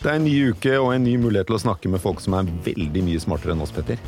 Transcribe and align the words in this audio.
Det 0.00 0.08
er 0.08 0.16
en 0.16 0.24
ny 0.24 0.34
uke 0.54 0.76
og 0.80 0.94
en 0.94 1.04
ny 1.04 1.18
mulighet 1.20 1.50
til 1.50 1.58
å 1.58 1.60
snakke 1.60 1.90
med 1.92 2.00
folk 2.00 2.22
som 2.24 2.38
er 2.38 2.48
veldig 2.64 3.02
mye 3.04 3.20
smartere 3.20 3.52
enn 3.52 3.60
oss, 3.60 3.72
Petter. 3.74 4.00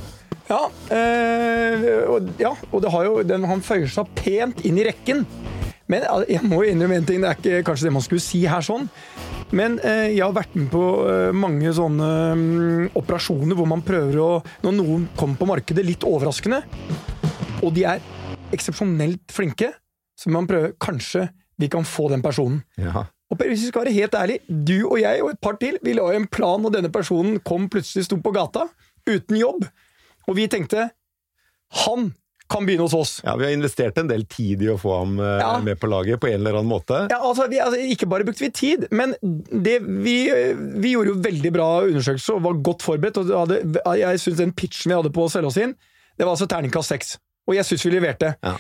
Ja, 0.49 0.63
øh, 0.69 1.85
og, 2.15 2.31
ja, 2.41 2.53
og 2.71 2.81
det 2.85 2.93
har 2.95 3.09
jo, 3.09 3.19
den, 3.29 3.45
han 3.49 3.65
føyer 3.65 3.91
seg 3.93 4.09
pent 4.17 4.65
inn 4.69 4.81
i 4.81 4.87
rekken. 4.89 5.27
Men 5.93 6.07
jeg 6.31 6.41
må 6.49 6.63
innrømme 6.65 6.97
en 6.97 7.09
ting, 7.09 7.21
det 7.21 7.29
er 7.29 7.39
ikke 7.39 7.67
kanskje 7.69 7.91
det 7.91 7.95
man 7.99 8.05
skulle 8.05 8.25
si 8.25 8.41
her 8.49 8.65
sånn. 8.65 8.89
Men 9.53 9.77
eh, 9.85 10.15
jeg 10.15 10.25
har 10.25 10.33
vært 10.33 10.55
med 10.57 10.71
på 10.73 10.83
eh, 11.11 11.29
mange 11.37 11.75
sånne 11.77 12.09
mm, 12.41 12.87
operasjoner 12.97 13.59
hvor 13.59 13.69
man 13.69 13.85
prøver 13.85 14.17
å 14.23 14.29
Når 14.65 14.77
noen 14.79 15.05
kommer 15.19 15.37
på 15.37 15.49
markedet 15.51 15.85
litt 15.85 16.07
overraskende, 16.09 16.63
og 17.61 17.75
de 17.77 17.85
er 17.85 18.01
eksepsjonelt 18.53 19.29
flinke, 19.33 19.69
så 20.17 20.33
man 20.33 20.49
prøver 20.49 20.73
Kanskje 20.81 21.29
vi 21.61 21.69
kan 21.71 21.85
få 21.87 22.09
den 22.11 22.25
personen. 22.25 22.63
Ja. 22.81 23.05
Og 23.33 23.39
Per, 23.41 23.49
hvis 23.49 23.63
vi 23.65 23.71
skal 23.73 23.87
være 23.87 23.97
helt 23.97 24.15
ærlig, 24.19 24.41
du 24.47 24.75
og 24.91 24.99
jeg 25.01 25.23
og 25.25 25.31
et 25.33 25.41
par 25.41 25.57
til, 25.61 25.79
vi 25.83 25.95
la 25.97 26.11
en 26.13 26.27
plan 26.29 26.61
når 26.61 26.75
denne 26.79 26.91
personen 26.93 27.39
kom 27.49 27.71
plutselig 27.73 28.05
sto 28.05 28.19
på 28.21 28.33
gata 28.37 28.67
uten 29.09 29.39
jobb. 29.41 29.65
Og 30.29 30.37
vi 30.37 30.45
tenkte 30.53 30.91
han 31.87 32.11
kan 32.53 32.67
begynne 32.69 32.85
hos 32.85 32.93
oss. 32.93 33.13
ja, 33.25 33.33
Vi 33.41 33.47
har 33.47 33.53
investert 33.55 33.97
en 33.97 34.11
del 34.11 34.27
tid 34.29 34.61
i 34.61 34.69
å 34.69 34.75
få 34.77 34.99
ham 34.99 35.15
eh, 35.25 35.39
Ja. 35.41 35.55
med 35.65 35.79
på 35.81 35.89
laget 35.89 36.21
på 36.21 36.29
en 36.29 36.43
eller 36.43 36.59
annen 36.59 36.69
måte. 36.69 36.99
Ja, 37.09 37.23
altså, 37.25 37.47
vi, 37.49 37.57
altså, 37.65 37.79
ikke 37.81 38.05
bare 38.13 38.27
brukte 38.29 38.45
vi 38.45 38.51
tid, 38.53 38.85
men 38.93 39.15
det, 39.23 39.79
vi, 39.81 40.17
vi 40.83 40.93
gjorde 40.93 41.15
jo 41.15 41.23
veldig 41.25 41.53
bra 41.55 41.69
undersøkelser 41.87 42.37
og 42.37 42.43
var 42.45 42.61
godt 42.69 42.85
forberedt. 42.85 43.23
Og 43.23 43.33
hadde, 43.33 43.63
jeg 44.03 44.21
synes 44.21 44.43
den 44.43 44.53
pitchen 44.53 44.93
vi 44.93 44.99
hadde 44.99 45.15
på 45.17 45.25
å 45.25 45.33
selge 45.33 45.49
oss 45.49 45.57
inn, 45.65 45.73
det 46.19 46.27
var 46.29 46.35
altså 46.37 46.51
terningkast 46.53 46.93
seks. 46.93 47.15
Og 47.49 47.57
jeg 47.57 47.65
syns 47.71 47.87
vi 47.89 47.95
leverte. 47.97 48.35
Ja. 48.45 48.59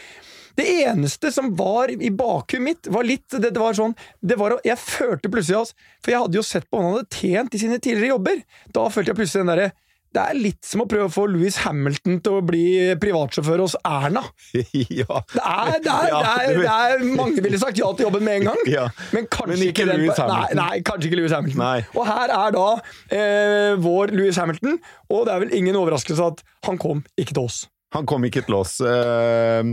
Det 0.58 0.67
eneste 0.84 1.31
som 1.33 1.53
var 1.56 1.91
i 1.92 2.11
bakhuet 2.12 2.62
mitt, 2.62 2.89
var 2.92 3.06
litt 3.08 3.28
det, 3.39 3.53
det 3.55 3.61
var 3.62 3.77
sånn 3.77 3.95
det 4.20 4.36
var, 4.41 4.58
Jeg 4.67 4.78
følte 4.81 5.31
plutselig 5.33 5.62
altså, 5.62 5.75
For 6.05 6.12
jeg 6.12 6.25
hadde 6.27 6.39
jo 6.41 6.42
sett 6.47 6.67
på 6.69 6.77
hva 6.78 6.89
han 6.91 6.98
hadde 6.98 7.20
tjent 7.22 7.55
i 7.56 7.62
sine 7.62 7.78
tidligere 7.81 8.14
jobber. 8.17 8.42
Da 8.75 8.89
følte 8.92 9.12
jeg 9.14 9.19
plutselig 9.23 9.42
den 9.47 9.53
derre 9.53 9.70
Det 10.12 10.20
er 10.28 10.36
litt 10.36 10.61
som 10.69 10.83
å 10.84 10.86
prøve 10.91 11.06
å 11.08 11.12
få 11.14 11.25
Louis 11.33 11.56
Hamilton 11.64 12.19
til 12.20 12.36
å 12.36 12.42
bli 12.45 12.64
privatsjåfør 13.00 13.62
hos 13.64 13.77
Erna. 13.80 14.20
ja. 15.00 15.23
Det 15.33 15.41
er, 15.41 15.78
det, 15.80 15.95
er, 15.97 16.12
det, 16.12 16.20
er, 16.20 16.61
det 16.61 16.77
er 16.77 17.05
Mange 17.17 17.45
ville 17.47 17.61
sagt 17.62 17.80
ja 17.80 17.89
til 17.97 18.11
jobben 18.11 18.27
med 18.28 18.42
en 18.42 18.50
gang, 18.50 18.61
Ja. 18.77 18.86
men 19.17 19.25
kanskje 19.33 19.55
Men 19.56 19.67
ikke 19.70 19.86
ikke 19.86 19.91
Lewis 19.95 20.20
Hamilton. 20.20 20.36
Nei, 20.36 20.61
nei, 20.61 20.83
kanskje 20.84 21.08
ikke 21.08 21.23
Lewis 21.23 21.36
Hamilton. 21.39 21.64
Nei. 21.64 21.78
Og 21.97 22.08
her 22.12 22.36
er 22.36 22.56
da 22.58 22.69
eh, 23.17 23.73
vår 23.89 24.12
Lewis 24.20 24.41
Hamilton, 24.42 24.77
og 25.08 25.25
det 25.28 25.33
er 25.39 25.47
vel 25.47 25.56
ingen 25.62 25.80
overraskelse 25.80 26.33
at 26.34 26.45
han 26.69 26.80
kom 26.83 27.00
ikke 27.17 27.33
til 27.39 27.47
oss. 27.48 27.62
Han 27.93 28.07
kom 28.09 28.25
ikke 28.25 28.41
til 28.47 28.57
oss. 28.57 28.79
Eh, 28.81 29.69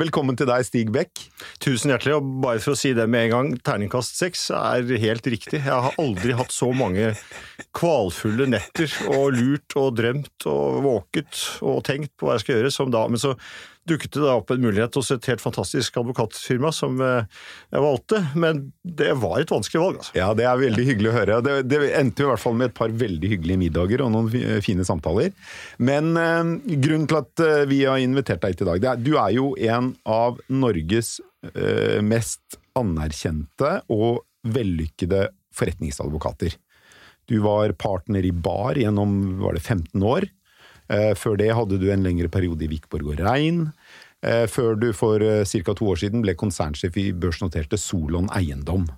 Velkommen 0.00 0.38
til 0.38 0.48
deg, 0.50 0.64
Stig 0.66 0.90
Bekk. 0.94 1.22
Tusen 1.62 1.92
hjertelig, 1.92 2.16
og 2.18 2.30
bare 2.42 2.62
for 2.62 2.74
å 2.74 2.78
si 2.78 2.90
det 2.96 3.06
med 3.10 3.28
en 3.28 3.34
gang, 3.34 3.50
terningkast 3.66 4.18
seks 4.18 4.48
er 4.56 4.90
helt 5.04 5.26
riktig. 5.30 5.60
Jeg 5.62 5.70
har 5.86 5.94
aldri 6.02 6.34
hatt 6.34 6.54
så 6.54 6.72
mange 6.74 7.12
kvalfulle 7.76 8.48
netter 8.50 8.90
og 9.14 9.36
lurt 9.38 9.76
og 9.78 9.94
drømt 10.00 10.48
og 10.50 10.80
våket 10.86 11.44
og 11.62 11.84
tenkt 11.86 12.16
på 12.18 12.26
hva 12.26 12.38
jeg 12.38 12.46
skal 12.46 12.58
gjøre 12.58 12.74
som 12.74 12.90
da. 12.90 13.04
Men 13.06 13.22
så 13.22 13.36
dukket 13.88 14.12
det 14.14 14.22
da 14.22 14.36
opp 14.38 14.50
en 14.52 14.60
mulighet 14.62 14.94
hos 14.98 15.10
et 15.14 15.26
helt 15.30 15.42
fantastisk 15.42 15.96
advokatfirma 16.00 16.72
som 16.74 17.00
eh, 17.04 17.40
jeg 17.72 17.84
valgte, 17.84 18.20
men 18.38 18.62
det 18.84 19.14
var 19.22 19.40
et 19.40 19.52
vanskelig 19.52 19.82
valg, 19.82 20.00
altså. 20.02 20.14
Ja, 20.18 20.30
det 20.36 20.46
er 20.48 20.60
veldig 20.60 20.86
hyggelig 20.90 21.10
å 21.10 21.16
høre. 21.16 21.40
Det, 21.46 21.56
det 21.70 21.80
endte 21.98 22.24
i 22.24 22.28
hvert 22.28 22.42
fall 22.42 22.56
med 22.60 22.70
et 22.70 22.76
par 22.76 22.94
veldig 23.02 23.32
hyggelige 23.34 23.62
middager 23.64 24.04
og 24.04 24.12
noen 24.14 24.62
fine 24.64 24.86
samtaler. 24.86 25.34
Men 25.82 26.12
eh, 26.20 26.54
grunnen 26.76 27.08
til 27.10 27.20
at 27.22 27.44
eh, 27.46 27.66
vi 27.70 27.82
har 27.86 28.00
invitert 28.02 28.42
deg 28.44 28.56
hit 28.56 28.64
i 28.64 28.70
dag, 28.70 28.82
det 28.82 28.92
er 28.92 29.04
du 29.04 29.12
er 29.16 29.36
jo 29.36 29.52
en 29.70 29.92
av 30.08 30.40
Norges 30.52 31.18
eh, 31.54 32.00
mest 32.04 32.60
anerkjente 32.78 33.78
og 33.92 34.24
vellykkede 34.46 35.28
forretningsadvokater. 35.56 36.54
Du 37.30 37.38
var 37.44 37.72
partner 37.78 38.24
i 38.26 38.32
Bar 38.34 38.78
gjennom 38.80 39.40
var 39.42 39.54
det 39.54 39.62
15 39.62 40.02
år. 40.02 40.26
Eh, 40.90 41.12
Før 41.14 41.38
det 41.38 41.52
hadde 41.54 41.78
du 41.80 41.88
en 41.90 42.02
lengre 42.04 42.28
periode 42.32 42.66
i 42.66 42.70
Vikborg 42.72 43.12
og 43.14 43.20
Rein. 43.22 43.68
Eh, 44.22 44.46
Før 44.50 44.74
du 44.76 44.90
for 44.92 45.22
ca. 45.22 45.74
to 45.74 45.86
år 45.92 46.02
siden 46.02 46.22
ble 46.24 46.34
konsernsjef 46.34 46.96
i 47.00 47.12
børsnoterte 47.12 47.78
Solon 47.78 48.28
Eiendom. 48.36 48.88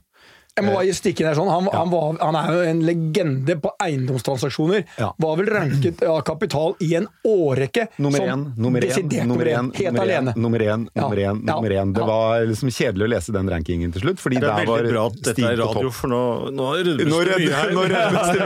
Jeg 0.53 0.67
må 0.67 0.75
bare 0.77 0.93
stikke 0.93 1.23
inn 1.23 1.29
her 1.31 1.37
sånn. 1.39 1.49
Han, 1.49 1.69
han, 1.73 1.89
var, 1.89 2.17
han 2.21 2.37
er 2.37 2.49
jo 2.53 2.65
en 2.69 2.81
legende 2.85 3.55
på 3.63 3.71
eiendomstransaksjoner. 3.81 4.83
Ja. 5.01 5.09
Var 5.25 5.39
vel 5.41 5.49
ranket 5.49 6.03
av 6.05 6.19
kapital 6.29 6.75
i 6.85 6.91
en 6.99 7.07
årrekke 7.25 7.87
Nummer 7.97 8.21
som 8.21 8.43
nummer 8.61 8.85
desidert 8.85 9.25
nummer 9.31 9.49
én, 9.49 9.71
helt 9.79 9.89
nummer 9.89 10.05
alene. 10.05 10.35
En, 10.37 10.45
nummer 10.45 10.65
én, 10.67 10.85
nummer 10.93 11.23
én, 11.23 11.41
ja, 11.41 11.55
nummer 11.57 11.75
én. 11.79 11.95
Det 11.97 12.05
ja. 12.05 12.11
var 12.11 12.45
liksom 12.51 12.73
kjedelig 12.77 13.09
å 13.09 13.11
lese 13.15 13.37
den 13.39 13.49
rankingen 13.55 13.97
til 13.97 14.05
slutt, 14.05 14.21
fordi 14.21 14.43
Det 14.43 14.51
er 14.51 14.61
der 14.61 14.71
var 14.75 14.91
bra 14.91 15.07
at 15.09 15.19
dette 15.23 15.33
er 15.41 15.57
på 15.57 15.63
radio, 15.63 15.89
topp. 15.89 15.97
for 16.03 16.13
nå, 16.13 16.21
nå 16.53 16.69
rødmes 16.83 17.17
det 17.33 17.41
mye 17.41 17.57
her. 17.57 17.75
nå 17.79 17.89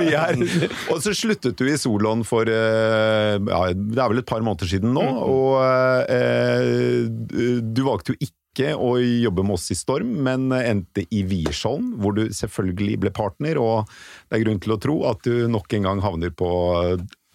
mye 0.06 0.22
her. 0.22 0.78
Og 0.94 1.02
så 1.02 1.16
sluttet 1.24 1.58
du 1.58 1.66
i 1.66 1.76
Solon 1.80 2.22
for 2.28 2.46
eh, 2.46 3.34
ja, 3.34 3.62
det 3.74 3.98
er 3.98 4.14
vel 4.14 4.22
et 4.22 4.30
par 4.30 4.46
måneder 4.46 4.70
siden 4.76 4.94
nå, 4.94 5.06
og 5.26 6.06
eh, 6.06 7.62
du 7.66 7.82
valgte 7.82 8.14
jo 8.14 8.20
ikke 8.22 8.36
å 8.72 8.94
jobbe 9.00 9.44
med 9.44 9.58
oss 9.58 9.68
i 9.70 9.76
Storm, 9.76 10.14
men 10.24 10.48
endte 10.56 11.04
i 11.12 11.20
Wiersholm, 11.28 11.92
hvor 12.00 12.16
du 12.16 12.24
selvfølgelig 12.32 12.96
ble 13.04 13.12
partner, 13.12 13.60
og 13.60 13.90
det 14.30 14.38
er 14.38 14.44
grunn 14.46 14.62
til 14.64 14.72
å 14.72 14.80
tro 14.80 14.96
at 15.10 15.20
du 15.26 15.44
nok 15.52 15.76
en 15.76 15.90
gang 15.90 16.00
havner 16.00 16.32
på 16.32 16.48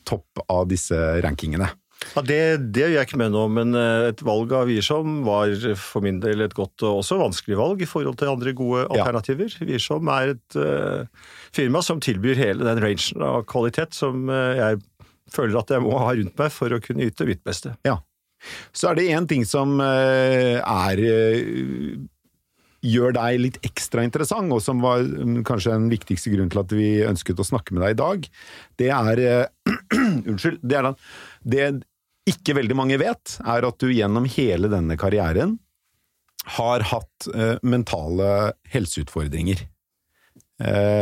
topp 0.10 0.42
av 0.50 0.66
disse 0.72 0.98
rankingene. 1.22 1.70
Ja, 2.16 2.24
det, 2.26 2.38
det 2.74 2.82
gjør 2.82 2.96
jeg 2.96 3.08
ikke 3.08 3.20
med 3.22 3.34
nå, 3.36 3.44
men 3.54 3.76
eh, 3.78 4.08
et 4.10 4.22
valg 4.26 4.50
av 4.58 4.66
Wiersholm 4.66 5.20
var 5.28 5.52
for 5.78 6.02
min 6.02 6.18
del 6.24 6.42
et 6.42 6.56
godt 6.58 6.82
og 6.82 7.04
også 7.04 7.20
vanskelig 7.20 7.60
valg 7.60 7.84
i 7.86 7.90
forhold 7.90 8.18
til 8.18 8.32
andre 8.32 8.56
gode 8.58 8.88
Ja. 8.88 9.04
alternativer. 9.04 9.54
Wiersholm 9.62 10.10
er 10.10 10.34
et 10.34 10.58
uh, 10.58 11.06
firma 11.54 11.84
som 11.86 12.02
tilbyr 12.02 12.42
hele 12.42 12.66
den 12.66 12.82
rangen 12.82 13.22
av 13.28 13.46
kvalitet 13.46 13.94
som 13.94 14.26
uh, 14.34 14.58
jeg 14.58 14.82
føler 15.32 15.62
at 15.62 15.76
jeg 15.76 15.86
må 15.86 15.94
ha 16.02 16.10
rundt 16.18 16.42
meg 16.42 16.50
for 16.52 16.74
å 16.74 16.82
kunne 16.84 17.06
yte 17.06 17.28
mitt 17.30 17.44
beste. 17.46 17.76
Ja. 17.88 18.00
Så 18.74 18.92
er 18.92 18.98
det 18.98 19.10
én 19.14 19.28
ting 19.30 19.46
som 19.48 19.80
eh, 19.84 20.60
er 20.62 21.02
eh, 21.06 21.96
gjør 22.82 23.16
deg 23.18 23.42
litt 23.44 23.60
ekstra 23.66 24.06
interessant, 24.06 24.52
og 24.54 24.62
som 24.64 24.82
var 24.84 25.04
mm, 25.06 25.42
kanskje 25.48 25.76
den 25.76 25.90
viktigste 25.92 26.34
grunnen 26.34 26.52
til 26.54 26.64
at 26.64 26.76
vi 26.76 26.90
ønsket 27.06 27.42
å 27.42 27.48
snakke 27.48 27.76
med 27.76 27.86
deg 27.86 27.96
i 27.96 28.02
dag. 28.02 28.30
Det 28.82 28.92
er 28.98 29.24
eh, 29.26 29.74
Unnskyld. 30.32 30.62
Det 30.64 30.80
er 30.80 30.94
Det 31.42 31.72
ikke 32.32 32.56
veldig 32.58 32.78
mange 32.78 33.00
vet, 33.02 33.38
er 33.42 33.66
at 33.66 33.82
du 33.82 33.90
gjennom 33.90 34.28
hele 34.30 34.70
denne 34.72 34.98
karrieren 35.00 35.58
har 36.56 36.82
hatt 36.90 37.28
mentale 37.62 38.54
helseutfordringer. 38.72 39.60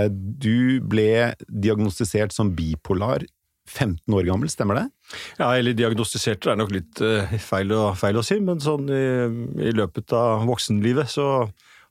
Du 0.10 0.80
ble 0.84 1.12
diagnostisert 1.48 2.36
som 2.36 2.52
bipolar 2.56 3.24
15 3.70 4.18
år 4.18 4.28
gammel, 4.28 4.52
stemmer 4.52 4.82
det? 4.82 4.86
Ja, 5.40 5.54
eller 5.54 5.78
diagnostisert 5.78 6.48
er 6.50 6.60
nok 6.60 6.74
litt 6.76 7.02
eh, 7.06 7.38
feil, 7.44 7.74
å, 7.76 7.92
feil 7.98 8.20
å 8.20 8.26
si, 8.26 8.40
men 8.44 8.62
sånn 8.64 8.90
i, 8.90 9.08
i 9.70 9.74
løpet 9.78 10.14
av 10.18 10.46
voksenlivet 10.50 11.12
så 11.14 11.30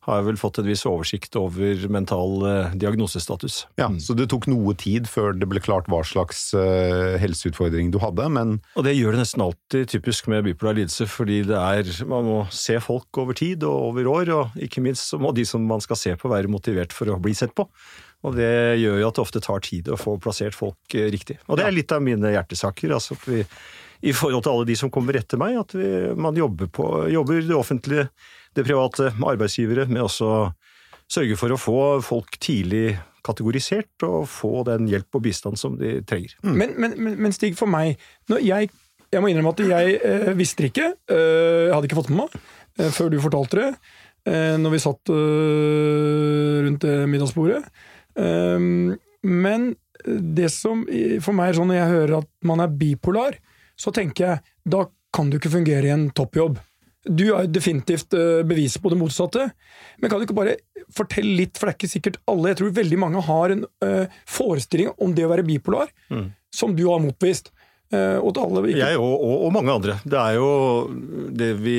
har 0.08 0.22
jeg 0.22 0.26
vel 0.30 0.38
fått 0.40 0.58
en 0.60 0.68
viss 0.68 0.84
oversikt 0.88 1.36
over 1.36 1.84
mental 1.92 2.44
eh, 2.48 2.74
diagnosestatus. 2.80 3.60
Ja, 3.80 3.90
Så 4.00 4.16
det 4.16 4.28
tok 4.32 4.48
noe 4.48 4.72
tid 4.78 5.08
før 5.10 5.34
det 5.36 5.48
ble 5.50 5.60
klart 5.64 5.88
hva 5.92 6.00
slags 6.06 6.48
eh, 6.56 7.18
helseutfordring 7.20 7.92
du 7.92 8.00
hadde, 8.02 8.28
men 8.32 8.56
Og 8.78 8.86
det 8.86 8.96
gjør 8.96 9.16
det 9.16 9.24
nesten 9.24 9.44
alltid 9.44 9.92
typisk 9.92 10.30
med 10.32 10.46
bipolar 10.48 10.78
lidelse, 10.78 11.08
fordi 11.10 11.42
det 11.50 11.60
er, 11.60 11.92
man 12.08 12.28
må 12.28 12.40
se 12.54 12.78
folk 12.80 13.20
over 13.20 13.36
tid 13.36 13.66
og 13.68 13.90
over 13.92 14.12
år, 14.14 14.34
og 14.36 14.60
ikke 14.64 14.84
minst 14.84 15.10
så 15.12 15.20
må 15.20 15.34
de 15.36 15.44
som 15.48 15.64
man 15.68 15.84
skal 15.84 16.00
se 16.00 16.16
på 16.16 16.32
være 16.32 16.50
motivert 16.50 16.96
for 16.96 17.12
å 17.12 17.20
bli 17.20 17.36
sett 17.36 17.52
på. 17.58 17.68
Og 18.26 18.34
det 18.34 18.50
gjør 18.80 18.96
jo 18.98 19.08
at 19.08 19.18
det 19.18 19.22
ofte 19.22 19.42
tar 19.44 19.60
tid 19.62 19.90
å 19.92 19.98
få 19.98 20.16
plassert 20.22 20.56
folk 20.56 20.96
eh, 20.96 21.10
riktig. 21.12 21.38
Og 21.46 21.60
det 21.60 21.68
er 21.68 21.76
litt 21.76 21.92
av 21.94 22.02
mine 22.02 22.32
hjertesaker. 22.34 22.94
altså 22.96 23.14
at 23.14 23.28
vi, 23.30 23.44
I 24.10 24.14
forhold 24.16 24.46
til 24.46 24.54
alle 24.56 24.68
de 24.68 24.78
som 24.78 24.90
kommer 24.94 25.18
etter 25.20 25.40
meg, 25.40 25.58
at 25.60 25.76
vi, 25.76 25.90
man 26.18 26.38
jobber, 26.38 26.70
på, 26.72 26.88
jobber 27.12 27.44
det 27.46 27.56
offentlige, 27.56 28.08
det 28.58 28.66
private, 28.66 29.12
arbeidsgivere, 29.22 29.86
med 29.86 30.02
også 30.08 30.32
sørge 31.08 31.38
for 31.40 31.54
å 31.54 31.60
få 31.60 31.78
folk 32.04 32.36
tidlig 32.42 32.98
kategorisert 33.24 34.04
og 34.06 34.26
få 34.30 34.62
den 34.68 34.88
hjelp 34.90 35.18
og 35.18 35.24
bistand 35.24 35.60
som 35.60 35.76
de 35.80 35.98
trenger. 36.08 36.36
Men, 36.42 36.74
men, 36.76 36.96
men, 36.98 37.16
men 37.18 37.34
Stig, 37.34 37.56
for 37.58 37.70
meg 37.70 38.00
når 38.30 38.44
jeg, 38.44 38.70
jeg 39.12 39.24
må 39.24 39.30
innrømme 39.32 39.54
at 39.54 39.62
jeg 39.64 39.98
eh, 40.04 40.32
visste 40.38 40.68
ikke. 40.68 40.92
Eh, 41.10 41.68
jeg 41.68 41.74
hadde 41.74 41.90
ikke 41.90 42.00
fått 42.02 42.12
med 42.12 42.24
meg 42.24 42.36
eh, 42.80 42.90
før 42.94 43.12
du 43.12 43.18
fortalte 43.24 43.60
det. 43.60 43.68
Eh, 44.28 44.56
når 44.60 44.74
vi 44.74 44.82
satt 44.84 45.12
eh, 45.14 46.58
rundt 46.66 46.88
middagsbordet. 47.08 47.62
Eh, 48.18 48.96
men 49.28 49.68
det 50.04 50.48
som 50.54 50.84
for 51.24 51.34
meg 51.36 51.50
er 51.50 51.58
sånn 51.58 51.70
når 51.72 51.80
jeg 51.80 51.92
hører 51.92 52.16
at 52.20 52.30
man 52.46 52.62
er 52.62 52.74
bipolar, 52.80 53.38
så 53.78 53.92
tenker 53.94 54.24
jeg 54.24 54.54
da 54.68 54.84
kan 55.14 55.30
du 55.30 55.38
ikke 55.38 55.52
fungere 55.52 55.88
i 55.88 55.94
en 55.94 56.08
toppjobb. 56.14 56.58
Du 57.08 57.24
er 57.32 57.48
definitivt 57.48 58.12
eh, 58.16 58.42
beviset 58.46 58.82
på 58.84 58.92
det 58.92 58.98
motsatte. 59.00 59.46
Men 59.98 60.10
kan 60.10 60.20
du 60.20 60.26
ikke 60.26 60.36
bare 60.36 60.58
fortelle 60.94 61.36
litt, 61.38 61.56
for 61.56 61.66
det 61.68 61.72
er 61.72 61.78
ikke 61.78 61.90
sikkert 61.94 62.18
alle 62.28 62.52
Jeg 62.52 62.58
tror 62.60 62.74
veldig 62.76 62.98
mange 63.00 63.22
har 63.24 63.54
en 63.54 63.64
eh, 63.86 64.18
forestilling 64.28 64.92
om 64.98 65.14
det 65.16 65.24
å 65.24 65.30
være 65.32 65.46
bipolar, 65.46 65.92
som 66.54 66.74
du 66.76 66.84
har 66.88 67.00
motbevist. 67.04 67.52
Eh, 67.90 68.18
og 68.20 68.36
alle 68.36 68.60
ikke 68.68 68.80
Jeg 68.82 68.98
og, 69.00 69.14
og, 69.24 69.44
og 69.46 69.52
mange 69.56 69.72
andre. 69.72 69.94
Det 70.04 70.18
er 70.20 70.34
jo 70.36 70.48
det 71.32 71.46
Vi 71.62 71.76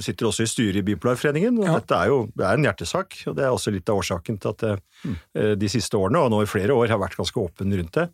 sitter 0.00 0.30
også 0.30 0.46
i 0.46 0.48
styret 0.48 0.78
i 0.80 0.84
Bipolarforeningen. 0.86 1.58
og 1.60 1.66
Ja. 1.66 1.74
Dette 1.78 1.98
er 1.98 2.06
jo 2.08 2.22
det 2.34 2.46
er 2.48 2.54
en 2.56 2.64
hjertesak. 2.64 3.18
og 3.28 3.36
Det 3.36 3.44
er 3.44 3.52
også 3.52 3.72
litt 3.74 3.88
av 3.92 4.00
årsaken 4.00 4.40
til 4.40 4.48
at 4.54 4.58
det 4.64 4.78
Mm. 5.02 5.16
eh, 5.34 5.54
de 5.58 5.66
siste 5.66 5.98
årene, 5.98 6.20
og 6.22 6.30
nå 6.30 6.42
i 6.44 6.46
flere 6.46 6.70
år, 6.70 6.86
har 6.88 6.98
vært 7.02 7.16
ganske 7.18 7.34
åpen 7.34 7.72
rundt 7.74 7.90
det. 7.96 8.04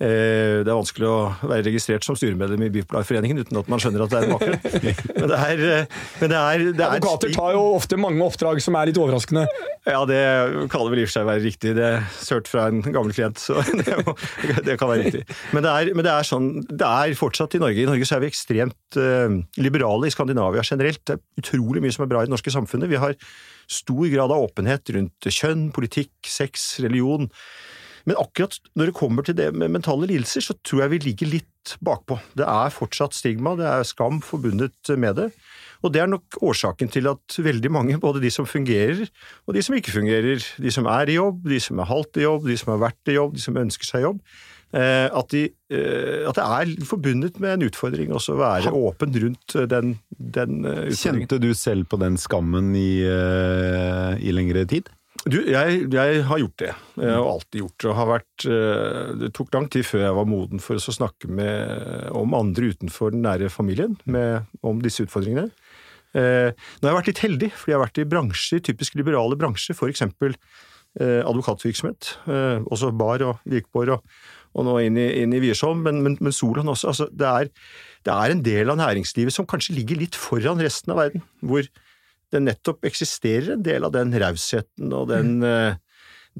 Eh, 0.00 0.62
Det 0.64 0.70
er 0.70 0.78
vanskelig 0.78 1.04
å 1.04 1.16
være 1.44 1.66
registrert 1.66 2.06
som 2.06 2.16
styremedlem 2.16 2.62
i 2.64 2.70
Bipolarforeningen 2.72 3.42
uten 3.42 3.58
at 3.60 3.68
man 3.68 3.82
skjønner 3.82 4.06
at 4.06 4.12
det 4.12 4.20
er 4.20 4.26
en 4.26 4.32
bakgrunn. 4.32 4.62
Men 5.20 5.26
det 5.28 5.40
er, 5.44 5.64
eh, 5.74 5.98
men 6.22 6.32
det 6.32 6.38
er, 6.40 6.64
det 6.72 6.84
er 6.86 6.94
Advokater 6.96 7.34
tar 7.36 7.52
jo 7.52 7.64
ofte 7.74 7.98
mange 8.00 8.24
oppdrag 8.24 8.62
som 8.64 8.78
er 8.80 8.88
litt 8.88 9.00
overraskende. 9.00 9.44
Ja, 9.84 10.00
det 10.08 10.20
kan 10.72 10.86
vel 10.88 11.02
i 11.02 11.04
og 11.04 11.10
for 11.10 11.16
seg 11.18 11.28
være 11.28 11.44
riktig. 11.44 11.74
Det 11.76 11.84
er 11.84 12.08
sørt 12.16 12.48
fra 12.48 12.66
en 12.72 12.80
gammel 12.84 13.12
klient, 13.16 13.40
så 13.40 13.60
det, 13.80 14.00
må, 14.06 14.16
det 14.64 14.78
kan 14.80 14.88
være 14.88 15.04
riktig. 15.04 15.24
Men 15.52 15.68
det, 15.68 15.76
er, 15.76 15.92
men 15.96 16.08
det 16.08 16.14
er 16.16 16.28
sånn, 16.32 16.50
det 16.70 16.90
er 17.04 17.16
fortsatt 17.20 17.58
i 17.58 17.62
Norge. 17.62 17.84
I 17.84 17.88
Norge 17.90 18.08
så 18.08 18.16
er 18.16 18.24
vi 18.24 18.32
ekstremt 18.32 19.00
eh, 19.00 19.36
liberale 19.60 20.08
i 20.08 20.14
Skandinavia 20.16 20.64
generelt. 20.64 21.04
Det 21.04 21.18
er 21.18 21.44
utrolig 21.44 21.84
mye 21.84 21.92
som 21.96 22.06
er 22.06 22.12
bra 22.14 22.24
i 22.24 22.30
det 22.30 22.32
norske 22.38 22.56
samfunnet. 22.56 22.88
Vi 22.88 23.00
har 23.04 23.16
stor 23.70 24.06
grad 24.16 24.32
av 24.32 24.48
åpenhet 24.48 24.96
rundt 24.96 25.28
kjønn, 25.28 25.68
politikk, 25.76 26.14
sex, 26.24 26.72
religion. 26.82 27.28
Men 28.08 28.18
akkurat 28.20 28.56
når 28.78 28.90
det 28.90 28.96
kommer 28.96 29.26
til 29.26 29.36
det 29.38 29.50
med 29.54 29.72
mentale 29.72 30.08
lidelser, 30.10 30.44
så 30.44 30.56
tror 30.64 30.84
jeg 30.84 30.94
vi 30.94 31.02
ligger 31.10 31.32
litt 31.36 31.74
bakpå. 31.84 32.18
Det 32.38 32.46
er 32.48 32.72
fortsatt 32.72 33.16
stigma, 33.16 33.56
det 33.58 33.66
er 33.68 33.88
skam 33.88 34.20
forbundet 34.24 34.94
med 34.96 35.18
det. 35.20 35.30
Og 35.80 35.92
det 35.94 36.02
er 36.02 36.10
nok 36.12 36.38
årsaken 36.44 36.92
til 36.92 37.08
at 37.08 37.40
veldig 37.40 37.72
mange, 37.72 37.98
både 38.00 38.20
de 38.22 38.30
som 38.32 38.48
fungerer 38.48 39.06
og 39.46 39.56
de 39.56 39.64
som 39.64 39.76
ikke 39.76 39.94
fungerer, 39.94 40.44
de 40.60 40.72
som 40.72 40.88
er 40.92 41.12
i 41.12 41.16
jobb, 41.16 41.46
de 41.48 41.60
som 41.62 41.80
er 41.80 41.88
halvt 41.88 42.20
i 42.20 42.26
jobb, 42.26 42.48
de 42.48 42.56
som 42.60 42.74
har 42.74 42.82
vært 42.88 43.12
i 43.12 43.16
jobb, 43.16 43.36
de 43.36 43.44
som 43.44 43.60
ønsker 43.60 43.88
seg 43.88 44.04
jobb, 44.04 44.20
eh, 44.76 45.08
at, 45.08 45.32
de, 45.32 45.46
eh, 45.72 46.28
at 46.28 46.36
det 46.36 46.46
er 46.46 46.86
forbundet 46.88 47.40
med 47.40 47.56
en 47.56 47.66
utfordring 47.70 48.12
også 48.16 48.36
å 48.36 48.40
være 48.42 48.74
åpen 48.76 49.16
rundt 49.24 49.56
den, 49.72 49.96
den 50.18 50.62
eh, 50.64 50.84
utfordringen. 50.90 51.24
Kjente 51.24 51.40
du 51.42 51.50
selv 51.56 51.88
på 51.90 52.00
den 52.02 52.20
skammen 52.20 52.74
i, 52.76 53.00
eh, 53.08 54.20
i 54.20 54.36
lengre 54.36 54.68
tid? 54.68 54.92
Du, 55.28 55.36
jeg, 55.44 55.82
jeg 55.92 56.22
har 56.24 56.40
gjort 56.40 56.62
det. 56.62 56.70
og 56.96 57.26
alltid 57.34 57.60
gjort 57.60 57.84
det. 57.84 57.96
vært, 58.08 58.44
eh, 58.48 59.10
Det 59.20 59.28
tok 59.36 59.52
lang 59.52 59.68
tid 59.68 59.84
før 59.84 60.06
jeg 60.06 60.16
var 60.16 60.30
moden 60.30 60.62
for 60.64 60.80
å 60.80 60.94
snakke 60.96 61.28
med, 61.28 62.08
om 62.16 62.32
andre 62.38 62.72
utenfor 62.72 63.12
den 63.12 63.26
nære 63.26 63.50
familien 63.52 63.98
med, 64.08 64.48
om 64.64 64.80
disse 64.80 65.04
utfordringene. 65.04 65.50
Eh, 66.16 66.50
nå 66.50 66.88
har 66.88 66.94
jeg 66.94 66.98
vært 66.98 67.10
litt 67.12 67.22
heldig, 67.26 67.50
fordi 67.52 67.72
jeg 67.74 67.78
har 67.78 67.84
vært 67.84 68.00
i 68.00 68.08
bransjer, 68.14 68.62
typisk 68.64 68.96
liberale 68.98 69.36
bransjer, 69.38 69.76
f.eks. 69.76 70.06
Eh, 70.98 71.20
advokatvirksomhet. 71.22 72.14
Eh, 72.26 72.64
også 72.66 72.90
bar 72.98 73.22
og 73.22 73.44
Vikborg 73.46 73.94
og, 73.94 74.16
og 74.58 74.66
nå 74.66 74.78
inn 74.82 74.96
i, 74.98 75.06
inn 75.20 75.36
i 75.36 75.42
Wiersholm, 75.44 75.84
men, 75.86 76.00
men, 76.02 76.16
men 76.18 76.34
Solan 76.34 76.72
også. 76.72 76.90
Altså, 76.90 77.06
det, 77.12 77.28
er, 77.28 77.52
det 78.08 78.16
er 78.16 78.34
en 78.34 78.42
del 78.42 78.72
av 78.72 78.80
næringslivet 78.80 79.36
som 79.36 79.46
kanskje 79.46 79.76
ligger 79.76 80.00
litt 80.00 80.18
foran 80.18 80.64
resten 80.64 80.96
av 80.96 81.04
verden. 81.04 81.22
hvor 81.44 81.68
det 82.30 82.42
nettopp 82.44 82.86
eksisterer 82.88 83.54
en 83.56 83.64
del 83.66 83.86
av 83.86 83.94
den 83.94 84.12
rausheten 84.22 84.92
og 84.96 85.08
den, 85.10 85.38
mm. 85.42 85.78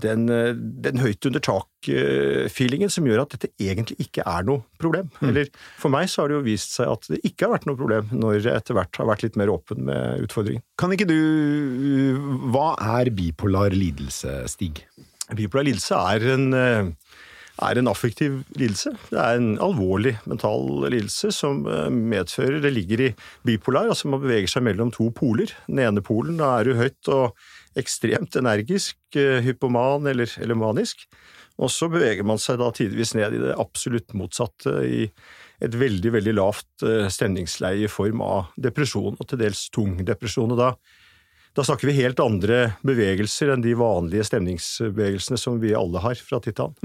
den, 0.05 0.25
eh, 0.33 0.53
den 0.87 1.03
høyt 1.03 1.27
under 1.29 1.43
tak-feelingen 1.45 2.93
som 2.93 3.09
gjør 3.09 3.25
at 3.25 3.37
dette 3.37 3.51
egentlig 3.59 3.99
ikke 4.07 4.25
er 4.29 4.47
noe 4.47 4.65
problem. 4.83 5.11
Eller 5.27 5.51
for 5.81 5.93
meg 5.93 6.11
så 6.11 6.23
har 6.23 6.31
det 6.31 6.39
jo 6.39 6.47
vist 6.47 6.77
seg 6.79 6.91
at 6.93 7.11
det 7.11 7.23
ikke 7.27 7.49
har 7.49 7.57
vært 7.57 7.69
noe 7.71 7.81
problem 7.81 8.11
når 8.15 8.39
jeg 8.39 8.57
etter 8.57 8.79
hvert 8.79 9.03
har 9.03 9.11
vært 9.11 9.27
litt 9.27 9.39
mer 9.41 9.53
åpen 9.53 9.87
med 9.91 10.27
utfordringen. 10.27 10.65
Kan 10.81 10.95
ikke 10.97 11.11
du 11.11 11.21
Hva 12.55 12.75
er 12.99 13.13
bipolar 13.15 13.75
lidelse, 13.75 14.43
Stig? 14.51 14.85
Bipolar 15.37 15.67
lidelse 15.67 15.99
er 16.15 16.31
en, 16.35 16.47
eh, 16.55 16.93
er 17.61 17.81
en 17.81 17.91
affektiv 17.91 18.41
lidelse. 18.59 18.93
Det 19.11 19.19
er 19.21 19.39
en 19.39 19.55
alvorlig 19.63 20.15
mental 20.29 20.67
lidelse 20.87 21.33
som 21.35 21.65
eh, 21.69 21.89
medfører 21.91 22.61
Det 22.65 22.73
ligger 22.75 23.03
i 23.05 23.11
bipolar, 23.47 23.91
altså 23.91 24.11
man 24.13 24.23
beveger 24.23 24.51
seg 24.51 24.65
mellom 24.67 24.93
to 24.95 25.11
poler. 25.17 25.53
Den 25.69 25.83
ene 25.85 26.05
polen, 26.05 26.39
da 26.41 26.57
er 26.59 26.69
du 26.69 26.79
høyt 26.79 27.13
og 27.13 27.37
ekstremt 27.81 28.39
energisk, 28.41 28.97
eh, 29.19 29.41
hypoman 29.45 30.09
eller, 30.11 30.31
eller 30.41 30.59
manisk. 30.59 31.07
Og 31.61 31.69
så 31.73 31.91
beveger 31.93 32.25
man 32.25 32.41
seg 32.41 32.61
da 32.61 32.71
tidvis 32.73 33.13
ned 33.19 33.37
i 33.37 33.43
det 33.43 33.59
absolutt 33.61 34.15
motsatte, 34.17 34.73
i 34.87 35.05
et 35.61 35.77
veldig, 35.77 36.15
veldig 36.17 36.35
lavt 36.39 36.87
eh, 36.89 37.07
stemningsleie 37.13 37.85
i 37.85 37.93
form 37.93 38.25
av 38.25 38.51
depresjon, 38.57 39.19
og 39.21 39.29
til 39.29 39.43
dels 39.43 39.69
tung 39.75 39.99
depresjon. 40.09 40.57
Og 40.57 40.61
da 40.61 40.75
da 41.59 41.65
snakker 41.67 41.89
vi 41.89 41.97
helt 41.99 42.21
andre 42.23 42.77
bevegelser 42.87 43.51
enn 43.51 43.65
de 43.65 43.73
vanlige 43.75 44.29
stemningsbevegelsene 44.29 45.39
som 45.41 45.57
vi 45.59 45.73
alle 45.75 45.99
har 46.05 46.21
fra 46.23 46.39
til 46.45 46.55
annen. 46.63 46.77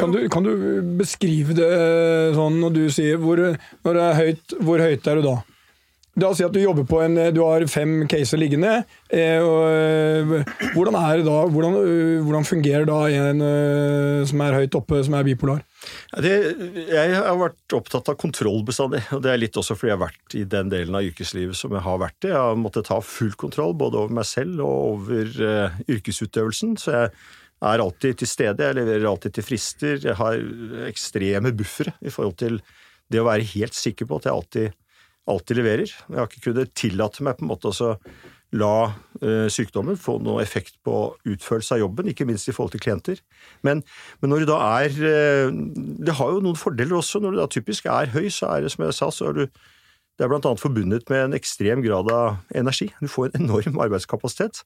Kan 0.00 0.12
du, 0.14 0.22
kan 0.32 0.44
du 0.46 0.52
beskrive 0.96 1.52
det 1.56 1.70
sånn 2.36 2.60
når 2.62 2.76
du 2.78 2.84
sier 2.92 3.18
hvor, 3.20 3.40
når 3.84 3.98
det 3.98 4.04
er 4.04 4.20
høyt, 4.20 4.54
hvor 4.64 4.80
høyt 4.80 5.08
er 5.10 5.20
du 5.20 5.26
da? 5.26 5.38
La 6.20 6.28
oss 6.28 6.42
si 6.42 6.44
at 6.44 6.52
du 6.52 6.60
jobber 6.60 6.84
på 6.84 6.98
en 7.00 7.16
Du 7.32 7.40
har 7.40 7.62
fem 7.72 8.02
caser 8.10 8.36
liggende. 8.36 8.82
Eh, 9.08 9.40
og, 9.40 9.62
eh, 9.72 10.50
hvordan 10.74 10.96
da 11.24 11.38
hvordan, 11.48 11.76
eh, 11.80 12.20
hvordan 12.20 12.44
fungerer 12.44 12.84
da 12.84 12.98
en 13.08 13.40
eh, 13.40 14.24
som 14.28 14.42
er 14.44 14.58
høyt 14.60 14.76
oppe, 14.76 15.00
som 15.04 15.16
er 15.16 15.24
bipolar? 15.24 15.62
Det, 16.20 16.34
jeg 16.92 17.16
har 17.16 17.40
vært 17.40 17.76
opptatt 17.76 18.12
av 18.12 18.18
kontroll 18.20 18.60
bestandig, 18.62 19.00
og 19.12 19.22
det 19.24 19.32
er 19.32 19.40
litt 19.40 19.56
også 19.56 19.74
fordi 19.74 19.90
jeg 19.90 19.98
har 19.98 20.04
vært 20.04 20.36
i 20.36 20.44
den 20.44 20.68
delen 20.72 20.94
av 21.00 21.08
yrkeslivet 21.08 21.56
som 21.56 21.72
jeg 21.72 21.84
har 21.84 22.00
vært 22.04 22.28
i. 22.28 22.32
Jeg 22.32 22.44
har 22.44 22.60
måttet 22.60 22.90
ta 22.92 23.00
full 23.00 23.32
kontroll 23.40 23.72
både 23.72 24.04
over 24.04 24.12
meg 24.20 24.28
selv 24.28 24.60
og 24.60 24.98
over 24.98 25.32
eh, 25.48 25.80
yrkesutøvelsen. 25.96 26.76
så 26.76 26.98
jeg 26.98 27.14
er 27.62 27.82
alltid 27.82 28.18
til 28.20 28.28
stede, 28.30 28.66
jeg 28.66 28.76
leverer 28.78 29.08
alltid 29.08 29.36
til 29.36 29.46
frister. 29.46 29.98
Jeg 30.02 30.18
har 30.18 30.38
ekstreme 30.88 31.54
buffere 31.56 31.94
i 32.02 32.12
forhold 32.12 32.38
til 32.42 32.60
det 33.12 33.20
å 33.22 33.28
være 33.28 33.46
helt 33.54 33.76
sikker 33.76 34.08
på 34.08 34.18
at 34.18 34.28
jeg 34.28 34.34
alltid, 34.34 34.76
alltid 35.30 35.60
leverer. 35.60 35.90
Jeg 35.92 36.18
har 36.18 36.30
ikke 36.30 36.46
kunnet 36.48 36.76
tillate 36.78 37.26
meg 37.26 37.38
på 37.38 37.46
en 37.46 37.52
måte 37.52 37.72
å 37.72 37.92
la 38.52 38.92
uh, 38.92 39.48
sykdommen 39.48 39.96
få 39.96 40.18
noe 40.20 40.42
effekt 40.44 40.74
på 40.84 40.96
utførelse 41.24 41.76
av 41.76 41.80
jobben, 41.86 42.10
ikke 42.12 42.26
minst 42.28 42.50
i 42.50 42.54
forhold 42.56 42.74
til 42.74 42.82
klienter. 42.84 43.22
Men, 43.64 43.80
men 44.20 44.32
når 44.32 44.42
du 44.42 44.50
da 44.50 44.58
er 44.82 44.98
uh, 44.98 45.54
Det 46.04 46.18
har 46.18 46.34
jo 46.34 46.42
noen 46.44 46.58
fordeler 46.58 46.98
også. 46.98 47.22
Når 47.22 47.32
du 47.32 47.40
da 47.40 47.48
typisk 47.52 47.88
er 47.88 48.12
høy, 48.12 48.26
så 48.28 48.50
er 48.52 48.66
det 48.66 48.74
som 48.74 48.84
jeg 48.84 48.98
sa, 48.98 49.08
så 49.14 49.30
er 49.30 49.38
du 49.38 49.46
det 50.18 50.26
er 50.26 50.34
annet 50.34 50.60
forbundet 50.60 51.08
med 51.08 51.22
en 51.24 51.34
ekstrem 51.36 51.80
grad 51.84 52.10
av 52.12 52.36
energi. 52.54 52.90
Du 53.00 53.08
får 53.08 53.30
en 53.30 53.46
enorm 53.46 53.78
arbeidskapasitet. 53.80 54.60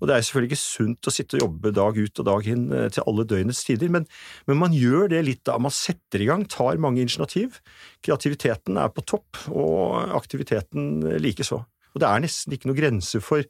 Og 0.00 0.08
det 0.08 0.16
er 0.16 0.24
selvfølgelig 0.24 0.50
ikke 0.50 0.62
sunt 0.62 1.08
å 1.08 1.12
sitte 1.12 1.36
og 1.36 1.44
jobbe 1.44 1.72
dag 1.76 2.00
ut 2.00 2.22
og 2.22 2.28
dag 2.28 2.48
inn 2.48 2.64
eh, 2.72 2.88
til 2.92 3.04
alle 3.04 3.26
døgnets 3.28 3.62
tider, 3.68 3.92
men, 3.92 4.08
men 4.48 4.60
man 4.60 4.74
gjør 4.76 5.12
det 5.12 5.22
litt 5.28 5.44
da. 5.48 5.58
Man 5.60 5.74
setter 5.74 6.24
i 6.24 6.28
gang, 6.30 6.46
tar 6.48 6.80
mange 6.80 7.04
initiativ. 7.04 7.60
Kreativiteten 8.04 8.80
er 8.80 8.92
på 8.92 9.04
topp, 9.04 9.44
og 9.52 10.16
aktiviteten 10.16 11.20
likeså. 11.20 11.60
Og 11.92 12.02
det 12.02 12.08
er 12.08 12.24
nesten 12.24 12.56
ikke 12.56 12.72
noe 12.72 12.80
grense 12.80 13.20
for 13.24 13.44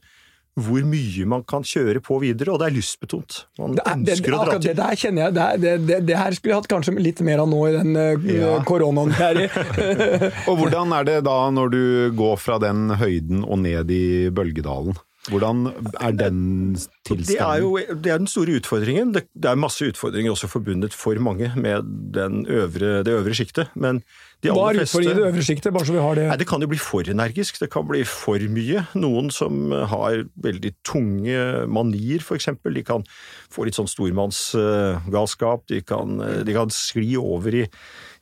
hvor 0.56 0.84
mye 0.88 1.26
man 1.28 1.42
kan 1.44 1.60
kjøre 1.68 2.00
på 2.00 2.16
videre, 2.22 2.54
og 2.54 2.60
det 2.62 2.70
er 2.70 2.74
lystbetont. 2.78 3.42
Man 3.60 3.74
Det, 3.76 3.82
er, 3.84 3.96
det, 4.06 4.14
ønsker 4.16 4.32
å 4.32 4.36
dra 4.38 4.44
akkurat 4.46 4.62
det 4.64 4.70
her 4.72 4.78
der 4.78 5.00
kjenner 5.02 5.22
jeg 5.26 5.34
det, 5.36 5.42
er- 5.46 5.58
det, 5.64 5.72
det, 5.90 5.98
det 6.08 6.16
her 6.16 6.36
skulle 6.38 6.54
jeg 6.54 6.60
hatt 6.62 6.70
kanskje 6.72 6.94
litt 7.04 7.20
mer 7.28 7.42
av 7.44 7.50
nå 7.52 7.58
i 7.68 7.74
den 7.76 7.90
eh, 8.00 8.30
Ja. 8.38 8.54
koronaen 8.64 9.12
vi 9.12 9.26
er 9.26 9.42
i. 9.44 9.48
Og 10.48 10.54
hvordan 10.62 10.94
er 10.96 11.04
det 11.10 11.18
da 11.28 11.36
når 11.52 11.74
du 11.74 11.82
går 12.16 12.40
fra 12.40 12.56
den 12.62 12.88
høyden 12.96 13.44
og 13.44 13.60
ned 13.66 13.92
i 13.92 14.04
bølgedalen? 14.32 14.96
Hvordan 15.26 15.64
er 15.98 16.12
den 16.14 16.76
Det 17.08 17.34
er 17.42 17.58
jo 17.58 17.72
det 17.82 18.12
er 18.14 18.20
den 18.22 18.28
store 18.30 18.60
utfordringen. 18.60 19.10
Det, 19.12 19.24
det 19.34 19.50
er 19.50 19.58
masse 19.58 19.82
utfordringer 19.90 20.30
også 20.36 20.46
forbundet 20.48 20.94
for 20.94 21.18
mange 21.18 21.48
med 21.58 21.82
den 22.14 22.44
øvre, 22.46 23.00
det 23.02 23.10
øvre 23.12 23.34
sjiktet. 23.34 23.72
Men 23.74 24.04
de 24.44 24.50
Hva 24.52 24.66
er 24.70 24.82
utfordringen 24.82 25.16
i 25.16 25.20
det 25.22 25.26
øvre 25.30 25.42
sjiktet, 25.46 25.72
bare 25.72 25.86
så 25.88 25.94
vi 25.96 26.02
har 26.04 26.14
det 26.18 26.24
Nei, 26.28 26.36
Det 26.36 26.46
kan 26.46 26.60
jo 26.62 26.68
bli 26.68 26.78
for 26.78 27.08
energisk, 27.08 27.56
det 27.62 27.70
kan 27.72 27.86
bli 27.88 28.02
for 28.06 28.38
mye. 28.52 28.82
Noen 28.94 29.30
som 29.32 29.70
har 29.72 30.26
veldig 30.44 30.72
tunge 30.86 31.38
manier, 31.72 32.20
f.eks. 32.20 32.50
De 32.62 32.82
kan 32.86 33.02
få 33.50 33.64
litt 33.66 33.78
sånn 33.78 33.88
stormannsgalskap. 33.90 35.64
De, 35.72 35.80
kan- 35.82 36.20
de 36.44 36.52
kan 36.56 36.70
skli 36.74 37.16
over 37.18 37.54
i, 37.62 37.64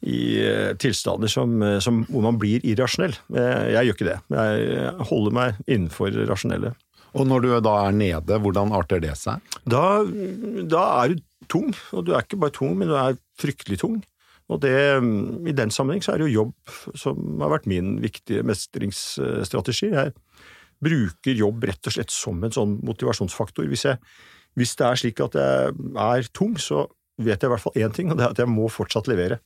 i 0.06 0.20
eh, 0.44 0.72
tilstander 0.80 1.28
som, 1.30 1.58
som, 1.82 2.04
hvor 2.08 2.22
man 2.28 2.38
blir 2.40 2.64
irrasjonell. 2.64 3.16
Eh, 3.34 3.74
Jeg 3.74 3.88
gjør 3.90 3.98
ikke 3.98 4.10
det. 4.12 4.18
Jeg 4.38 4.94
holder 5.10 5.36
meg 5.40 5.60
innenfor 5.66 6.14
rasjonelle. 6.30 6.74
Og 7.14 7.28
når 7.30 7.44
du 7.44 7.52
da 7.62 7.74
er 7.88 7.94
nede, 7.94 8.40
hvordan 8.42 8.72
arter 8.74 9.02
det 9.02 9.12
seg? 9.18 9.42
Da, 9.70 10.00
da 10.66 10.86
er 11.04 11.14
du 11.14 11.22
tung, 11.50 11.70
og 11.94 12.06
du 12.08 12.14
er 12.16 12.24
ikke 12.24 12.40
bare 12.42 12.54
tung, 12.56 12.72
men 12.78 12.90
du 12.90 12.96
er 12.98 13.18
fryktelig 13.38 13.78
tung. 13.82 14.00
Og 14.52 14.60
det, 14.60 14.74
I 15.48 15.54
den 15.56 15.72
sammenheng 15.72 16.02
så 16.04 16.12
er 16.12 16.20
det 16.20 16.28
jo 16.28 16.42
jobb 16.44 16.74
som 17.00 17.40
har 17.40 17.54
vært 17.54 17.68
min 17.70 17.96
viktige 18.02 18.44
mestringsstrategi. 18.44 19.88
Jeg 19.94 20.12
bruker 20.84 21.38
jobb 21.38 21.64
rett 21.70 21.88
og 21.88 21.96
slett 21.96 22.12
som 22.12 22.42
en 22.44 22.52
sånn 22.52 22.76
motivasjonsfaktor. 22.84 23.64
Hvis, 23.70 23.86
jeg, 23.88 24.00
hvis 24.58 24.76
det 24.76 24.86
er 24.86 25.00
slik 25.00 25.24
at 25.24 25.38
jeg 25.40 25.72
er 26.04 26.28
tung, 26.36 26.58
så 26.60 26.84
vet 27.16 27.38
jeg 27.38 27.48
i 27.48 27.54
hvert 27.54 27.62
fall 27.62 27.80
én 27.80 27.94
ting, 27.94 28.10
og 28.10 28.18
det 28.18 28.26
er 28.26 28.34
at 28.34 28.42
jeg 28.42 28.50
må 28.52 28.68
fortsatt 28.72 29.08
levere. 29.08 29.40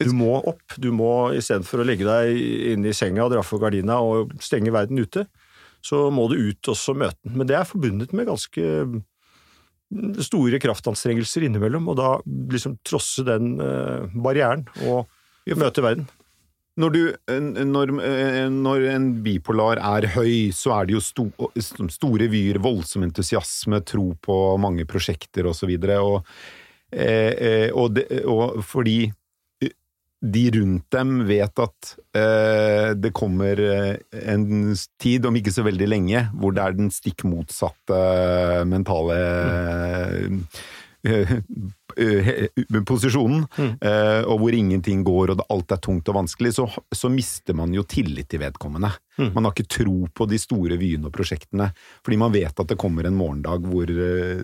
Du 0.00 0.14
må 0.16 0.38
opp. 0.38 0.78
Du 0.80 0.90
må 0.96 1.32
istedenfor 1.36 1.82
å 1.82 1.86
legge 1.88 2.06
deg 2.08 2.38
inne 2.72 2.92
i 2.92 2.96
senga 2.96 3.26
og 3.26 3.34
dra 3.34 3.42
for 3.44 3.60
gardina 3.60 3.98
og 4.00 4.32
stenge 4.40 4.72
verden 4.72 5.00
ute, 5.00 5.26
så 5.84 6.06
må 6.12 6.26
du 6.30 6.38
ut 6.38 6.70
og 6.70 7.00
møte 7.00 7.18
den. 7.24 7.36
Men 7.40 7.48
det 7.48 7.56
er 7.58 7.68
forbundet 7.68 8.14
med 8.16 8.28
ganske 8.30 8.64
store 10.22 10.60
kraftanstrengelser 10.62 11.48
innimellom, 11.48 11.88
og 11.90 11.98
da 11.98 12.14
liksom 12.52 12.78
trosse 12.86 13.24
den 13.26 13.56
eh, 13.62 14.06
barrieren 14.22 14.66
og 14.86 15.08
møte 15.58 15.84
verden. 15.84 16.08
Når, 16.80 16.94
du, 16.94 17.00
når, 17.66 17.90
når, 18.54 18.84
en 18.94 19.08
bipolar 19.24 19.80
er 19.82 20.06
høy, 20.14 20.52
så 20.54 20.78
er 20.78 20.88
det 20.88 20.94
jo 20.94 21.02
sto, 21.04 21.26
store 21.92 22.28
vyer, 22.30 22.60
voldsom 22.62 23.04
entusiasme, 23.04 23.82
tro 23.84 24.12
på 24.22 24.36
mange 24.62 24.86
prosjekter 24.88 25.50
osv. 25.50 25.74
Og, 25.74 26.14
og, 26.14 26.30
eh, 26.94 27.68
og, 27.74 27.98
det, 27.98 28.06
og 28.24 28.62
fordi 28.64 29.10
de 30.20 30.50
rundt 30.52 30.84
dem 30.92 31.22
vet 31.28 31.62
at 31.64 31.94
eh, 32.16 32.90
det 32.96 33.12
kommer 33.16 33.60
en 34.12 34.74
tid, 35.00 35.26
om 35.26 35.36
ikke 35.36 35.52
så 35.54 35.64
veldig 35.64 35.88
lenge, 35.88 36.26
hvor 36.36 36.52
det 36.56 36.64
er 36.64 36.76
den 36.76 36.90
stikk 36.92 37.24
motsatte 37.28 38.00
mentale 38.68 39.16
mm. 41.00 42.84
posisjonen, 42.84 43.46
mm. 43.56 43.72
og 44.28 44.36
hvor 44.42 44.52
ingenting 44.52 45.00
går 45.06 45.32
og 45.32 45.40
alt 45.48 45.72
er 45.72 45.80
tungt 45.80 46.12
og 46.12 46.18
vanskelig, 46.18 46.52
så, 46.58 46.68
så 46.92 47.08
mister 47.08 47.56
man 47.56 47.72
jo 47.72 47.86
tillit 47.88 48.28
til 48.28 48.42
vedkommende. 48.44 48.92
Mm. 49.16 49.32
Man 49.32 49.48
har 49.48 49.56
ikke 49.56 49.72
tro 49.78 49.96
på 50.12 50.28
de 50.28 50.38
store 50.42 50.76
vyene 50.80 51.08
og 51.08 51.16
prosjektene, 51.16 51.70
fordi 52.04 52.20
man 52.20 52.36
vet 52.36 52.52
at 52.52 52.68
det 52.68 52.80
kommer 52.80 53.08
en 53.08 53.16
morgendag 53.16 53.64
hvor, 53.64 53.88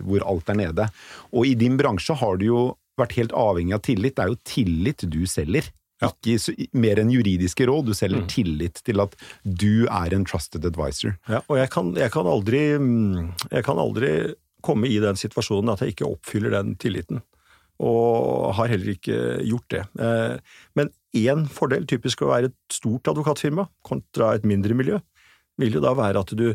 hvor 0.09 0.27
alt 0.33 0.49
er 0.49 0.59
nede. 0.65 0.89
Og 1.37 1.45
i 1.45 1.53
din 1.59 1.77
bransje 1.77 2.17
har 2.17 2.41
du 2.41 2.49
jo 2.49 2.65
vært 2.99 3.17
helt 3.17 3.35
avhengig 3.37 3.75
av 3.77 3.83
tillit. 3.85 4.15
Det 4.17 4.23
er 4.23 4.33
jo 4.33 4.39
tillit 4.47 5.05
du 5.13 5.21
selger. 5.29 5.69
Ja. 6.01 6.11
Ikke 6.13 6.67
mer 6.77 6.99
enn 7.01 7.09
juridiske 7.09 7.65
råd, 7.65 7.89
du 7.89 7.97
selger 7.97 8.21
mm. 8.21 8.27
tillit 8.29 8.81
til 8.85 9.01
at 9.01 9.15
du 9.41 9.87
er 9.89 10.13
en 10.13 10.27
trusted 10.29 10.65
advisor. 10.69 11.15
Ja, 11.29 11.41
og 11.47 11.57
jeg 11.57 11.71
kan, 11.73 11.89
jeg 11.97 12.13
kan, 12.13 12.29
aldri, 12.29 12.61
mm, 12.77 13.31
jeg 13.49 13.65
kan 13.65 13.81
aldri 13.81 14.11
komme 14.65 14.89
i 14.89 14.99
den 15.01 15.17
situasjonen 15.17 15.73
at 15.73 15.81
jeg 15.81 15.95
ikke 15.95 16.09
oppfyller 16.09 16.53
den 16.53 16.75
tilliten. 16.81 17.23
Og 17.81 18.53
har 18.57 18.71
heller 18.73 18.93
ikke 18.93 19.17
gjort 19.45 19.73
det. 19.73 19.83
Eh, 20.01 20.61
men 20.77 20.93
én 21.17 21.45
fordel, 21.49 21.85
typisk 21.89 22.23
å 22.25 22.31
være 22.31 22.51
et 22.51 22.57
stort 22.73 23.09
advokatfirma 23.09 23.67
kontra 23.85 24.35
et 24.37 24.45
mindre 24.49 24.77
miljø, 24.77 25.01
vil 25.61 25.77
jo 25.77 25.81
da 25.81 25.93
være 25.97 26.21
at 26.21 26.33
du, 26.37 26.51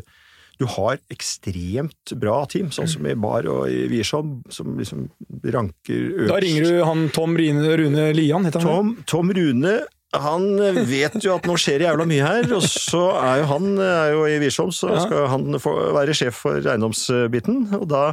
du 0.61 0.67
har 0.69 0.99
ekstremt 1.13 2.13
bra 2.21 2.43
team, 2.49 2.69
sånn 2.73 2.89
som 2.91 3.07
i 3.09 3.15
Bar 3.19 3.47
og 3.49 3.65
i 3.71 3.87
Wiersholm, 3.91 4.37
som 4.53 4.77
liksom 4.79 5.07
ranker 5.43 6.05
øverst. 6.11 6.29
Da 6.31 6.39
ringer 6.43 6.69
du 6.69 6.83
han 6.87 7.09
Tom 7.15 7.35
Rune, 7.39 7.75
Rune 7.81 8.07
Lian, 8.15 8.47
heter 8.47 8.63
han? 8.63 8.69
Tom, 8.69 8.95
Tom 9.09 9.33
Rune 9.33 9.81
han 10.13 10.43
vet 10.85 11.15
jo 11.25 11.33
at 11.33 11.47
nå 11.49 11.55
skjer 11.57 11.87
jævla 11.87 12.05
mye 12.05 12.25
her, 12.25 12.49
og 12.53 12.65
så 12.69 13.05
er 13.17 13.41
jo 13.41 13.47
han 13.49 13.69
er 13.81 14.11
jo 14.13 14.25
i 14.29 14.35
Wiersholm, 14.43 14.73
så 14.75 14.93
skal 15.01 15.29
han 15.31 15.57
være 15.57 16.13
sjef 16.17 16.43
for 16.43 16.61
eiendomsbiten. 16.61 17.63
Og 17.79 17.87
da, 17.89 18.03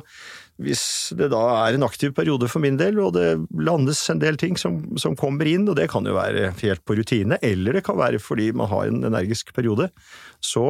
hvis 0.64 0.85
det 1.18 1.28
da 1.35 1.42
er 1.66 1.76
en 1.76 1.85
aktiv 1.85 2.14
periode 2.16 2.49
for 2.49 2.64
min 2.64 2.80
del, 2.80 2.97
og 3.04 3.12
det 3.18 3.28
landes 3.52 4.00
en 4.12 4.23
del 4.23 4.40
ting 4.40 4.56
som, 4.61 4.80
som 5.00 5.18
kommer 5.18 5.49
inn, 5.50 5.68
og 5.68 5.76
det 5.76 5.90
kan 5.92 6.09
jo 6.09 6.16
være 6.16 6.54
helt 6.62 6.85
på 6.88 6.97
rutine, 6.97 7.37
eller 7.44 7.76
det 7.76 7.85
kan 7.85 8.00
være 8.00 8.23
fordi 8.23 8.49
man 8.56 8.73
har 8.73 8.88
en 8.88 9.04
energisk 9.12 9.52
periode, 9.56 9.90
så 10.40 10.64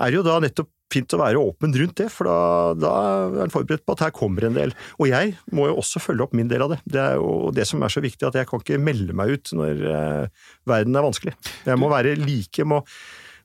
er 0.00 0.10
det 0.10 0.20
jo 0.20 0.26
da 0.26 0.38
nettopp 0.42 0.70
fint 0.90 1.14
å 1.14 1.20
være 1.20 1.40
åpen 1.40 1.74
rundt 1.76 2.00
det, 2.00 2.08
for 2.12 2.26
da, 2.26 2.38
da 2.78 2.92
er 3.38 3.44
en 3.44 3.54
forberedt 3.54 3.86
på 3.86 3.94
at 3.96 4.04
her 4.06 4.14
kommer 4.14 4.46
en 4.46 4.56
del. 4.56 4.74
Og 4.98 5.10
jeg 5.10 5.36
må 5.54 5.68
jo 5.70 5.78
også 5.82 6.02
følge 6.02 6.26
opp 6.26 6.36
min 6.36 6.50
del 6.50 6.66
av 6.66 6.74
det. 6.74 6.80
Det 6.90 7.00
er 7.02 7.18
jo 7.20 7.52
det 7.54 7.66
som 7.68 7.82
er 7.86 7.94
så 7.94 8.02
viktig, 8.02 8.26
at 8.26 8.38
jeg 8.40 8.48
kan 8.50 8.62
ikke 8.62 8.80
melde 8.82 9.16
meg 9.16 9.36
ut 9.36 9.52
når 9.56 9.84
eh, 9.94 10.46
verden 10.70 10.98
er 10.98 11.06
vanskelig. 11.06 11.36
Jeg 11.68 11.80
må 11.80 11.90
være 11.92 12.16
like, 12.18 12.66
må, 12.66 12.82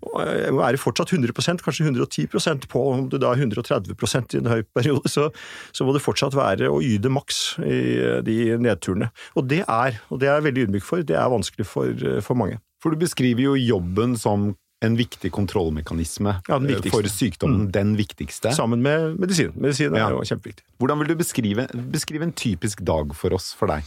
jeg 0.01 0.55
må 0.55 0.63
være 0.63 0.81
fortsatt 0.81 1.13
100% 1.13 1.63
kanskje 1.65 1.87
110% 1.87 2.67
på 2.71 2.83
om 2.91 3.05
du 3.11 3.19
da 3.21 3.33
er 3.33 3.45
130% 3.45 4.35
i 4.35 4.41
en 4.41 4.51
høy 4.51 4.65
periode, 4.75 5.11
så, 5.11 5.29
så, 5.71 5.85
må 5.85 5.95
det 5.95 6.03
fortsatt 6.05 6.37
være 6.37 6.71
å 6.71 6.81
yte 6.83 7.13
maks 7.13 7.45
i 7.61 7.79
eh, 8.01 8.19
de 8.25 8.57
nedturene. 8.61 9.11
Og 9.37 9.49
det 9.51 9.63
er, 9.63 10.01
og 10.09 10.21
det 10.21 10.31
er 10.31 10.39
jeg 10.39 10.49
veldig 10.49 10.69
ydmyk 10.69 10.87
for, 10.87 11.05
det 11.05 11.17
er 11.19 11.33
vanskelig 11.33 11.69
for, 11.69 11.93
eh, 11.93 12.21
for 12.25 12.41
mange. 12.41 12.61
For 12.83 12.93
du 12.93 13.01
beskriver 13.01 13.51
jo 13.51 13.57
jobben 13.57 14.17
som 14.19 14.53
en 14.85 14.97
viktig 14.99 15.31
kontrollmekanisme 15.35 16.37
ja, 16.47 16.59
eh, 16.59 16.87
for 16.93 17.07
sykdommen. 17.09 17.67
Mm. 17.67 17.73
Den 17.75 17.93
viktigste. 17.99 18.53
Sammen 18.55 18.83
med 18.85 19.19
medisin. 19.21 19.53
Medisin 19.55 19.95
er 19.95 20.05
ja. 20.05 20.09
jo 20.13 20.23
kjempeviktig. 20.25 20.65
Hvordan 20.81 21.01
vil 21.01 21.11
du 21.11 21.19
beskrive, 21.19 21.67
beskrive, 21.93 22.27
en 22.27 22.35
typisk 22.35 22.83
dag 22.85 23.13
for 23.17 23.35
oss, 23.35 23.51
for 23.57 23.71
deg? 23.71 23.85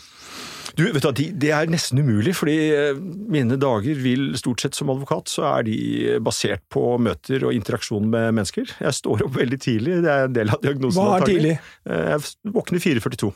Du, 0.78 0.85
vet 0.93 1.02
du, 1.02 1.25
Det 1.33 1.50
er 1.55 1.71
nesten 1.71 1.99
umulig, 1.99 2.37
fordi 2.38 2.57
eh, 2.76 2.99
mine 2.99 3.57
dager 3.59 3.99
vil 3.99 4.31
stort 4.38 4.62
sett 4.62 4.78
som 4.78 4.93
advokat 4.93 5.33
så 5.33 5.47
er 5.57 5.67
de 5.67 5.78
basert 6.23 6.62
på 6.71 6.85
møter 7.02 7.49
og 7.49 7.57
interaksjon 7.57 8.07
med 8.12 8.31
mennesker. 8.37 8.69
Jeg 8.85 9.00
står 9.00 9.26
opp 9.26 9.37
veldig 9.40 9.59
tidlig, 9.64 10.00
det 10.05 10.12
er 10.12 10.28
en 10.28 10.37
del 10.37 10.55
av 10.55 10.62
diagnosen. 10.62 11.02
Hva 11.02 11.19
er 11.19 11.28
tidlig? 11.33 11.59
Eh, 11.88 12.09
jeg 12.14 12.55
våkner 12.55 12.85
4.42. 12.85 13.33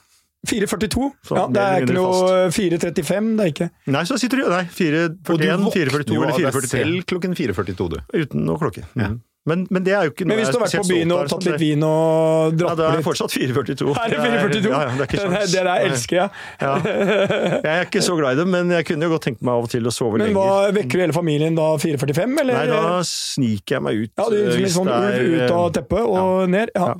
4.42? 0.49 1.11
Ja, 1.37 1.45
det 1.55 1.63
er 1.63 1.85
ikke 1.85 1.95
noe 1.95 2.49
4.35, 2.51 3.29
det 3.39 3.45
er 3.45 3.51
ikke 3.53 3.69
Nei, 3.95 4.03
så 4.09 4.17
sitter 4.19 4.43
du 4.43 4.49
Nei, 4.51 4.65
4.41, 4.75 5.69
4.42 5.71 6.17
eller 6.19 6.33
4.43. 6.39 6.71
selv 6.73 7.05
klokken 7.13 7.37
4.42, 7.39 7.93
du. 7.93 8.01
Uten 8.25 8.43
noe 8.49 8.59
klokke. 8.59 8.83
Ja. 8.99 9.13
Men, 9.43 9.65
men, 9.75 9.83
det 9.83 9.91
er 9.99 10.07
jo 10.07 10.13
ikke 10.13 10.23
noe 10.23 10.31
Men 10.31 10.39
hvis 10.39 10.53
du 10.53 10.57
har 10.57 10.63
vært 10.63 10.77
på 10.79 10.87
byen 10.87 11.13
og 11.17 11.31
tatt 11.33 11.47
litt 11.49 11.59
vin 11.59 11.83
og 11.83 12.53
dratt 12.55 12.79
ja, 12.79 12.91
det 12.93 13.01
er 13.01 13.05
fortsatt 13.07 13.33
4,42. 13.35 13.89
Er 13.91 14.13
det 14.13 14.21
4,42? 14.23 14.71
Ja, 14.71 14.83
ja, 14.85 14.93
det 14.95 15.03
er 15.03 15.09
ikke. 15.09 15.25
Det 15.33 15.65
der 15.67 15.87
elsker 15.89 16.19
jeg. 16.21 16.43
Ja. 16.63 16.75
Jeg 16.87 17.73
er 17.73 17.89
ikke 17.89 18.05
så 18.07 18.15
glad 18.21 18.37
i 18.37 18.41
det, 18.43 18.47
men 18.55 18.71
jeg 18.71 18.87
kunne 18.87 19.09
jo 19.09 19.15
godt 19.17 19.27
tenkt 19.27 19.43
meg 19.43 19.59
av 19.59 19.67
og 19.67 19.73
til 19.73 19.91
å 19.91 19.95
sove 19.95 20.21
men 20.21 20.29
lenger. 20.29 20.39
Men 20.39 20.47
hva 20.47 20.77
Vekker 20.79 20.95
du 21.01 21.05
hele 21.05 21.17
familien 21.17 21.59
da 21.59 21.67
4,45, 21.83 22.39
eller? 22.45 22.61
Nei, 22.61 22.69
da 22.71 23.03
sniker 23.09 23.79
jeg 23.79 23.87
meg 23.89 24.05
ut. 24.05 24.15
Ja, 24.15 24.29
du 24.31 24.39
er 24.39 24.63
litt 24.63 24.77
sånn 24.77 24.93
ulv 24.95 25.35
ut 25.35 25.57
av 25.59 25.67
teppet 25.75 26.07
og 26.07 26.55
ned? 26.55 26.75
Ja. 26.79 26.93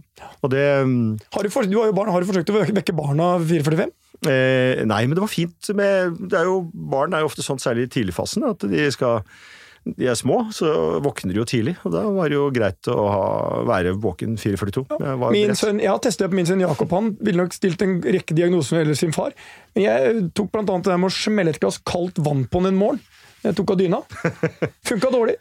Og 0.43 0.53
det 0.53 0.67
mm, 0.83 1.01
har 1.37 1.47
du, 1.47 1.55
for, 1.55 1.71
du 1.71 1.79
har 1.79 1.91
jo 1.93 1.97
barn, 1.97 2.11
har 2.11 2.23
du 2.23 2.31
forsøkt 2.33 2.51
å 2.51 2.59
vekke 2.59 2.99
barna 2.99 3.37
4,45? 3.39 3.95
Eh, 4.23 4.83
nei, 4.87 5.03
men 5.07 5.15
det 5.15 5.23
var 5.23 5.31
fint 5.31 5.73
med 5.75 6.19
det 6.31 6.39
er 6.39 6.47
jo, 6.47 6.61
Barn 6.71 7.15
er 7.15 7.25
jo 7.25 7.31
ofte 7.31 7.43
sånn, 7.43 7.59
særlig 7.63 7.89
i 7.89 7.95
tidligfasen, 7.97 8.45
at 8.47 8.67
de 8.71 8.85
skal 8.95 9.23
de 9.83 10.07
er 10.07 10.15
små, 10.15 10.45
så 10.55 10.69
våkner 11.03 11.35
de 11.35 11.41
jo 11.41 11.47
tidlig. 11.49 11.75
Og 11.83 11.95
da 11.95 12.05
var 12.15 12.31
det 12.31 12.37
jo 12.37 12.45
greit 12.55 12.91
å 12.91 12.97
ha, 13.11 13.25
være 13.67 13.97
våken 13.99 14.37
4.42. 14.39 14.85
Ja. 15.03 15.17
Min 15.35 15.57
sønn, 15.59 15.81
jeg 15.83 15.91
har 15.91 15.99
testet 16.05 16.31
på 16.31 16.39
min 16.39 16.47
sønn 16.47 16.63
Jakob. 16.63 16.93
Han 16.95 17.13
ville 17.19 17.43
nok 17.43 17.57
stilt 17.57 17.83
en 17.83 17.99
rekke 18.05 18.37
diagnoser 18.39 18.77
når 18.77 18.79
det 18.79 18.85
gjelder 18.85 19.01
sin 19.01 19.17
far. 19.17 19.35
Men 19.75 19.87
jeg 19.89 20.23
tok 20.39 20.55
annet 20.61 20.87
det 20.87 21.01
med 21.03 21.11
å 21.11 21.17
smelle 21.17 21.55
et 21.55 21.61
glass 21.63 21.81
kaldt 21.83 22.23
vann 22.23 22.47
på 22.47 22.63
han 22.63 22.71
en 22.71 22.79
morgen. 22.79 23.03
Jeg 23.43 23.59
tok 23.59 23.75
av 23.75 23.81
dyna. 23.81 24.03
Funka 24.89 25.11
dårlig. 25.11 25.37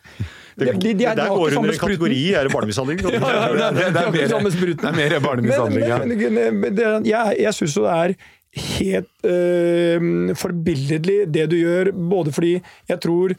Det, 0.57 0.65
de, 0.65 0.74
de, 0.74 0.93
de, 0.98 1.05
der 1.05 1.29
går 1.29 1.55
under 1.62 1.71
en 1.75 1.81
kategori 1.86 2.21
er 2.36 2.48
det 2.48 2.51
barnemishandling. 2.53 3.00
ja, 3.05 3.13
ja, 3.13 3.69
det, 3.71 3.88
det, 3.93 4.12
det, 4.17 4.74
er 4.74 4.98
mer 4.98 5.17
barnemishandling. 5.24 5.86
Ja. 5.86 6.98
jeg 7.05 7.41
jeg 7.45 7.57
syns 7.60 7.77
jo 7.77 7.86
det 7.86 7.93
er 7.93 8.15
helt 8.51 9.29
øh, 9.31 10.36
forbilledlig 10.36 11.24
det 11.31 11.48
du 11.53 11.57
gjør, 11.62 11.93
både 11.95 12.33
fordi 12.36 12.55
jeg 12.89 13.00
tror 13.05 13.38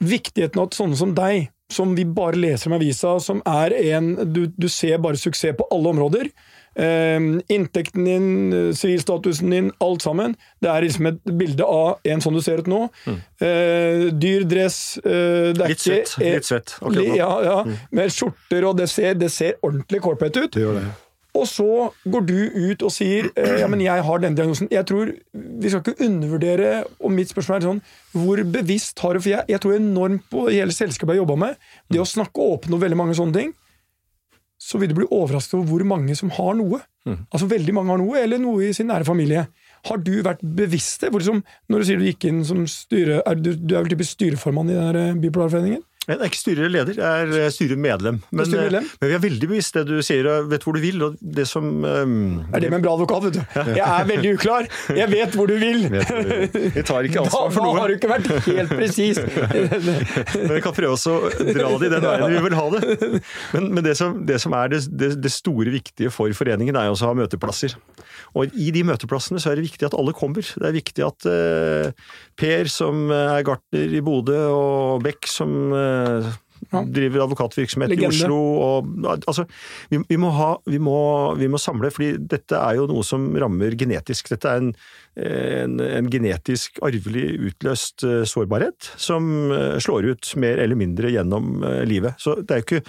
viktigheten 0.00 0.60
av 0.60 0.70
at 0.70 0.78
sånne 0.78 0.98
som 0.98 1.16
deg, 1.16 1.50
som 1.70 1.92
vi 1.94 2.04
bare 2.04 2.38
leser 2.40 2.70
om 2.70 2.78
avisa, 2.80 3.18
som 3.22 3.42
er 3.46 3.74
en 3.92 4.14
du, 4.32 4.46
du 4.50 4.66
ser 4.72 4.98
bare 5.02 5.20
suksess 5.20 5.54
på 5.58 5.68
alle 5.70 5.92
områder. 5.92 6.30
Eh, 6.74 7.20
inntekten 7.50 8.04
din, 8.06 8.28
sivilstatusen 8.74 9.50
din, 9.50 9.70
alt 9.78 10.02
sammen. 10.02 10.34
Det 10.62 10.70
er 10.70 10.86
liksom 10.86 11.10
et 11.10 11.20
bilde 11.38 11.66
av 11.66 11.98
en 12.06 12.22
sånn 12.24 12.38
du 12.38 12.42
ser 12.42 12.62
ut 12.62 12.70
nå. 12.70 12.80
Mm. 13.06 13.20
Eh, 13.46 14.06
dyr 14.22 14.46
dress 14.50 14.80
uh, 15.04 15.50
Litt 15.60 15.82
svett. 15.82 16.16
Litt 16.22 16.48
svett. 16.48 16.74
Okay, 16.80 17.12
ja, 17.18 17.30
ja, 17.46 17.60
mm. 17.66 17.76
Med 17.98 18.14
skjorter, 18.14 18.66
og 18.70 18.78
det 18.80 18.90
ser, 18.90 19.14
det 19.18 19.30
ser 19.34 19.58
ordentlig 19.62 20.02
corporate 20.04 20.46
ut. 20.46 20.52
Det 20.56 20.64
gjør 20.66 20.80
det. 20.80 20.88
Og 21.38 21.46
så 21.46 21.66
går 22.10 22.26
du 22.26 22.38
ut 22.70 22.82
og 22.86 22.92
sier 22.94 23.30
eh, 23.38 23.60
ja, 23.60 23.68
men 23.70 23.82
jeg 23.84 24.02
har 24.06 24.22
denne 24.22 24.38
diagnosen. 24.38 24.70
Jeg 24.72 24.86
tror, 24.88 25.12
Vi 25.32 25.70
skal 25.70 25.82
ikke 25.84 26.06
undervurdere, 26.06 26.70
og 26.98 27.14
mitt 27.14 27.30
spørsmål 27.30 27.56
er 27.56 27.66
sånn 27.68 27.82
Hvor 28.16 28.42
bevisst 28.56 28.98
har 29.04 29.14
du 29.14 29.22
For 29.22 29.32
jeg, 29.32 29.46
jeg 29.52 29.62
tror 29.62 29.76
enormt 29.76 30.26
på 30.32 30.48
hele 30.48 30.74
selskapet 30.74 31.14
jeg 31.14 31.22
jobba 31.22 31.38
med, 31.44 31.58
det 31.90 32.02
å 32.02 32.08
snakke 32.08 32.42
åpent 32.42 32.74
om 32.74 32.82
veldig 32.82 32.98
mange 32.98 33.16
sånne 33.18 33.36
ting, 33.36 33.52
så 34.60 34.78
vil 34.78 34.90
du 34.90 34.98
bli 34.98 35.08
overrasket 35.08 35.56
over 35.56 35.70
hvor 35.70 35.86
mange 35.88 36.14
som 36.18 36.32
har 36.36 36.56
noe. 36.58 36.82
Mm. 37.08 37.22
Altså 37.30 37.48
Veldig 37.48 37.74
mange 37.74 37.94
har 37.94 38.00
noe, 38.02 38.16
eller 38.20 38.40
noe 38.42 38.66
i 38.68 38.74
sin 38.76 38.90
nære 38.90 39.08
familie. 39.08 39.46
Har 39.88 40.02
du 40.04 40.12
vært 40.26 40.42
bevisst 40.44 41.06
det? 41.06 41.12
Liksom, 41.14 41.40
når 41.72 41.80
du 41.80 41.88
sier 41.88 42.00
du 42.00 42.04
gikk 42.04 42.26
inn 42.28 42.42
som 42.44 42.66
styre, 42.68 43.22
er 43.24 43.38
du, 43.40 43.54
du 43.56 43.72
er 43.72 43.86
vel 43.86 43.94
typisk 43.94 44.18
styreformann 44.18 44.72
i 44.72 44.76
den 44.76 45.00
eh, 45.00 45.86
Jeg 46.08 46.16
er 46.16 46.30
ikke 46.30 46.38
styreleder, 46.40 46.96
jeg 46.96 47.24
er 47.24 47.32
eh, 47.36 47.50
styremedlem. 47.52 48.16
Men, 48.32 48.46
styremedlem. 48.48 48.86
Eh, 48.88 49.00
men 49.02 49.10
vi 49.10 49.14
er 49.18 49.20
veldig 49.20 49.48
bevisst 49.50 49.76
det 49.76 49.82
du 49.84 49.98
sier, 50.02 50.24
og 50.32 50.46
vet 50.48 50.62
hvor 50.64 50.72
du 50.72 50.80
vil. 50.80 51.02
og 51.04 51.18
det 51.20 51.44
som... 51.46 51.66
Um, 51.84 52.40
er 52.54 52.64
det 52.64 52.70
med 52.72 52.78
en 52.78 52.84
bra 52.86 52.94
advokat, 52.96 53.26
vet 53.26 53.36
du. 53.36 53.42
Jeg 53.76 53.84
er 53.84 54.08
veldig 54.08 54.30
uklar. 54.38 54.68
Jeg 54.96 55.10
vet 55.12 55.36
hvor 55.36 55.50
du 55.50 55.58
vil. 55.60 55.84
Vi 55.92 56.84
tar 56.88 57.04
ikke 57.04 57.26
ansvar 57.26 57.52
for 57.52 57.66
noe. 57.66 57.74
Da 57.76 57.82
har 57.84 57.92
du 57.92 57.98
ikke 57.98 58.10
vært 58.14 58.30
helt 58.46 58.72
presis. 58.72 59.20
men 60.40 60.54
vi 60.56 60.62
kan 60.64 60.74
prøve 60.78 60.96
oss 60.96 61.04
å 61.10 61.18
dra 61.28 61.68
det 61.76 61.90
i 61.90 61.92
den 61.92 62.06
veien 62.06 62.32
vi 62.32 62.42
vil 62.48 62.58
ha 62.58 62.66
det. 62.72 63.20
Men, 63.52 63.68
men 63.76 63.84
det, 63.84 63.94
som, 64.00 64.16
det, 64.24 64.40
som, 64.40 64.56
er 64.56 64.72
det, 64.72 64.82
det, 64.88 65.12
det, 65.20 65.34
store 65.36 65.68
viktige 65.76 66.10
for 66.14 66.32
foreningen, 66.36 66.80
er 66.80 66.88
også 66.88 67.10
å 67.10 67.12
ha 67.12 67.20
møteplasser. 67.20 67.76
Og 68.40 68.56
i 68.56 68.72
de 68.72 68.86
møteplassene 68.88 69.42
så 69.42 69.52
er 69.52 69.60
det 69.60 69.68
viktig 69.68 69.90
at 69.90 69.98
alle 70.00 70.16
kommer. 70.16 70.48
Det 70.48 70.64
er 70.64 70.76
viktig 70.80 71.04
at 71.04 71.28
uh, 71.28 72.10
Per, 72.40 72.72
som 72.72 73.12
er 73.12 73.44
gartner 73.44 73.94
i 74.00 74.02
Bodø, 74.04 74.40
og 74.56 75.04
Beck, 75.04 75.28
som 75.28 75.76
uh. 75.76 75.89
Driver 76.70 77.24
advokatvirksomhet 77.24 77.88
Legende. 77.88 78.12
i 78.14 78.20
Oslo. 78.20 78.36
Og, 78.60 78.90
altså, 79.16 79.46
vi, 79.90 80.02
vi, 80.10 80.18
må 80.20 80.28
ha, 80.36 80.50
vi, 80.68 80.78
må, 80.82 80.96
vi 81.40 81.48
må 81.50 81.58
samle, 81.58 81.88
fordi 81.94 82.12
dette 82.30 82.58
er 82.58 82.76
jo 82.76 82.84
noe 82.90 83.04
som 83.06 83.24
rammer 83.40 83.74
genetisk. 83.80 84.28
Dette 84.34 84.52
er 84.52 84.60
en, 84.60 84.68
en, 85.24 85.80
en 85.86 86.10
genetisk 86.12 86.78
arvelig 86.86 87.24
utløst 87.48 88.04
eh, 88.06 88.22
sårbarhet 88.28 88.92
som 89.00 89.32
eh, 89.56 89.78
slår 89.82 90.12
ut 90.12 90.34
mer 90.44 90.60
eller 90.62 90.78
mindre 90.78 91.10
gjennom 91.14 91.64
eh, 91.64 91.82
livet. 91.88 92.20
Så 92.20 92.36
det 92.44 92.54
er 92.58 92.62
jo 92.62 92.68
ikke 92.68 92.84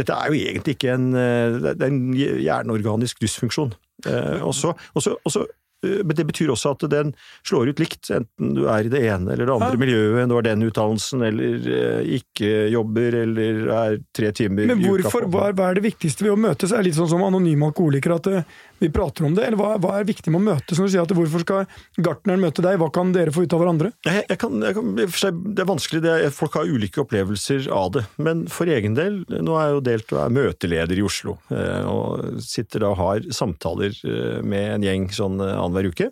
dette 0.00 0.14
er 0.14 0.30
jo 0.30 0.38
egentlig 0.40 0.76
ikke 0.78 0.94
en, 0.94 1.08
eh, 1.18 1.60
det 1.60 1.76
er 1.76 1.90
en 1.90 2.02
hjerneorganisk 2.16 3.20
dysfunksjon. 3.20 3.74
Eh, 4.08 4.40
og 4.40 4.54
så- 4.56 5.46
eh, 5.84 6.00
men 6.04 6.14
det 6.16 6.26
betyr 6.28 6.50
også 6.54 6.72
at 6.76 6.84
den 6.90 7.14
slår 7.46 7.70
ut 7.72 7.80
likt, 7.82 8.10
enten 8.10 8.54
du 8.56 8.66
er 8.68 8.84
i 8.84 8.92
det 8.92 9.02
ene 9.06 9.32
eller 9.32 9.46
det 9.46 9.54
andre 9.56 9.72
Ja. 9.72 9.80
miljøet, 9.84 10.28
du 10.28 10.34
har 10.34 10.42
den 10.42 10.62
utdannelsen, 10.68 11.22
eller 11.26 11.70
eh, 11.70 12.18
ikke 12.20 12.70
jobber, 12.72 13.14
eller 13.24 13.68
er 13.76 13.98
tre 14.16 14.32
timer 14.32 14.66
Men 14.66 14.82
hvorfor, 14.84 15.28
hva, 15.30 15.48
er- 15.50 15.70
er 15.70 15.74
det 15.80 15.84
viktigste 15.92 16.22
ved 16.26 16.32
å 16.32 16.40
møtes? 16.40 16.70
Det 16.70 16.78
Er 16.78 16.82
litt 16.84 16.94
sånn 16.98 17.08
som 17.08 17.22
anonyme 17.22 17.70
alkoholikere, 17.72 18.16
at 18.20 18.26
eh, 18.26 18.42
vi 18.80 18.88
prater 18.92 19.26
om 19.28 19.34
det? 19.36 19.44
Eller 19.46 19.60
hva, 19.60 19.74
hva 19.80 19.92
er 20.00 20.06
viktig 20.08 20.32
med 20.32 20.40
å 20.40 20.46
møtes? 20.54 20.78
Når 20.80 20.88
du 20.88 20.92
sier 20.94 21.04
at 21.04 21.12
hvorfor 21.16 21.42
skal 21.44 21.66
gartneren 22.00 22.40
møte 22.42 22.64
deg, 22.64 22.78
hva 22.80 22.88
kan 22.94 23.12
dere 23.14 23.34
få 23.34 23.44
ut 23.44 23.56
av 23.56 23.60
hverandre? 23.62 23.90
Jeg, 24.08 24.24
jeg 24.30 24.40
kan, 24.40 24.56
jeg 24.64 24.76
kan, 24.78 24.94
det 24.96 25.64
er 25.64 25.68
vanskelig, 25.68 26.00
det 26.06 26.14
er, 26.16 26.32
folk 26.34 26.56
har 26.58 26.70
ulike 26.70 27.02
opplevelser 27.04 27.68
av 27.76 27.92
det. 27.98 28.04
Men 28.20 28.46
for 28.52 28.70
egen 28.72 28.96
del, 28.98 29.20
nå 29.30 29.58
er 29.60 29.68
jeg 29.68 29.76
jo 29.76 29.84
delt 29.90 30.14
og 30.16 30.22
er 30.24 30.34
møteleder 30.38 31.00
i 31.02 31.04
Oslo. 31.06 31.36
eh, 31.52 31.84
Og 31.90 32.40
sitter 32.44 32.86
da 32.86 32.94
og 32.94 33.00
har 33.02 33.28
samtaler 33.36 33.92
eh, 34.00 34.40
med 34.42 34.76
en 34.78 34.88
gjeng 34.88 35.06
sånn 35.14 35.38
eh, 35.44 35.54
annenhver 35.56 35.92
uke. 35.92 36.10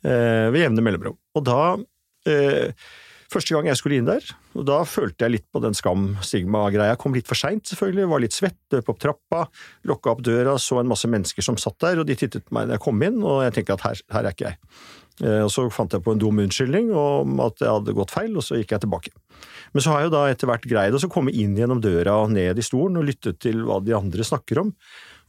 Ved 0.00 0.56
jevne 0.56 0.80
mellomrom. 0.80 1.18
Og 1.36 1.42
da 1.44 1.60
eh, 2.24 2.72
Første 3.30 3.54
gang 3.54 3.68
jeg 3.70 3.78
skulle 3.78 4.00
inn 4.00 4.08
der, 4.08 4.24
og 4.58 4.64
da 4.66 4.80
følte 4.88 5.22
jeg 5.26 5.36
litt 5.36 5.44
på 5.54 5.60
den 5.62 5.76
skam-stigma-greia. 5.78 6.96
Kom 6.98 7.14
litt 7.14 7.28
for 7.30 7.38
seint, 7.38 7.62
selvfølgelig, 7.70 8.08
var 8.10 8.22
litt 8.24 8.34
svett, 8.34 8.58
løp 8.74 8.90
opp 8.90 8.98
trappa, 9.02 9.44
lukka 9.86 10.16
opp 10.16 10.24
døra, 10.26 10.56
så 10.58 10.80
en 10.80 10.90
masse 10.90 11.06
mennesker 11.10 11.46
som 11.46 11.58
satt 11.60 11.78
der, 11.84 12.00
og 12.02 12.08
de 12.08 12.16
tittet 12.18 12.48
på 12.48 12.56
meg 12.56 12.66
da 12.66 12.74
jeg 12.74 12.82
kom 12.88 13.04
inn, 13.06 13.20
og 13.22 13.44
jeg 13.46 13.54
tenkte 13.60 13.76
at 13.78 13.86
her, 13.86 14.02
her 14.16 14.26
er 14.26 14.34
ikke 14.34 14.48
jeg. 14.48 14.58
Eh, 15.22 15.42
Og 15.44 15.50
så 15.52 15.66
fant 15.72 15.92
jeg 15.94 16.02
på 16.02 16.14
en 16.14 16.22
dum 16.22 16.40
unnskyldning 16.42 16.90
om 16.96 17.38
at 17.44 17.60
jeg 17.60 17.70
hadde 17.70 17.94
gått 17.96 18.14
feil, 18.14 18.34
og 18.34 18.44
så 18.46 18.58
gikk 18.58 18.74
jeg 18.74 18.84
tilbake. 18.86 19.14
Men 19.74 19.84
så 19.84 19.92
har 19.92 20.02
jeg 20.02 20.10
jo 20.10 20.16
da 20.16 20.24
etter 20.32 20.50
hvert 20.50 20.66
greid 20.66 20.96
å 20.96 21.12
komme 21.12 21.30
inn 21.30 21.54
gjennom 21.58 21.82
døra 21.84 22.16
og 22.24 22.34
ned 22.34 22.58
i 22.58 22.66
stolen 22.66 22.98
og 23.00 23.06
lytte 23.08 23.36
til 23.38 23.62
hva 23.68 23.78
de 23.84 23.94
andre 23.96 24.26
snakker 24.26 24.64
om. 24.64 24.74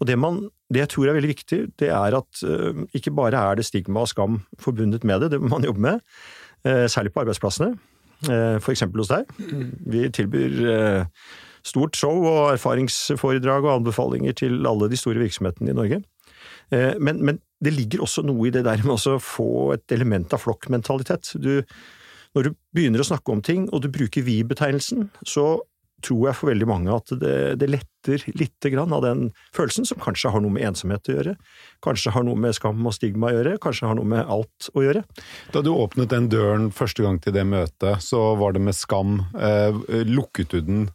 Og 0.01 0.07
det, 0.09 0.17
man, 0.17 0.41
det 0.73 0.85
jeg 0.85 0.93
tror 0.95 1.11
er 1.11 1.19
veldig 1.19 1.33
viktig, 1.35 1.59
det 1.77 1.91
er 1.93 2.17
at 2.17 2.43
eh, 2.47 2.85
ikke 2.97 3.13
bare 3.13 3.45
er 3.51 3.59
det 3.59 3.67
stigma 3.67 4.07
og 4.07 4.09
skam 4.09 4.41
forbundet 4.63 5.05
med 5.05 5.21
det, 5.21 5.35
det 5.35 5.41
må 5.43 5.51
man 5.53 5.67
jobbe 5.67 5.83
med, 5.83 6.01
eh, 6.65 6.87
særlig 6.89 7.13
på 7.13 7.21
arbeidsplassene, 7.21 7.75
eh, 8.29 8.57
eksempel 8.73 9.01
hos 9.03 9.11
deg. 9.11 9.29
Vi 9.87 10.05
tilbyr 10.13 10.59
eh, 10.73 11.05
stort 11.63 11.95
show 11.97 12.23
og 12.25 12.51
erfaringsforedrag 12.55 13.65
og 13.65 13.79
anbefalinger 13.79 14.33
til 14.33 14.65
alle 14.67 14.89
de 14.91 14.99
store 14.99 15.21
virksomhetene 15.21 15.73
i 15.73 15.77
Norge. 15.77 16.01
Eh, 16.71 16.93
Men, 16.99 17.23
men 17.25 17.39
det 17.63 17.73
ligger 17.73 18.01
også 18.01 18.23
noe 18.25 18.47
i 18.47 18.53
det 18.53 18.63
der 18.65 18.81
med 18.83 18.97
å 18.97 19.17
få 19.21 19.73
et 19.75 19.91
element 19.91 20.33
av 20.33 20.41
flokkmentalitet. 20.41 21.35
Du, 21.37 21.61
når 22.35 22.47
du 22.47 22.55
begynner 22.73 23.03
å 23.03 23.09
snakke 23.09 23.31
om 23.31 23.41
ting, 23.41 23.67
og 23.71 23.83
du 23.83 23.89
bruker 23.89 24.25
vi-betegnelsen, 24.25 25.09
så 25.27 25.61
tror 26.03 26.29
jeg 26.29 26.37
for 26.39 26.51
veldig 26.51 26.67
mange 26.69 26.93
at 26.93 27.13
det, 27.21 27.35
det 27.61 27.69
letter 27.69 28.23
lite 28.37 28.71
grann 28.73 28.93
av 28.95 29.03
den 29.05 29.27
følelsen, 29.55 29.85
som 29.87 29.99
kanskje 30.01 30.31
har 30.33 30.43
noe 30.43 30.53
med 30.53 30.65
ensomhet 30.71 31.09
å 31.11 31.17
gjøre, 31.17 31.35
kanskje 31.85 32.13
har 32.15 32.25
noe 32.27 32.39
med 32.39 32.55
skam 32.57 32.81
og 32.81 32.95
stigma 32.97 33.29
å 33.29 33.35
gjøre, 33.37 33.57
kanskje 33.61 33.89
har 33.89 33.99
noe 33.99 34.11
med 34.13 34.25
alt 34.25 34.71
å 34.73 34.85
gjøre. 34.85 35.03
Da 35.53 35.63
du 35.65 35.73
åpnet 35.73 36.13
den 36.13 36.31
døren 36.31 36.71
første 36.75 37.05
gang 37.05 37.21
til 37.21 37.35
det 37.37 37.45
møtet, 37.49 38.01
så 38.05 38.31
var 38.39 38.57
det 38.57 38.63
med 38.65 38.77
skam. 38.77 39.19
Eh, 39.37 39.83
lukket 40.09 40.55
du 40.55 40.65
den 40.65 40.89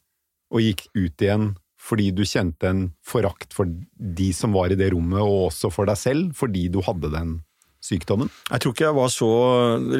og 0.54 0.62
gikk 0.62 0.86
ut 0.94 1.22
igjen 1.22 1.54
fordi 1.86 2.08
du 2.10 2.24
kjente 2.26 2.66
en 2.66 2.80
forakt 3.06 3.54
for 3.54 3.68
de 3.94 4.30
som 4.34 4.54
var 4.56 4.72
i 4.72 4.78
det 4.78 4.88
rommet, 4.90 5.22
og 5.22 5.52
også 5.52 5.70
for 5.70 5.86
deg 5.86 5.98
selv, 6.00 6.32
fordi 6.34 6.66
du 6.72 6.80
hadde 6.82 7.12
den 7.12 7.36
sykdommen? 7.86 8.28
Jeg 8.50 8.60
tror 8.64 8.74
ikke 8.74 8.86
jeg 8.88 8.96
var 8.98 9.10
så 9.14 9.28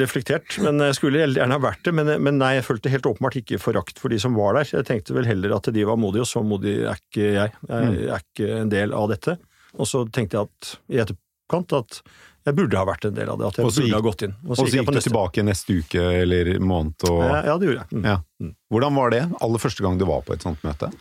reflektert, 0.01 0.57
men 0.63 0.79
jeg 0.87 0.97
skulle 0.97 1.23
gjerne 1.25 1.55
ha 1.55 1.61
vært 1.63 1.83
det. 1.87 1.93
Men, 1.97 2.11
men 2.23 2.37
nei, 2.41 2.53
jeg 2.59 2.65
følte 2.67 2.91
helt 2.93 3.07
åpenbart 3.09 3.39
ikke 3.41 3.59
forakt 3.63 3.99
for 4.03 4.13
de 4.13 4.19
som 4.21 4.35
var 4.37 4.59
der. 4.59 4.69
Jeg 4.77 4.87
tenkte 4.89 5.15
vel 5.17 5.27
heller 5.29 5.55
at 5.57 5.69
de 5.73 5.85
var 5.87 5.99
modige, 5.99 6.25
og 6.27 6.31
så 6.31 6.43
modig 6.45 6.77
er 6.87 6.99
ikke 6.99 7.27
jeg. 7.39 7.53
Jeg 7.69 8.07
er 8.11 8.23
ikke 8.25 8.49
en 8.61 8.73
del 8.73 8.95
av 8.97 9.09
dette. 9.15 9.37
Og 9.77 9.87
så 9.89 10.05
tenkte 10.11 10.37
jeg 10.39 10.49
at 10.51 10.73
i 10.93 11.01
etterkant 11.03 11.73
at 11.77 12.01
jeg 12.47 12.55
burde 12.55 12.77
ha 12.79 12.85
vært 12.87 13.03
en 13.09 13.15
del 13.17 13.27
av 13.29 13.41
det. 13.41 13.47
At 13.49 13.57
jeg 13.59 13.65
Også 13.67 13.81
burde 13.81 13.89
gikk- 13.89 13.97
ha 13.97 14.05
gått 14.05 14.21
inn. 14.23 14.35
Og 14.47 14.55
så 14.55 14.63
gikk, 14.67 14.73
gikk 14.77 14.87
du 14.87 14.95
neste. 14.95 15.09
tilbake 15.09 15.43
neste 15.43 15.75
uke 15.81 16.05
eller 16.23 16.53
måned 16.63 17.07
og 17.11 17.19
Ja, 17.25 17.41
ja, 17.49 17.57
det 17.59 17.67
gjorde 17.67 17.81
jeg. 17.83 17.99
Mm. 17.99 18.05
ja. 18.07 18.53
Hvordan 18.71 18.95
var 19.01 19.11
det 19.11 19.21
aller 19.43 19.59
første 19.65 19.83
gang 19.83 19.97
du 19.99 20.05
var 20.07 20.21
på 20.23 20.33
et 20.37 20.45
sånt 20.47 20.63
møte? 20.63 20.91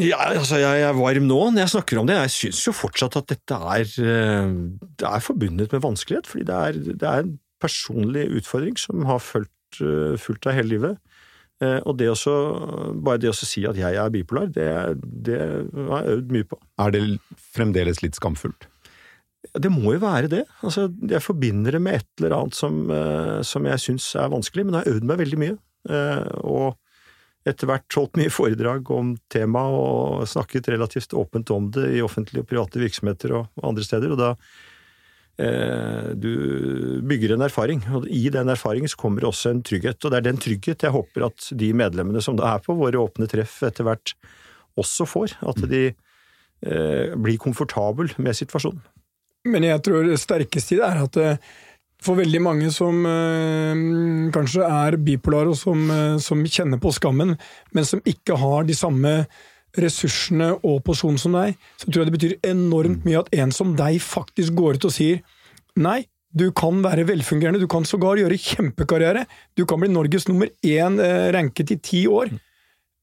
Ja, 0.00 0.18
altså 0.36 0.58
jeg 0.60 0.82
er 0.84 0.96
varm 0.96 1.26
nå 1.28 1.38
når 1.52 1.64
jeg 1.64 1.72
snakker 1.74 2.00
om 2.00 2.08
det. 2.08 2.16
Jeg 2.26 2.34
syns 2.36 2.60
jo 2.68 2.74
fortsatt 2.76 3.16
at 3.20 3.30
dette 3.32 3.56
er, 3.56 3.86
eh, 4.04 4.52
det 5.00 5.08
er 5.08 5.24
forbundet 5.24 5.72
med 5.72 5.82
vanskelighet. 5.84 6.28
Fordi 6.28 6.44
det 6.48 6.58
er, 6.58 6.78
det 7.02 7.08
er 7.08 7.24
en 7.24 7.38
personlig 7.62 8.26
utfordring 8.40 8.76
som 8.80 9.04
har 9.08 9.22
fulgt, 9.22 9.80
eh, 9.80 10.16
fulgt 10.20 10.44
deg 10.48 10.58
hele 10.60 10.72
livet. 10.74 10.98
Eh, 11.62 11.78
Og 11.86 11.96
det 11.98 12.10
også, 12.10 12.34
bare 13.02 13.18
det 13.22 13.30
å 13.30 13.36
si 13.38 13.64
at 13.68 13.76
jeg 13.78 13.94
er 13.96 14.10
bipolar, 14.10 14.50
det, 14.52 14.68
det 15.02 15.38
har 15.40 16.02
jeg 16.04 16.18
øvd 16.18 16.32
mye 16.36 16.48
på. 16.50 16.58
Er 16.82 16.90
det 16.90 17.02
fremdeles 17.54 18.02
litt 18.02 18.18
skamfullt? 18.18 18.68
Det 19.58 19.70
må 19.74 19.92
jo 19.94 20.00
være 20.02 20.28
det. 20.30 20.44
Altså, 20.62 20.88
jeg 21.10 21.22
forbinder 21.22 21.72
det 21.72 21.80
med 21.82 21.94
et 22.00 22.06
eller 22.20 22.36
annet 22.36 22.54
som, 22.54 22.76
som 23.42 23.64
jeg 23.66 23.80
syns 23.82 24.14
er 24.16 24.30
vanskelig, 24.30 24.64
men 24.64 24.74
jeg 24.78 24.84
har 24.84 24.92
øvd 24.94 25.08
meg 25.10 25.18
veldig 25.18 25.38
mye. 25.42 25.56
Og 26.46 26.76
etter 27.48 27.68
hvert 27.68 27.96
holdt 27.96 28.18
mye 28.20 28.32
foredrag 28.32 28.90
om 28.94 29.14
temaet 29.32 29.78
og 29.78 30.28
snakket 30.30 30.70
relativt 30.72 31.14
åpent 31.18 31.50
om 31.54 31.70
det 31.74 31.88
i 31.96 32.02
offentlige 32.04 32.44
og 32.44 32.50
private 32.50 32.82
virksomheter 32.82 33.34
og 33.38 33.64
andre 33.66 33.86
steder. 33.86 34.14
og 34.14 34.20
da 34.20 34.30
eh, 35.42 36.12
Du 36.14 37.00
bygger 37.02 37.34
en 37.34 37.46
erfaring, 37.48 37.82
og 37.90 38.06
i 38.06 38.28
den 38.30 38.52
erfaringen 38.52 38.88
så 38.90 39.00
kommer 39.00 39.22
det 39.22 39.32
også 39.32 39.50
en 39.50 39.64
trygghet. 39.66 39.98
Og 40.04 40.10
det 40.10 40.20
er 40.20 40.28
den 40.30 40.38
trygghet 40.38 40.86
jeg 40.86 40.94
håper 40.94 41.26
at 41.26 41.50
de 41.50 41.72
medlemmene 41.74 42.22
som 42.22 42.38
da 42.38 42.54
er 42.54 42.62
på 42.62 42.78
våre 42.78 43.02
åpne 43.02 43.26
treff 43.30 43.60
etter 43.66 43.88
hvert, 43.88 44.14
også 44.78 45.04
får. 45.04 45.36
At 45.42 45.58
de 45.68 45.84
eh, 45.90 47.12
blir 47.18 47.42
komfortabel 47.42 48.14
med 48.22 48.38
situasjonen. 48.38 48.82
Men 49.50 49.66
jeg 49.66 49.82
tror 49.82 50.06
det 50.06 50.20
sterkeste 50.22 50.76
i 50.76 50.78
det 50.78 50.86
er 50.86 51.02
at 51.02 51.16
eh, 51.18 51.52
for 52.02 52.18
veldig 52.18 52.40
mange 52.42 52.70
som 52.74 53.06
øh, 53.06 54.28
kanskje 54.34 54.66
er 54.66 54.98
bipolare 55.00 55.52
og 55.52 55.58
som, 55.58 55.84
øh, 55.90 56.18
som 56.22 56.44
kjenner 56.44 56.80
på 56.82 56.92
skammen, 56.94 57.36
men 57.72 57.88
som 57.88 58.02
ikke 58.04 58.36
har 58.38 58.66
de 58.68 58.76
samme 58.76 59.14
ressursene 59.78 60.50
og 60.60 60.82
posisjonen 60.84 61.20
som 61.20 61.36
deg, 61.36 61.56
så 61.80 61.88
tror 61.88 62.02
jeg 62.02 62.10
det 62.10 62.16
betyr 62.18 62.50
enormt 62.50 63.06
mye 63.06 63.22
at 63.22 63.30
en 63.40 63.54
som 63.54 63.72
deg 63.78 64.00
faktisk 64.04 64.56
går 64.58 64.80
ut 64.80 64.88
og 64.90 64.94
sier 64.94 65.22
nei, 65.80 66.02
du 66.32 66.48
kan 66.56 66.80
være 66.84 67.06
velfungerende, 67.08 67.60
du 67.60 67.68
kan 67.70 67.84
sågar 67.88 68.20
gjøre 68.20 68.40
kjempekarriere, 68.40 69.26
du 69.56 69.64
kan 69.68 69.80
bli 69.80 69.90
Norges 69.92 70.28
nummer 70.28 70.48
én 70.64 70.98
øh, 71.00 71.28
ranket 71.34 71.74
i 71.74 71.80
ti 71.80 72.06
år. 72.08 72.32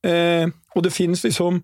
Eh, 0.06 0.48
og 0.76 0.86
det 0.86 0.94
finnes 0.96 1.24
liksom 1.26 1.60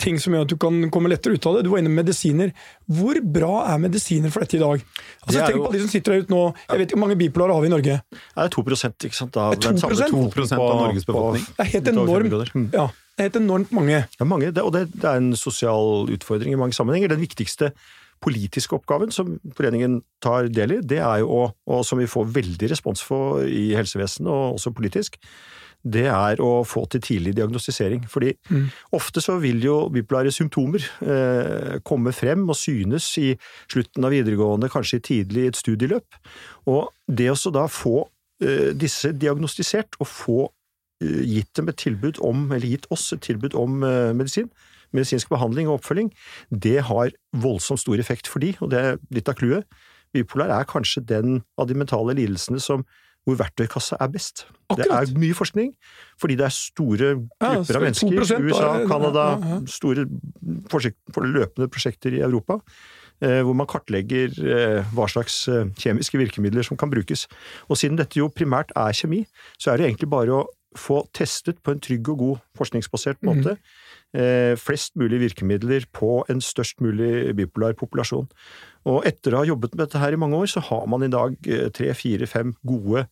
ting 0.00 0.18
som 0.22 0.34
gjør 0.34 0.46
at 0.46 0.52
du 0.52 0.56
kan 0.60 0.78
komme 0.92 1.10
lettere 1.12 1.36
ut 1.36 1.46
av 1.48 1.58
det. 1.58 1.64
Du 1.66 1.70
var 1.72 1.82
inne 1.82 1.92
med 1.92 2.04
medisiner. 2.04 2.52
Hvor 2.90 3.20
bra 3.20 3.52
er 3.72 3.82
medisiner 3.82 4.32
for 4.32 4.44
dette 4.44 4.58
i 4.58 4.62
dag? 4.62 4.82
Altså, 5.26 5.36
Det 5.36 5.44
tenk 5.46 5.56
jo- 5.56 5.66
på 5.66 5.72
de 5.72 5.80
som 5.84 5.92
sitter 5.92 6.12
der 6.12 6.24
ute 6.24 6.34
nå. 6.34 6.42
Jeg 6.68 6.78
vet 6.78 6.88
ikke 6.88 6.98
hvor 6.98 7.06
mange 7.06 7.18
bipolare 7.20 7.54
har 7.54 7.60
vi 7.60 7.70
i 7.70 7.74
Norge. 7.74 8.00
Det 8.10 8.44
er 8.44 8.48
2 8.48 8.62
ikke 8.64 9.14
sant? 9.14 9.36
Av 9.36 9.54
Det 9.54 9.64
er 9.64 9.72
2%? 9.72 9.80
befolkningen 9.80 10.32
2% 10.32 10.52
av 10.58 10.76
Norges 10.80 11.04
befolkning. 11.04 11.46
Det 11.46 11.66
er 11.66 11.70
helt 11.74 11.88
enormt. 11.88 12.52
Mm. 12.54 12.68
Ja, 12.72 12.86
det 12.88 13.18
er 13.18 13.28
helt 13.30 13.40
enormt 13.42 13.72
mange. 13.72 14.06
Det 14.10 14.20
er 14.20 14.24
mange, 14.24 14.52
det, 14.52 14.62
og 14.62 14.72
det, 14.72 14.90
det 14.92 15.04
er 15.04 15.16
en 15.16 15.32
sosial 15.36 16.08
utfordring 16.08 16.52
i 16.52 16.56
mange 16.56 16.72
sammenhenger. 16.72 17.08
Den 17.08 17.20
viktigste 17.20 17.72
politiske 18.20 18.76
oppgaven 18.76 19.12
som 19.12 19.38
foreningen 19.56 20.02
tar 20.20 20.48
del 20.52 20.76
i, 20.76 20.80
det 20.84 20.98
er 21.00 21.22
jo 21.22 21.28
å, 21.28 21.44
og 21.72 21.84
som 21.88 22.00
vi 22.00 22.08
får 22.10 22.28
veldig 22.34 22.68
respons 22.70 23.00
for 23.04 23.40
i 23.46 23.70
helsevesenet 23.76 24.28
og 24.28 24.58
også 24.58 24.74
politisk, 24.76 25.16
det 25.82 26.06
er 26.12 26.40
å 26.44 26.60
få 26.68 26.84
til 26.92 27.02
tidlig 27.04 27.34
diagnostisering. 27.38 28.04
Fordi 28.10 28.34
ofte 28.96 29.22
så 29.24 29.38
vil 29.40 29.62
jo 29.64 29.76
bipolare 29.92 30.32
symptomer 30.34 30.84
eh, 31.00 31.78
komme 31.86 32.12
frem 32.16 32.46
og 32.48 32.58
synes 32.58 33.08
i 33.20 33.32
slutten 33.70 34.04
av 34.04 34.14
videregående, 34.14 34.70
kanskje 34.72 35.02
tidlig 35.10 35.46
i 35.46 35.52
et 35.52 35.60
studieløp. 35.60 36.20
Og 36.68 36.90
det 37.08 37.30
også 37.32 37.52
da 37.54 37.66
få 37.70 38.04
eh, 38.44 38.72
disse 38.76 39.14
diagnostisert 39.16 39.96
og 40.00 40.10
få 40.10 40.40
eh, 41.02 41.22
gitt 41.36 41.54
dem 41.56 41.72
et 41.72 41.80
tilbud 41.80 42.20
om, 42.20 42.50
eller 42.50 42.76
gitt 42.76 42.90
oss 42.92 43.10
et 43.16 43.24
tilbud 43.24 43.56
om 43.58 43.80
eh, 43.86 44.12
medisin, 44.16 44.50
medisinsk 44.96 45.30
behandling 45.30 45.68
og 45.70 45.78
oppfølging, 45.78 46.10
det 46.50 46.80
har 46.88 47.14
voldsomt 47.30 47.80
stor 47.80 48.00
effekt 48.02 48.28
for 48.28 48.42
de, 48.42 48.56
og 48.60 48.72
det 48.72 48.80
er 48.82 48.98
litt 49.14 49.30
av 49.30 49.38
clouet. 49.38 49.80
Bipolar 50.10 50.50
er 50.50 50.66
kanskje 50.66 51.04
den 51.06 51.44
av 51.60 51.68
de 51.70 51.76
mentale 51.78 52.16
lidelsene 52.18 52.58
som 52.62 52.82
hvor 53.26 53.36
verktøykassa 53.36 53.98
er 54.00 54.08
best. 54.14 54.46
Det 54.78 54.86
er 54.90 55.10
mye 55.20 55.34
forskning, 55.36 55.74
fordi 56.20 56.36
det 56.40 56.46
er 56.46 56.54
store 56.54 57.10
grupper 57.18 57.74
ja, 57.74 57.80
av 57.80 57.84
mennesker. 57.84 58.40
USA, 58.40 58.70
da- 58.78 58.86
Canada, 58.88 59.24
ja, 59.34 59.50
ja. 59.56 59.58
store 59.68 60.06
prosjekt, 60.70 60.98
løpende 61.16 61.68
prosjekter 61.68 62.16
i 62.16 62.22
Europa. 62.24 62.60
eh, 63.20 63.42
Hvor 63.44 63.54
man 63.54 63.66
kartlegger 63.68 64.32
eh, 64.40 64.84
hva 64.96 65.06
slags 65.08 65.42
eh, 65.48 65.66
kjemiske 65.76 66.16
virkemidler 66.18 66.64
som 66.64 66.76
kan 66.80 66.90
brukes. 66.90 67.26
Og 67.68 67.76
siden 67.76 67.98
dette 68.00 68.16
jo 68.18 68.30
primært 68.32 68.72
er 68.76 68.92
kjemi, 68.96 69.26
så 69.58 69.72
er 69.72 69.76
det 69.82 69.90
egentlig 69.90 70.08
bare 70.10 70.32
å 70.40 70.46
få 70.78 71.02
testet 71.12 71.58
på 71.62 71.72
en 71.74 71.80
trygg 71.82 72.08
og 72.12 72.18
god 72.18 72.36
forskningsbasert 72.56 73.20
måte 73.26 73.56
eh, 73.58 73.78
flest 74.58 74.96
mulig 74.98 75.20
virkemidler 75.22 75.84
på 75.94 76.24
en 76.32 76.40
størst 76.42 76.80
mulig 76.82 77.30
bipolar 77.38 77.76
populasjon. 77.78 78.26
Og 78.88 79.04
etter 79.08 79.34
å 79.34 79.42
ha 79.42 79.48
jobbet 79.48 79.74
med 79.74 79.84
dette 79.84 80.00
her 80.00 80.16
i 80.16 80.20
mange 80.20 80.38
år, 80.40 80.48
så 80.48 80.62
har 80.70 80.88
man 80.88 81.04
i 81.04 81.12
dag 81.12 81.36
eh, 81.48 81.68
tre, 81.74 81.92
fire, 81.96 82.28
fem 82.30 82.54
gode 82.66 83.04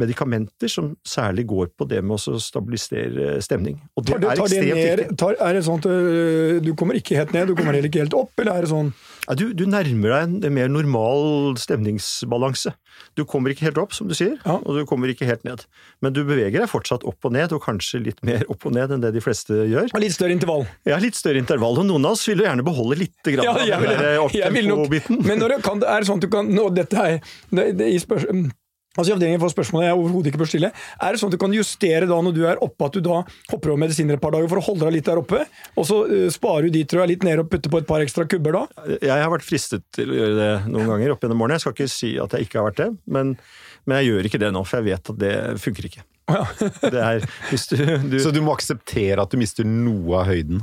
medikamenter 0.00 0.70
som 0.70 0.88
særlig 1.06 1.44
går 1.52 1.68
på 1.78 1.86
det 1.86 2.00
med 2.02 2.18
å 2.18 2.38
stabilisere 2.42 3.36
stemning. 3.44 3.76
Og 3.94 4.08
det, 4.08 4.16
Tar 4.16 4.24
det, 4.24 4.30
er 4.32 4.40
tar 4.40 4.48
det 4.50 4.58
ekstremt 4.58 4.80
ned, 4.80 5.02
viktig. 5.02 5.18
tar, 5.22 5.36
er 5.38 5.54
det 5.54 5.60
sånn 5.68 5.82
at 5.84 5.86
øh, 5.92 6.56
du 6.64 6.72
kommer 6.74 6.98
ikke 6.98 7.20
helt 7.20 7.34
ned, 7.36 7.46
du 7.46 7.54
kommer 7.54 7.76
heller 7.76 7.92
ikke 7.92 8.02
helt 8.02 8.16
opp, 8.18 8.34
eller 8.42 8.58
er 8.58 8.66
det 8.66 8.72
sånn 8.74 8.90
du, 9.32 9.46
du 9.56 9.64
nærmer 9.64 10.12
deg 10.12 10.44
en, 10.44 10.52
mer 10.52 10.68
normal 10.68 11.54
stemningsbalanse. 11.56 12.74
Du 13.16 13.24
kommer 13.24 13.54
ikke 13.54 13.64
helt 13.70 13.78
opp, 13.80 13.94
som 13.96 14.08
du 14.10 14.14
sier, 14.14 14.34
Ja. 14.44 14.58
og 14.60 14.76
du 14.76 14.84
kommer 14.86 15.08
ikke 15.08 15.24
helt 15.28 15.44
ned. 15.48 15.64
Men 16.04 16.12
du 16.12 16.20
beveger 16.28 16.60
deg 16.60 16.68
fortsatt 16.70 17.06
opp 17.08 17.24
og 17.24 17.32
ned, 17.32 17.52
og 17.56 17.62
kanskje 17.64 18.02
litt 18.04 18.20
mer 18.26 18.44
opp 18.52 18.66
og 18.68 18.74
ned 18.76 18.92
enn 18.94 19.00
det 19.04 19.14
de 19.16 19.22
fleste 19.24 19.64
gjør. 19.70 19.88
og 19.94 20.00
litt 20.04 20.12
større 20.16 20.36
intervall? 20.36 20.66
Ja, 20.84 20.98
litt 21.02 21.16
større 21.16 21.40
intervall, 21.40 21.78
og 21.80 21.86
noen 21.88 22.04
av 22.04 22.18
oss 22.18 22.26
vil 22.28 22.42
jo 22.44 22.48
gjerne 22.48 22.66
beholde 22.66 22.98
litt 23.00 23.16
grann 23.24 23.44
Ja, 23.48 23.54
av 23.56 23.64
jeg 23.66 23.80
vil, 23.80 23.88
den 23.94 24.04
der 24.04 24.12
jeg 24.12 24.26
opptempo-biten. 24.28 25.22
men 25.26 25.38
når 25.40 25.56
det, 25.56 25.62
kan, 25.64 25.80
er 25.82 26.04
det 26.04 26.10
sånn 26.10 26.20
at 26.20 26.26
du 26.28 26.30
kan 26.36 26.52
nå, 26.52 26.68
dette 26.76 27.08
er, 27.08 27.18
det, 27.50 27.66
det, 27.80 27.88
i 27.94 27.98
spørs, 28.02 28.28
mm, 28.28 28.50
altså 28.94 29.10
I 29.10 29.14
avdelingen 29.16 29.42
for 29.42 29.52
spørsmålet 29.52 29.88
jeg 29.88 29.98
overhodet 29.98 30.30
ikke 30.30 30.40
bør 30.42 30.50
stille, 30.50 30.70
er 30.74 31.14
det 31.14 31.20
sånn 31.20 31.32
at 31.32 31.36
du 31.36 31.42
kan 31.42 31.56
justere 31.56 32.08
da 32.10 32.20
når 32.24 32.36
du 32.36 32.42
er 32.48 32.62
oppe, 32.64 32.88
at 32.88 32.96
du 32.96 33.04
da 33.04 33.20
hopper 33.50 33.74
over 33.74 33.82
medisiner 33.84 34.18
et 34.18 34.22
par 34.22 34.34
dager 34.34 34.50
for 34.52 34.62
å 34.62 34.66
holde 34.68 34.86
deg 34.86 34.96
litt 34.98 35.10
der 35.10 35.20
oppe, 35.20 35.44
og 35.74 35.88
så 35.88 36.00
øh, 36.06 36.26
sparer 36.34 36.68
du 36.68 36.78
dit 36.78 36.88
tror 36.90 37.04
jeg, 37.04 37.14
litt 37.14 37.26
ned 37.26 37.44
og 37.44 37.50
putter 37.52 37.72
på 37.72 37.82
et 37.82 37.90
par 37.90 38.04
ekstra 38.04 38.26
kubber 38.30 38.58
da? 38.58 38.64
Jeg 38.96 39.14
har 39.14 39.30
vært 39.32 39.46
fristet 39.46 39.84
til 39.94 40.12
å 40.12 40.18
gjøre 40.20 40.40
det 40.40 40.50
noen 40.72 40.90
ganger 40.94 41.14
opp 41.14 41.24
gjennom 41.24 41.44
årene. 41.44 41.58
Jeg 41.58 41.66
skal 41.66 41.76
ikke 41.76 41.92
si 41.92 42.10
at 42.22 42.36
jeg 42.36 42.48
ikke 42.48 42.60
har 42.60 42.68
vært 42.70 42.82
det, 42.82 42.90
men, 43.16 43.36
men 43.84 44.00
jeg 44.00 44.12
gjør 44.12 44.28
ikke 44.30 44.42
det 44.44 44.52
nå, 44.54 44.64
for 44.68 44.80
jeg 44.80 44.92
vet 44.92 45.14
at 45.14 45.22
det 45.22 45.36
funker 45.62 45.90
ikke. 45.90 46.04
Ja. 46.30 46.44
Det 46.80 47.00
er, 47.00 47.26
hvis 47.50 47.66
du, 47.68 47.76
du 48.08 48.16
Så 48.24 48.32
du 48.32 48.40
må 48.44 48.54
akseptere 48.54 49.20
at 49.20 49.32
du 49.32 49.40
mister 49.40 49.66
noe 49.68 50.22
av 50.22 50.30
høyden? 50.30 50.62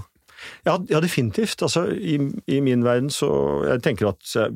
Ja, 0.68 0.78
ja 0.90 1.02
definitivt. 1.04 1.62
Altså, 1.66 1.86
i, 1.92 2.18
I 2.48 2.60
min 2.64 2.86
verden 2.86 3.10
så 3.14 3.30
Jeg 3.68 3.84
tenker 3.86 4.12
at 4.12 4.34
jeg 4.36 4.52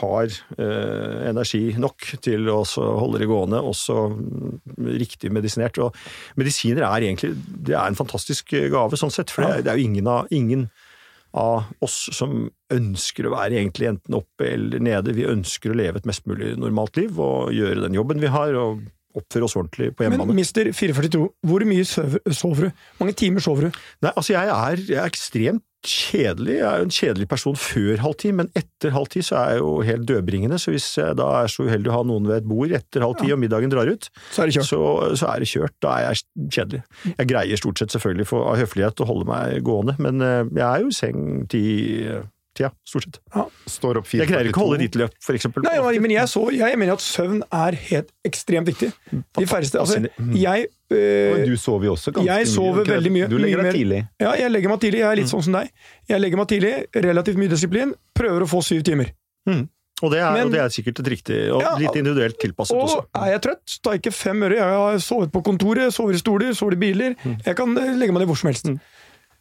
har 0.00 0.36
eh, 0.58 1.16
energi 1.30 1.62
nok 1.80 2.12
til 2.24 2.48
å 2.52 2.60
holde 2.74 3.22
det 3.22 3.30
gående, 3.30 3.60
også 3.60 3.96
mm, 4.12 4.60
riktig 5.00 5.32
medisinert. 5.34 5.80
Og 5.82 5.96
medisiner 6.40 6.86
er 6.88 7.08
egentlig 7.08 7.34
det 7.36 7.76
er 7.76 7.88
en 7.88 7.98
fantastisk 7.98 8.54
gave, 8.72 8.98
sånn 8.98 9.14
sett. 9.14 9.32
For 9.32 9.46
det 9.46 9.66
det 9.66 9.72
er 9.72 9.80
jo 9.80 9.90
ingen 9.90 10.08
av, 10.10 10.30
ingen 10.34 10.68
av 11.36 11.68
oss 11.84 12.08
som 12.14 12.48
ønsker 12.74 13.26
å 13.26 13.34
være 13.34 13.60
egentlig 13.60 13.90
enten 13.90 14.16
oppe 14.18 14.48
eller 14.54 14.82
nede. 14.82 15.14
Vi 15.14 15.28
ønsker 15.28 15.72
å 15.72 15.78
leve 15.78 16.00
et 16.00 16.08
mest 16.08 16.26
mulig 16.30 16.56
normalt 16.58 16.98
liv 16.98 17.18
og 17.22 17.52
gjøre 17.54 17.84
den 17.84 17.98
jobben 17.98 18.22
vi 18.22 18.32
har. 18.32 18.56
og 18.58 18.82
oppføre 19.16 19.46
oss 19.48 19.56
ordentlig 19.58 19.90
på 19.96 20.04
Men 20.04 20.12
hjemmebane. 20.14 20.36
mister 20.38 20.70
442, 20.76 21.24
hvor 21.46 21.64
mye 21.66 21.86
sover, 21.86 22.68
du? 22.70 22.86
Mange 23.00 23.16
timer 23.18 23.42
sover 23.44 23.68
du? 23.68 23.80
Nei, 24.04 24.12
altså 24.14 24.36
jeg 24.36 24.52
er, 24.54 24.84
jeg 24.86 25.00
er 25.02 25.10
ekstremt 25.10 25.64
kjedelig. 25.80 26.58
Jeg 26.58 26.66
er 26.68 26.82
jo 26.82 26.86
en 26.86 26.92
kjedelig 26.92 27.26
person 27.30 27.56
før 27.56 28.02
halv 28.04 28.16
ti, 28.20 28.30
men 28.36 28.50
etter 28.58 28.92
halv 28.92 29.08
ti 29.12 29.22
så 29.24 29.38
er 29.40 29.54
jeg 29.54 29.62
jo 29.62 29.70
helt 29.88 30.04
dødbringende. 30.10 30.58
Så 30.60 30.74
hvis 30.74 30.88
jeg 30.98 31.16
da 31.16 31.28
er 31.40 31.48
så 31.48 31.64
uheldig 31.64 31.88
å 31.88 31.94
ha 31.96 32.02
noen 32.04 32.28
ved 32.28 32.42
et 32.42 32.48
bord 32.50 32.74
etter 32.76 33.00
halv 33.04 33.16
ti 33.20 33.32
og 33.32 33.40
middagen 33.40 33.72
drar 33.72 33.88
ut, 33.88 34.10
Så 34.30 34.44
er 34.44 34.52
så, 34.60 34.80
så 35.16 35.30
er 35.32 35.40
det 35.40 35.48
kjørt. 35.48 35.76
Da 35.80 35.94
er 35.96 36.10
jeg 36.10 36.50
kjedelig. 36.52 36.82
Jeg 37.16 37.30
greier 37.32 37.62
stort 37.62 37.80
sett 37.80 37.96
selvfølgelig 37.96 38.28
for, 38.28 38.44
av 38.52 38.60
høflighet 38.60 39.00
å 39.00 39.08
holde 39.08 39.30
meg 39.30 39.64
gående, 39.64 39.96
men 39.98 40.20
eh, 40.20 40.44
jeg 40.60 40.66
er 40.68 40.84
jo 40.84 40.92
i 40.92 40.98
seng 41.00 41.24
ti-tida, 42.60 42.70
stort 42.86 43.04
sett. 43.08 43.18
Ja. 43.34 43.44
Står 43.66 43.98
opp 44.00 44.06
4.42. 44.10 44.20
Jeg 44.20 44.28
greier 44.30 44.50
ikke 44.50 44.60
å 44.60 44.66
holde 44.68 44.80
riteløp, 44.84 45.14
for 45.24 45.38
eksempel. 45.38 45.64
Nei, 45.64 45.98
men 46.04 46.10
jeg, 46.14 46.28
så, 46.28 46.42
jeg 46.52 46.78
mener 46.78 46.92
at 46.98 47.00
søvn 47.04 47.42
er 47.50 47.78
helt 47.88 48.12
ekstremt 48.28 48.68
viktig. 48.70 48.92
De 49.40 49.46
færreste 49.48 49.80
Altså, 49.80 50.00
jeg 50.36 50.68
øh, 50.92 51.36
Men 51.38 51.44
du 51.48 51.56
sover 51.56 51.84
jo 51.88 51.92
også 51.96 52.12
ganske 52.12 52.26
Jeg 52.28 52.46
sover 52.52 52.84
mye. 52.84 52.92
veldig 52.92 53.12
mye. 53.16 53.28
Du 53.30 53.38
legger 53.40 53.62
deg 53.64 53.74
tidlig. 53.80 54.00
Ja, 54.20 54.32
jeg 54.36 54.50
legger 54.52 54.68
meg 54.74 54.80
tidlig. 54.84 55.00
Jeg 55.00 55.08
er 55.08 55.16
Mm. 55.16 55.20
litt 55.24 55.32
sånn 55.32 55.42
som 55.42 55.52
deg. 55.56 55.70
Jeg 56.08 56.20
legger 56.20 56.36
meg 56.36 56.48
tidlig, 56.48 56.74
relativt 56.94 57.36
mye 57.40 57.48
disiplin, 57.48 57.94
prøver 58.14 58.42
å 58.44 58.48
få 58.50 58.62
syv 58.62 58.82
timer. 58.84 59.12
Og 60.02 60.08
det, 60.10 60.18
er, 60.24 60.32
Men- 60.32 60.46
og 60.46 60.52
det 60.52 60.60
er 60.62 60.68
sikkert 60.72 60.98
et 61.00 61.08
riktig, 61.12 61.38
og 61.52 61.60
Ja, 61.60 61.74
litt 61.76 61.92
individuelt 61.94 62.38
tilpasset 62.40 62.72
Og 62.72 62.86
også. 62.88 63.00
er 63.20 63.32
jeg 63.32 63.40
trøtt, 63.42 63.80
tar 63.82 63.92
jeg 63.92 64.00
ikke 64.02 64.12
fem 64.16 64.42
øre. 64.42 64.56
Jeg 64.56 64.64
har 64.64 64.96
sovet 64.98 65.30
på 65.30 65.42
kontoret, 65.44 65.92
sover 65.92 66.14
i 66.14 66.16
stoler, 66.16 66.54
sover 66.56 66.72
i 66.72 66.76
biler. 66.80 67.14
Mm. 67.22 67.36
Jeg 67.44 67.54
kan 67.56 67.68
øh, 67.76 67.98
legge 68.00 68.12
meg 68.12 68.20
ned 68.22 68.26
hvor 68.30 68.38
som 68.40 68.48
helst. 68.48 68.64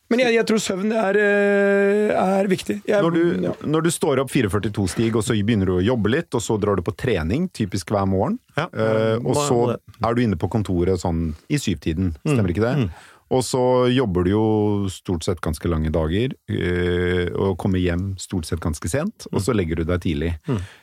Men 0.10 0.24
jeg, 0.24 0.34
jeg 0.40 0.46
tror 0.50 0.62
søvn 0.64 0.94
er, 0.98 1.20
øh, 1.22 2.14
er 2.18 2.50
viktig. 2.50 2.80
Jeg, 2.88 3.02
Når 3.06 3.14
du, 3.14 3.22
ja. 3.46 3.52
når 3.62 3.86
du 3.86 3.90
står 3.94 4.24
opp 4.24 4.32
4.42-stig, 4.34 5.12
og 5.14 5.26
så 5.26 5.38
begynner 5.38 5.70
du 5.70 5.76
å 5.76 5.84
jobbe 5.86 6.10
litt, 6.16 6.34
og 6.34 6.42
så 6.42 6.58
drar 6.62 6.80
du 6.80 6.84
på 6.86 6.96
trening, 6.98 7.46
typisk 7.54 7.94
hver 7.94 8.10
morgen, 8.10 8.40
Ja, 8.58 8.66
uh, 8.74 9.22
og 9.22 9.38
så 9.38 9.60
er 9.78 10.18
du 10.18 10.24
inne 10.24 10.40
på 10.40 10.50
kontoret 10.52 11.00
sånn 11.04 11.30
i 11.48 11.62
syvtiden, 11.62 12.16
stemmer 12.26 12.52
ikke 12.52 12.66
det? 12.66 12.90
Og 13.30 13.44
så 13.46 13.62
jobber 13.94 14.26
du 14.26 14.32
jo 14.32 14.46
stort 14.90 15.26
sett 15.26 15.42
ganske 15.46 15.70
lange 15.70 15.92
dager, 15.94 16.34
eh, 16.50 17.30
og 17.38 17.58
kommer 17.62 17.82
hjem 17.82 18.16
stort 18.22 18.50
sett 18.50 18.62
ganske 18.64 18.90
sent, 18.90 19.28
og 19.30 19.44
så 19.46 19.54
legger 19.54 19.80
du 19.80 19.86
deg 19.86 20.02
tidlig. 20.06 20.32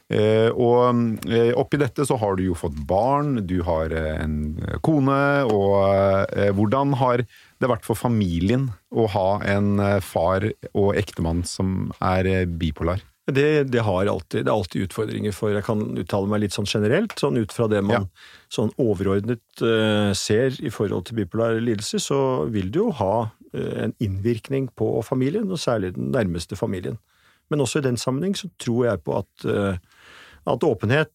Eh, 0.07 0.51
og 0.55 1.27
eh, 1.27 1.51
oppi 1.59 1.81
dette 1.83 2.07
så 2.07 2.19
har 2.23 2.39
du 2.39 2.45
jo 2.47 2.59
fått 2.59 2.79
barn, 2.87 3.41
du 3.51 3.59
har 3.67 3.91
en 3.97 4.39
kone, 4.87 5.19
og 5.51 6.31
hvordan 6.55 6.95
har 7.01 7.27
det 7.27 7.71
vært 7.73 7.87
for 7.89 7.99
familien 7.99 8.71
å 8.95 9.09
ha 9.11 9.29
en 9.49 9.81
far 10.05 10.47
og 10.73 10.95
ektemann 10.99 11.43
som 11.49 11.91
er 11.99 12.47
bipolar? 12.47 13.03
Det, 13.27 13.65
det, 13.65 13.83
har 13.83 14.07
alltid, 14.07 14.45
det 14.45 14.51
er 14.51 14.55
alltid 14.55 14.85
utfordringer 14.87 15.33
for 15.35 15.51
Jeg 15.51 15.65
kan 15.67 15.81
uttale 15.99 16.31
meg 16.31 16.45
litt 16.45 16.55
sånn 16.55 16.69
generelt, 16.71 17.17
sånn 17.19 17.41
ut 17.41 17.51
fra 17.51 17.67
det 17.71 17.81
man 17.83 18.07
sånn 18.55 18.71
overordnet 18.79 19.43
uh, 19.67 20.13
ser 20.15 20.55
i 20.63 20.71
forhold 20.71 21.09
til 21.09 21.19
bipolar 21.19 21.59
lidelse, 21.59 21.99
så 22.03 22.21
vil 22.55 22.71
det 22.71 22.79
jo 22.85 22.93
ha 23.01 23.15
uh, 23.27 23.75
en 23.83 23.97
innvirkning 23.99 24.69
på 24.79 24.93
familien, 25.03 25.51
og 25.51 25.59
særlig 25.59 25.97
den 25.97 26.13
nærmeste 26.15 26.59
familien. 26.59 27.01
Men 27.51 27.65
også 27.67 27.83
i 27.83 27.89
den 27.89 27.99
sammenheng 27.99 28.39
så 28.39 28.51
tror 28.63 28.93
jeg 28.93 29.03
på 29.07 29.19
at 29.19 29.49
uh, 29.51 29.75
at 30.47 30.63
åpenhet, 30.63 31.11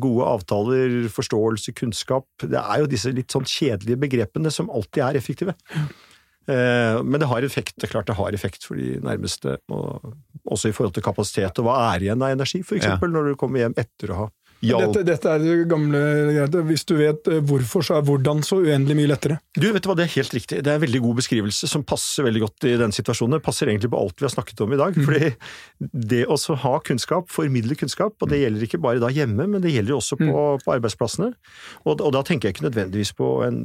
gode 0.00 0.24
avtaler, 0.24 0.94
forståelse, 1.12 1.74
kunnskap 1.76 2.24
Det 2.40 2.56
er 2.56 2.78
jo 2.80 2.86
disse 2.88 3.10
litt 3.12 3.28
sånn 3.28 3.44
kjedelige 3.44 4.00
begrepene 4.06 4.48
som 4.48 4.70
alltid 4.72 5.02
er 5.04 5.18
effektive. 5.20 5.52
Eh, 6.48 7.02
Men 7.02 7.20
det 7.20 7.28
har 7.28 7.42
effekt, 7.42 7.76
det 7.76 7.88
er 7.88 7.92
klart 7.92 8.06
det 8.06 8.16
har 8.16 8.32
effekt 8.32 8.64
for 8.64 8.80
de 8.80 8.98
nærmeste, 9.04 9.58
og 9.68 10.14
også 10.48 10.68
i 10.70 10.72
forhold 10.72 10.94
til 10.94 11.04
kapasitet 11.04 11.58
og 11.60 11.66
hva 11.68 11.94
er 11.94 12.06
igjen 12.06 12.22
av 12.22 12.32
energi, 12.32 12.62
for 12.62 12.76
eksempel 12.80 13.12
når 13.12 13.30
du 13.30 13.36
kommer 13.36 13.58
hjem 13.64 13.76
etter 13.76 14.10
å 14.14 14.16
ha 14.22 14.28
Dette, 14.60 15.02
dette 15.08 15.30
er 15.32 15.40
det 15.40 15.54
gamle 15.70 16.00
greiene. 16.34 16.62
Hvis 16.68 16.84
du 16.88 16.94
vet 16.98 17.28
øh, 17.32 17.40
hvorfor, 17.48 17.84
så 17.86 17.96
er 17.96 18.04
hvordan 18.04 18.42
så 18.44 18.58
uendelig 18.60 18.96
mye 18.98 19.08
lettere. 19.08 19.38
Du, 19.56 19.70
vet 19.72 19.82
du 19.82 19.88
hva, 19.88 19.96
Det 19.96 20.04
er 20.04 20.12
helt 20.18 20.34
riktig. 20.36 20.60
Det 20.60 20.72
er 20.72 20.76
en 20.76 20.84
veldig 20.84 21.00
god 21.06 21.20
beskrivelse 21.22 21.70
som 21.70 21.84
passer 21.88 22.26
veldig 22.26 22.42
godt 22.44 22.66
i 22.68 22.74
den 22.80 22.92
situasjonen. 22.92 23.38
Det 23.38 23.46
passer 23.46 23.70
egentlig 23.70 23.92
på 23.94 24.00
alt 24.00 24.20
vi 24.20 24.28
har 24.28 24.34
snakket 24.34 24.60
om 24.64 24.74
i 24.76 24.80
dag. 24.80 24.98
fordi 25.06 25.30
det 26.10 26.22
å 26.28 26.36
ha 26.60 26.74
kunnskap, 26.84 27.30
formidle 27.32 27.76
kunnskap, 27.78 28.16
og 28.20 28.32
det 28.32 28.42
gjelder 28.42 28.66
ikke 28.66 28.82
bare 28.82 29.00
da 29.02 29.08
hjemme, 29.14 29.46
men 29.48 29.64
det 29.64 29.72
gjelder 29.72 29.96
også 29.96 30.18
på, 30.20 30.44
på 30.60 30.74
arbeidsplassene. 30.76 31.30
Og, 31.86 31.94
og 31.96 32.12
da 32.16 32.24
tenker 32.26 32.48
jeg 32.48 32.58
ikke 32.58 32.68
nødvendigvis 32.68 33.14
på 33.16 33.30
en, 33.46 33.62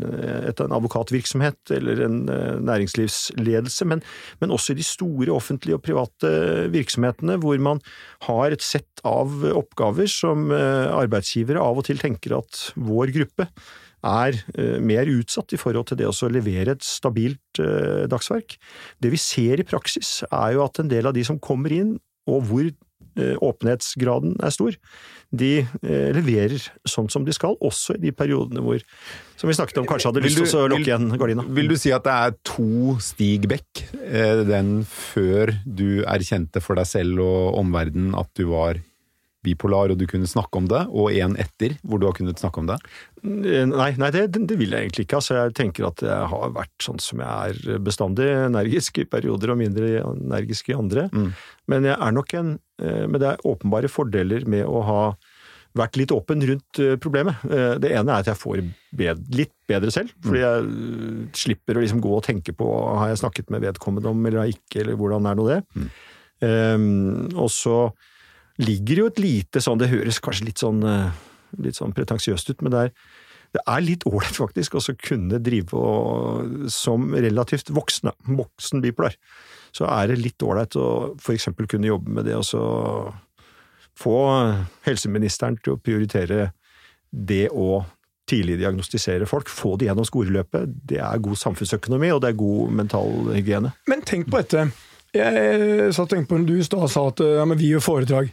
et, 0.48 0.64
en 0.64 0.76
advokatvirksomhet 0.76 1.76
eller 1.76 2.06
en 2.08 2.18
eh, 2.32 2.56
næringslivsledelse, 2.64 3.90
men, 3.92 4.04
men 4.40 4.56
også 4.56 4.74
i 4.74 4.80
de 4.80 4.88
store 4.88 5.34
offentlige 5.36 5.76
og 5.76 5.84
private 5.86 6.32
virksomhetene 6.72 7.38
hvor 7.44 7.60
man 7.62 7.82
har 8.30 8.56
et 8.56 8.64
sett 8.64 9.04
av 9.06 9.44
oppgaver 9.52 10.10
som 10.10 10.48
eh, 10.56 10.85
arbeidsgivere 10.90 11.62
av 11.62 11.82
og 11.82 11.88
til 11.88 12.00
tenker 12.02 12.38
at 12.38 12.70
vår 12.76 13.14
gruppe 13.16 13.50
er 14.06 14.38
eh, 14.56 14.78
mer 14.84 15.10
utsatt 15.10 15.56
i 15.56 15.60
forhold 15.60 15.90
til 15.90 16.02
det 16.02 16.10
å 16.10 16.32
levere 16.32 16.76
et 16.76 16.86
stabilt 16.86 17.62
eh, 17.62 18.06
dagsverk. 18.12 18.58
Det 19.02 19.12
vi 19.14 19.22
ser 19.22 19.62
i 19.62 19.68
praksis, 19.68 20.22
er 20.30 20.56
jo 20.56 20.66
at 20.66 20.82
en 20.82 20.92
del 20.92 21.10
av 21.10 21.16
de 21.16 21.26
som 21.26 21.42
kommer 21.42 21.74
inn, 21.74 21.96
og 22.30 22.46
hvor 22.50 22.66
eh, 22.66 23.36
åpenhetsgraden 23.46 24.38
er 24.44 24.54
stor, 24.54 24.78
de 25.36 25.66
leverer 26.16 26.62
sånn 26.88 27.10
som 27.12 27.26
de 27.26 27.34
skal, 27.36 27.58
også 27.66 27.98
i 27.98 28.04
de 28.06 28.12
periodene 28.16 28.62
hvor, 28.64 28.80
som 29.36 29.50
vi 29.50 29.56
snakket 29.58 29.82
om, 29.82 29.88
kanskje 29.90 30.12
hadde 30.12 30.22
lyst 30.24 30.40
til 30.40 30.62
å 30.62 30.70
lukke 30.72 30.86
igjen 30.86 31.10
gardina. 31.20 31.44
Vil 31.58 31.68
du 31.68 31.76
si 31.82 31.92
at 31.92 32.06
det 32.06 32.14
er 32.14 32.36
to 32.48 32.96
Stig 33.04 33.50
Bekk, 33.52 33.82
den 34.48 34.78
før 34.88 35.52
du 35.66 36.06
erkjente 36.08 36.64
for 36.64 36.80
deg 36.80 36.88
selv 36.88 37.26
og 37.26 37.58
omverdenen 37.60 38.16
at 38.16 38.32
du 38.38 38.46
var 38.54 38.80
bipolar 39.46 39.94
og 39.94 40.00
du 40.02 40.08
kunne 40.10 40.30
snakke 40.30 40.60
om 40.60 40.70
det, 40.72 40.82
og 40.90 41.14
en 41.14 41.38
etter 41.42 41.78
hvor 41.86 42.02
du 42.02 42.08
har 42.10 42.18
kunnet 42.18 42.42
snakke 42.42 42.64
om 42.64 42.72
det? 42.72 42.80
Nei, 43.26 43.92
nei 44.02 44.10
det, 44.14 44.26
det 44.36 44.58
vil 44.60 44.74
jeg 44.74 44.88
egentlig 44.88 45.06
ikke. 45.08 45.20
Altså, 45.22 45.38
jeg 45.40 45.56
tenker 45.58 45.88
at 45.88 46.04
jeg 46.06 46.32
har 46.34 46.56
vært 46.56 46.74
sånn 46.84 47.02
som 47.02 47.22
jeg 47.24 47.54
er 47.54 47.80
bestandig, 47.86 48.28
energisk 48.50 49.00
i 49.02 49.08
perioder 49.10 49.54
og 49.54 49.62
mindre 49.62 49.94
energisk 50.14 50.74
i 50.74 50.78
andre. 50.78 51.08
Mm. 51.14 51.32
Men 51.72 51.90
jeg 51.90 51.98
er 51.98 52.14
nok 52.14 52.36
en 52.38 52.52
eh, 52.82 53.06
Men 53.08 53.22
det 53.22 53.32
er 53.32 53.48
åpenbare 53.48 53.90
fordeler 53.90 54.46
med 54.50 54.68
å 54.68 54.84
ha 54.86 55.00
vært 55.76 56.00
litt 56.00 56.14
åpen 56.16 56.44
rundt 56.48 56.82
eh, 56.82 56.96
problemet. 57.02 57.42
Eh, 57.50 57.76
Det 57.82 57.92
ene 57.92 58.14
er 58.14 58.24
at 58.24 58.32
jeg 58.32 58.40
får 58.40 58.64
bedre, 58.96 59.30
litt 59.36 59.54
bedre 59.68 59.92
selv, 59.92 60.14
fordi 60.24 60.44
jeg 60.44 61.30
slipper 61.36 61.78
å 61.78 61.84
liksom 61.84 62.04
gå 62.04 62.12
og 62.16 62.26
tenke 62.28 62.54
på 62.56 62.68
har 63.02 63.12
jeg 63.12 63.24
snakket 63.24 63.50
med 63.54 63.66
vedkommende 63.66 64.12
om 64.12 64.22
eller 64.26 64.44
har 64.44 64.54
ikke, 64.54 64.84
eller 64.84 65.00
hvordan 65.00 65.32
er 65.32 65.40
nå 65.40 65.48
det. 65.50 65.62
Um, 66.44 67.32
og 67.40 67.48
så 67.50 67.78
ligger 68.62 69.04
jo 69.04 69.12
et 69.12 69.22
lite 69.22 69.62
sånn, 69.64 69.80
det 69.82 69.92
høres 69.92 70.22
kanskje 70.24 70.50
litt 70.50 70.64
sånn, 70.64 70.82
eh, 70.88 71.16
litt 71.64 71.80
sånn 71.80 71.96
pretensiøst 71.96 72.54
ut, 72.54 72.64
men 72.64 72.74
det 72.74 72.84
er, 72.86 72.94
det 73.56 73.64
er 73.72 73.84
litt 73.84 74.06
ålreit 74.08 74.38
faktisk 74.38 74.76
å 74.76 74.84
kunne 75.00 75.40
drive 75.44 75.80
og, 75.80 76.70
som 76.72 77.12
relativt 77.14 77.72
voksne, 77.76 78.16
voksen 78.28 78.84
bipolar. 78.84 79.16
Så 79.76 79.88
er 79.92 80.12
det 80.12 80.22
litt 80.22 80.44
ålreit 80.44 80.76
å 80.80 81.16
f.eks. 81.20 81.50
kunne 81.68 81.92
jobbe 81.92 82.18
med 82.18 82.28
det 82.28 82.36
og 82.40 82.48
så 82.48 82.64
få 83.96 84.18
helseministeren 84.88 85.58
til 85.64 85.76
å 85.76 85.80
prioritere 85.80 86.50
det 87.12 87.48
å 87.52 87.86
tidlig 88.30 88.58
diagnostisere 88.60 89.28
folk, 89.30 89.50
få 89.52 89.76
det 89.78 89.90
gjennom 89.90 90.08
skoleløpet. 90.08 90.72
Det 90.90 90.98
er 91.04 91.22
god 91.22 91.40
samfunnsøkonomi, 91.40 92.10
og 92.16 92.24
det 92.24 92.32
er 92.32 92.40
god 92.40 92.74
mental 92.80 93.30
hygiene. 93.36 93.72
Men 93.92 94.02
tenk 94.08 94.32
på 94.32 94.42
dette. 94.42 94.66
Jeg 95.16 95.94
satt 95.96 96.10
og 96.10 96.12
tenkte 96.12 96.32
på 96.32 96.42
når 96.42 96.50
du 96.50 96.78
og 96.78 96.90
sa 96.92 97.06
at 97.08 97.24
ja, 97.24 97.46
men 97.48 97.60
vi 97.60 97.72
gjør 97.72 97.84
foredrag. 97.86 98.32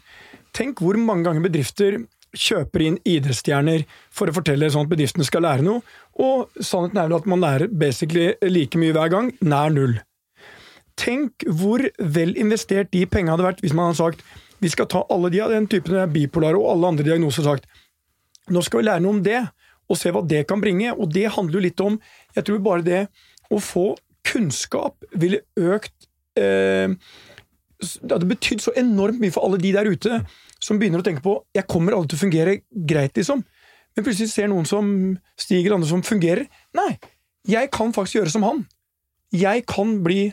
Tenk 0.56 0.82
hvor 0.82 0.98
mange 0.98 1.28
ganger 1.28 1.44
bedrifter 1.44 2.00
kjøper 2.32 2.84
inn 2.86 2.96
idrettsstjerner 3.04 3.84
for 4.12 4.28
å 4.28 4.34
fortelle 4.36 4.70
sånn 4.72 4.86
at 4.86 4.92
bedriftene 4.92 5.26
skal 5.28 5.44
lære 5.44 5.64
noe, 5.66 5.82
og 6.20 6.48
sannheten 6.64 7.00
er 7.00 7.10
vel 7.10 7.18
at 7.18 7.28
man 7.28 7.44
lærer 7.44 7.68
basically 7.68 8.32
like 8.48 8.78
mye 8.80 8.94
hver 8.96 9.12
gang, 9.12 9.30
nær 9.44 9.72
null. 9.72 9.98
Tenk 10.98 11.44
hvor 11.48 11.84
vel 11.98 12.34
investert 12.40 12.92
de 12.92 13.04
pengene 13.08 13.34
hadde 13.34 13.46
vært 13.46 13.62
hvis 13.64 13.76
man 13.76 13.90
hadde 13.90 14.00
sagt 14.00 14.24
vi 14.62 14.70
skal 14.70 14.86
ta 14.86 15.00
alle 15.10 15.32
de 15.32 15.40
av 15.42 15.50
den 15.50 15.66
typen 15.66 15.98
bipolare 16.12 16.58
og 16.60 16.68
alle 16.74 16.92
andre 16.92 17.06
diagnoser 17.08 17.46
sagt 17.46 17.64
nå 18.52 18.62
skal 18.62 18.82
vi 18.82 18.86
lære 18.86 19.02
noe 19.02 19.16
om 19.16 19.22
det, 19.24 19.40
og 19.90 19.98
se 19.98 20.10
hva 20.14 20.22
det 20.26 20.44
kan 20.50 20.60
bringe. 20.62 20.90
Og 20.94 21.10
det 21.14 21.28
handler 21.34 21.58
jo 21.58 21.66
litt 21.66 21.82
om 21.84 21.98
Jeg 22.34 22.46
tror 22.48 22.62
bare 22.64 22.86
det 22.86 23.02
å 23.52 23.58
få 23.62 23.92
kunnskap 24.26 25.04
ville 25.18 25.42
økt 25.58 26.08
eh, 26.38 26.94
Det 27.82 28.12
hadde 28.12 28.30
betydd 28.30 28.62
så 28.64 28.74
enormt 28.78 29.20
mye 29.22 29.34
for 29.34 29.46
alle 29.46 29.60
de 29.62 29.72
der 29.74 29.90
ute 29.90 30.20
som 30.62 30.78
begynner 30.78 31.02
å 31.02 31.06
tenke 31.06 31.24
på 31.24 31.40
jeg 31.56 31.66
kommer 31.70 31.96
alle 31.96 32.06
til 32.10 32.20
å 32.20 32.22
fungere 32.22 32.60
greit, 32.70 33.16
liksom. 33.18 33.42
Men 33.92 34.06
plutselig 34.06 34.30
ser 34.32 34.48
noen 34.48 34.68
som 34.68 34.86
Stig 35.36 35.64
eller 35.64 35.80
andre 35.80 35.90
som 35.90 36.04
fungerer. 36.06 36.46
Nei, 36.78 36.92
jeg 37.48 37.70
kan 37.74 37.90
faktisk 37.92 38.20
gjøre 38.20 38.32
som 38.32 38.46
han. 38.46 38.62
Jeg 39.34 39.66
kan 39.68 39.98
bli 40.04 40.30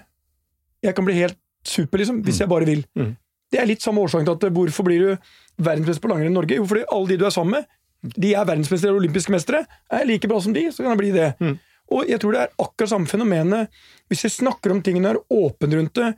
jeg 0.86 0.96
kan 0.96 1.08
bli 1.08 1.18
helt 1.18 1.36
super, 1.68 2.00
liksom, 2.00 2.22
hvis 2.24 2.40
jeg 2.40 2.50
bare 2.52 2.68
vil. 2.68 2.86
Mm. 2.96 3.16
Det 3.52 3.60
er 3.60 3.68
litt 3.68 3.84
samme 3.84 4.04
årsaken 4.06 4.28
til 4.28 4.38
at 4.38 4.46
eh, 4.48 4.54
hvorfor 4.56 4.86
blir 4.88 5.04
du 5.04 5.32
verdensmester 5.60 6.06
på 6.06 6.12
langrenn 6.12 6.32
i 6.32 6.38
Norge? 6.38 6.60
Jo, 6.60 6.68
fordi 6.70 6.86
alle 6.88 7.10
de 7.10 7.18
du 7.20 7.26
er 7.28 7.34
sammen 7.36 7.58
med, 7.58 7.68
de 8.16 8.32
er 8.32 8.48
verdensmestere 8.48 8.94
og 8.94 9.02
olympiske 9.02 9.34
mestere. 9.34 9.66
Er 9.92 10.04
jeg 10.04 10.12
like 10.14 10.30
bra 10.32 10.40
som 10.44 10.56
de, 10.56 10.70
så 10.72 10.86
kan 10.86 10.94
jeg 10.94 11.02
bli 11.02 11.12
det. 11.16 11.34
Mm. 11.42 11.58
Og 11.92 12.10
jeg 12.10 12.22
tror 12.22 12.36
det 12.36 12.44
er 12.46 12.54
akkurat 12.62 12.92
samme 12.94 13.10
fenomenet. 13.10 13.70
Hvis 14.10 14.26
vi 14.28 14.30
snakker 14.30 14.72
om 14.74 14.82
tingene, 14.86 15.16
er 15.16 15.24
åpne 15.34 15.80
rundt 15.80 15.98
det, 15.98 16.14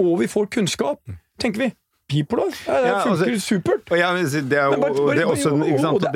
og 0.00 0.18
vi 0.22 0.28
får 0.30 0.50
kunnskap, 0.56 1.00
tenker 1.40 1.66
vi 1.66 1.70
bipolar. 2.10 2.50
Ja, 2.66 2.80
det 2.80 2.88
Ja, 2.88 2.94
altså- 2.94 3.24
funker 3.24 3.40
supert. 3.40 3.84
Det 3.86 4.00
er 4.00 4.70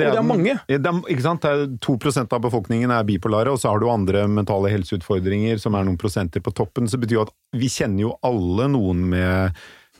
er 0.05 0.17
er 0.17 0.21
mange. 0.21 0.59
Ja, 0.67 0.77
det 0.77 0.85
er, 0.85 1.21
sant? 1.21 1.41
Det 1.41 1.51
er 1.51 1.77
2 1.79 2.33
av 2.33 2.41
befolkningen 2.41 2.91
er 2.91 3.03
bipolare, 3.03 3.47
og 3.51 3.59
så 3.59 3.69
har 3.71 3.79
du 3.79 3.89
andre 3.89 4.27
mentale 4.27 4.69
helseutfordringer 4.69 5.59
som 5.59 5.75
er 5.75 5.83
noen 5.83 5.97
prosenter 5.97 6.41
på 6.41 6.53
toppen. 6.53 6.87
Så 6.87 6.99
betyr 6.99 7.11
jo 7.19 7.21
at 7.21 7.31
vi 7.53 7.67
kjenner 7.67 8.01
jo 8.01 8.17
alle 8.23 8.67
noen 8.67 9.09
med 9.09 9.53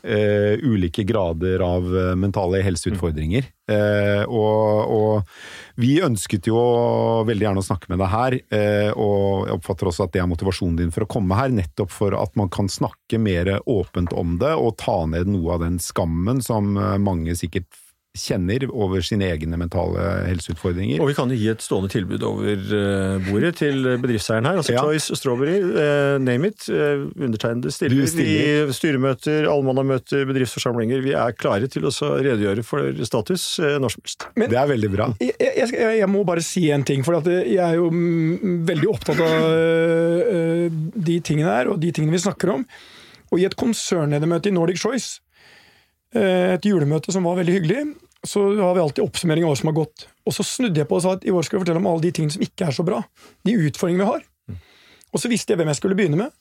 eh, 0.06 0.54
ulike 0.62 1.02
grader 1.02 1.62
av 1.64 1.86
eh, 1.90 2.14
mentale 2.18 2.62
helseutfordringer. 2.64 3.50
Uh, 3.66 4.22
og, 4.30 4.90
og 4.94 5.80
vi 5.82 5.96
ønsket 6.06 6.46
jo 6.46 6.60
veldig 7.26 7.48
gjerne 7.48 7.64
å 7.64 7.66
snakke 7.66 7.90
med 7.90 7.98
deg 7.98 8.12
her, 8.12 8.36
uh, 8.54 8.90
og 8.94 9.48
jeg 9.48 9.56
oppfatter 9.58 9.90
også 9.90 10.06
at 10.06 10.12
det 10.14 10.22
er 10.22 10.28
motivasjonen 10.30 10.76
din 10.78 10.92
for 10.94 11.02
å 11.02 11.08
komme 11.10 11.34
her, 11.34 11.50
nettopp 11.50 11.90
for 11.90 12.14
at 12.14 12.38
man 12.38 12.52
kan 12.54 12.70
snakke 12.70 13.18
mer 13.18 13.56
åpent 13.66 14.14
om 14.14 14.36
det, 14.38 14.52
og 14.54 14.76
ta 14.78 15.00
ned 15.10 15.32
noe 15.34 15.56
av 15.56 15.66
den 15.66 15.80
skammen 15.82 16.38
som 16.46 16.78
mange 17.02 17.34
sikkert 17.34 17.66
kjenner 18.18 18.64
over 18.72 19.02
sine 19.04 19.28
egne 19.32 19.58
mentale 19.60 20.02
helseutfordringer. 20.26 21.00
Og 21.04 21.10
vi 21.10 21.14
kan 21.18 21.30
jo 21.32 21.36
gi 21.38 21.48
et 21.52 21.62
stående 21.64 21.90
tilbud 21.92 22.22
over 22.26 22.52
eh, 22.56 23.26
bordet 23.28 23.54
til 23.60 23.84
bedriftseieren 24.02 24.48
her. 24.48 24.58
Altså 24.60 24.74
Ja. 24.76 24.82
Choice 24.82 25.14
Strawberry, 25.20 25.56
eh, 25.60 26.16
name 26.22 26.48
it. 26.50 26.66
eh, 26.68 27.04
undertegnede 27.16 27.70
stiller, 27.74 28.06
stiller. 28.10 28.70
i 28.70 28.76
styremøter, 28.76 29.46
allmannamøter, 29.52 30.24
bedriftsforsamlinger. 30.28 31.04
Vi 31.04 31.12
er 31.14 31.36
klare 31.38 31.68
til 31.70 31.86
å 31.86 31.92
redegjøre 31.94 32.64
for 32.66 32.90
status 33.06 33.46
eh, 33.60 33.76
når 33.82 33.94
som 33.94 34.02
helst. 34.04 34.26
Men- 34.36 34.50
det 34.50 34.58
er 34.60 34.66
veldig 34.72 34.90
bra. 34.96 35.10
Jeg, 35.20 35.34
jeg, 35.40 35.72
jeg, 36.00 36.08
må 36.08 36.24
bare 36.26 36.42
si 36.44 36.66
en 36.74 36.84
ting, 36.84 37.04
for 37.06 37.18
at 37.20 37.26
jeg 37.30 37.56
er 37.62 37.76
jo 37.78 37.90
mm, 37.92 38.64
veldig 38.68 38.88
opptatt 38.92 39.20
av 39.20 39.46
øh, 39.52 40.66
de 40.96 41.20
tingene 41.20 41.52
her, 41.52 41.70
og 41.72 41.80
de 41.82 41.92
tingene 41.92 42.16
vi 42.16 42.22
snakker 42.24 42.52
om. 42.56 42.66
Og 43.32 43.40
i 43.42 43.46
et 43.48 43.56
konsernledermøte 43.58 44.50
i 44.50 44.54
Nordic 44.54 44.78
Choice, 44.82 45.20
et 46.16 46.64
julemøte 46.64 47.12
som 47.12 47.26
var 47.26 47.36
veldig 47.40 47.54
hyggelig, 47.58 47.80
så 48.28 48.42
har 48.58 48.74
vi 48.76 48.82
alltid 48.82 49.04
oppsummering 49.04 49.44
av 49.46 49.50
året 49.54 49.60
som 49.62 49.70
har 49.72 49.76
gått. 49.80 50.06
Og 50.26 50.34
så 50.36 50.44
snudde 50.46 50.82
jeg 50.82 50.88
på 50.90 50.98
og 50.98 51.04
sa 51.04 51.12
at 51.16 51.24
i 51.26 51.32
år 51.34 51.46
skal 51.46 51.58
vi 51.58 51.64
fortelle 51.64 51.80
om 51.82 51.86
alle 51.90 52.04
de 52.06 52.12
tingene 52.16 52.34
som 52.34 52.42
ikke 52.44 52.66
er 52.68 52.74
så 52.76 52.84
bra. 52.86 53.02
De 53.46 53.54
utfordringene 53.68 54.04
vi 54.04 54.10
har. 54.10 54.26
Og 55.14 55.22
så 55.22 55.30
visste 55.32 55.52
jeg 55.54 55.60
hvem 55.60 55.70
jeg 55.72 55.78
skulle 55.80 55.96
begynne 55.98 56.18
med. 56.20 56.34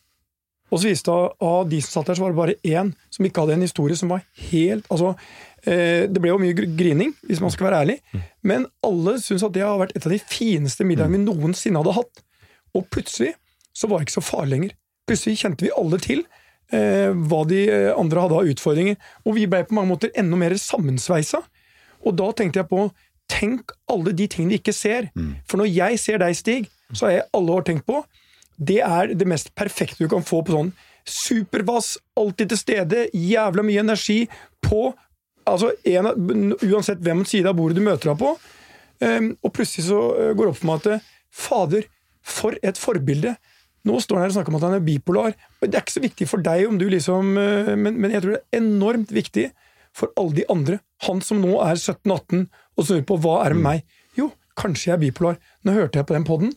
Og 0.74 0.80
så 0.82 0.90
viste 0.90 1.14
det 1.14 1.46
av 1.46 1.68
de 1.70 1.80
som 1.86 1.92
satt 2.00 2.08
der, 2.10 2.18
så 2.18 2.24
var 2.26 2.32
det 2.34 2.40
bare 2.40 2.56
én 2.66 2.88
som 3.14 3.26
ikke 3.28 3.44
hadde 3.44 3.54
en 3.60 3.66
historie 3.68 3.96
som 3.96 4.10
var 4.10 4.24
helt 4.50 4.88
Altså, 4.90 5.12
eh, 5.70 6.08
det 6.10 6.18
ble 6.24 6.32
jo 6.32 6.40
mye 6.42 6.56
gr- 6.58 6.72
grining, 6.80 7.12
hvis 7.30 7.40
man 7.44 7.54
skal 7.54 7.68
være 7.70 7.82
ærlig, 7.84 7.98
men 8.42 8.66
alle 8.84 9.14
syns 9.22 9.46
at 9.46 9.54
det 9.54 9.62
har 9.62 9.78
vært 9.78 9.94
et 9.96 10.08
av 10.10 10.16
de 10.16 10.20
fineste 10.26 10.84
middagene 10.90 11.20
vi 11.20 11.28
noensinne 11.28 11.78
hadde 11.84 11.94
hatt. 12.00 12.24
Og 12.76 12.90
plutselig 12.92 13.36
så 13.78 13.88
var 13.88 14.02
det 14.02 14.08
ikke 14.10 14.18
så 14.18 14.26
farlig 14.26 14.56
lenger. 14.56 14.74
Plutselig 15.06 15.38
kjente 15.44 15.68
vi 15.68 15.72
alle 15.78 16.02
til 16.02 16.24
eh, 16.74 17.14
hva 17.14 17.44
de 17.48 17.62
eh, 17.70 17.92
andre 17.94 18.26
hadde 18.26 18.40
av 18.42 18.50
utfordringer. 18.56 18.98
Og 19.30 19.38
vi 19.38 19.46
ble 19.52 19.62
på 19.70 19.78
mange 19.78 19.94
måter 19.94 20.12
enda 20.18 20.36
mer 20.42 20.58
sammensveisa. 20.60 21.44
Og 22.06 22.16
da 22.18 22.30
tenkte 22.38 22.64
jeg 22.64 22.72
på 22.72 22.88
Tenk 23.26 23.72
alle 23.90 24.12
de 24.14 24.28
tingene 24.30 24.54
vi 24.54 24.60
ikke 24.62 24.74
ser. 24.76 25.08
For 25.50 25.58
når 25.58 25.72
jeg 25.74 25.98
ser 25.98 26.20
deg, 26.22 26.36
Stig, 26.38 26.68
så 26.94 27.08
har 27.08 27.14
jeg 27.16 27.24
alle 27.34 27.56
år 27.56 27.64
tenkt 27.66 27.88
på 27.90 28.04
det 28.58 28.82
er 28.84 29.14
det 29.18 29.28
mest 29.28 29.52
perfekte 29.56 30.04
du 30.04 30.12
kan 30.12 30.24
få 30.24 30.42
på 30.46 30.56
sånn 30.56 30.74
supervass, 31.06 31.96
alltid 32.18 32.52
til 32.52 32.60
stede, 32.60 33.02
jævla 33.14 33.66
mye 33.66 33.84
energi 33.84 34.24
på 34.64 34.88
altså 35.46 35.70
en, 35.86 36.56
Uansett 36.66 37.04
hvem 37.06 37.22
side 37.30 37.52
av 37.52 37.58
bordet 37.60 37.78
du 37.78 37.84
møter 37.86 38.10
deg 38.10 38.22
på. 38.22 38.32
Um, 39.04 39.34
og 39.44 39.52
plutselig 39.54 39.90
så 39.90 40.00
uh, 40.16 40.32
går 40.34 40.48
det 40.48 40.54
opp 40.54 40.62
for 40.62 40.70
meg 40.70 40.80
at 40.80 40.88
uh, 40.96 41.12
fader, 41.36 41.86
for 42.26 42.58
et 42.66 42.80
forbilde! 42.80 43.36
Nå 43.86 44.00
står 44.02 44.18
han 44.18 44.24
her 44.24 44.32
og 44.32 44.38
snakker 44.40 44.54
om 44.54 44.58
at 44.58 44.66
han 44.66 44.78
er 44.80 44.86
bipolar. 44.88 45.36
Det 45.62 45.76
er 45.76 45.84
ikke 45.84 45.94
så 45.94 46.02
viktig 46.02 46.28
for 46.32 46.42
deg 46.42 46.64
om 46.66 46.80
du 46.82 46.88
liksom 46.90 47.36
uh, 47.38 47.76
men, 47.78 48.00
men 48.00 48.16
jeg 48.16 48.24
tror 48.24 48.34
det 48.34 48.42
er 48.42 48.64
enormt 48.64 49.14
viktig 49.14 49.50
for 49.96 50.12
alle 50.20 50.36
de 50.42 50.48
andre. 50.52 50.80
Han 51.08 51.22
som 51.24 51.42
nå 51.44 51.58
er 51.64 51.80
17-18 51.80 52.48
og 52.76 52.88
snur 52.88 53.04
på 53.08 53.20
hva 53.24 53.40
er 53.44 53.54
det 53.54 53.60
med 53.62 53.68
meg? 53.70 54.00
Jo, 54.20 54.30
kanskje 54.60 54.92
jeg 54.92 54.98
er 54.98 55.04
bipolar. 55.06 55.40
Nå 55.64 55.76
hørte 55.76 56.02
jeg 56.02 56.10
på 56.10 56.18
den 56.18 56.28
podden. 56.28 56.56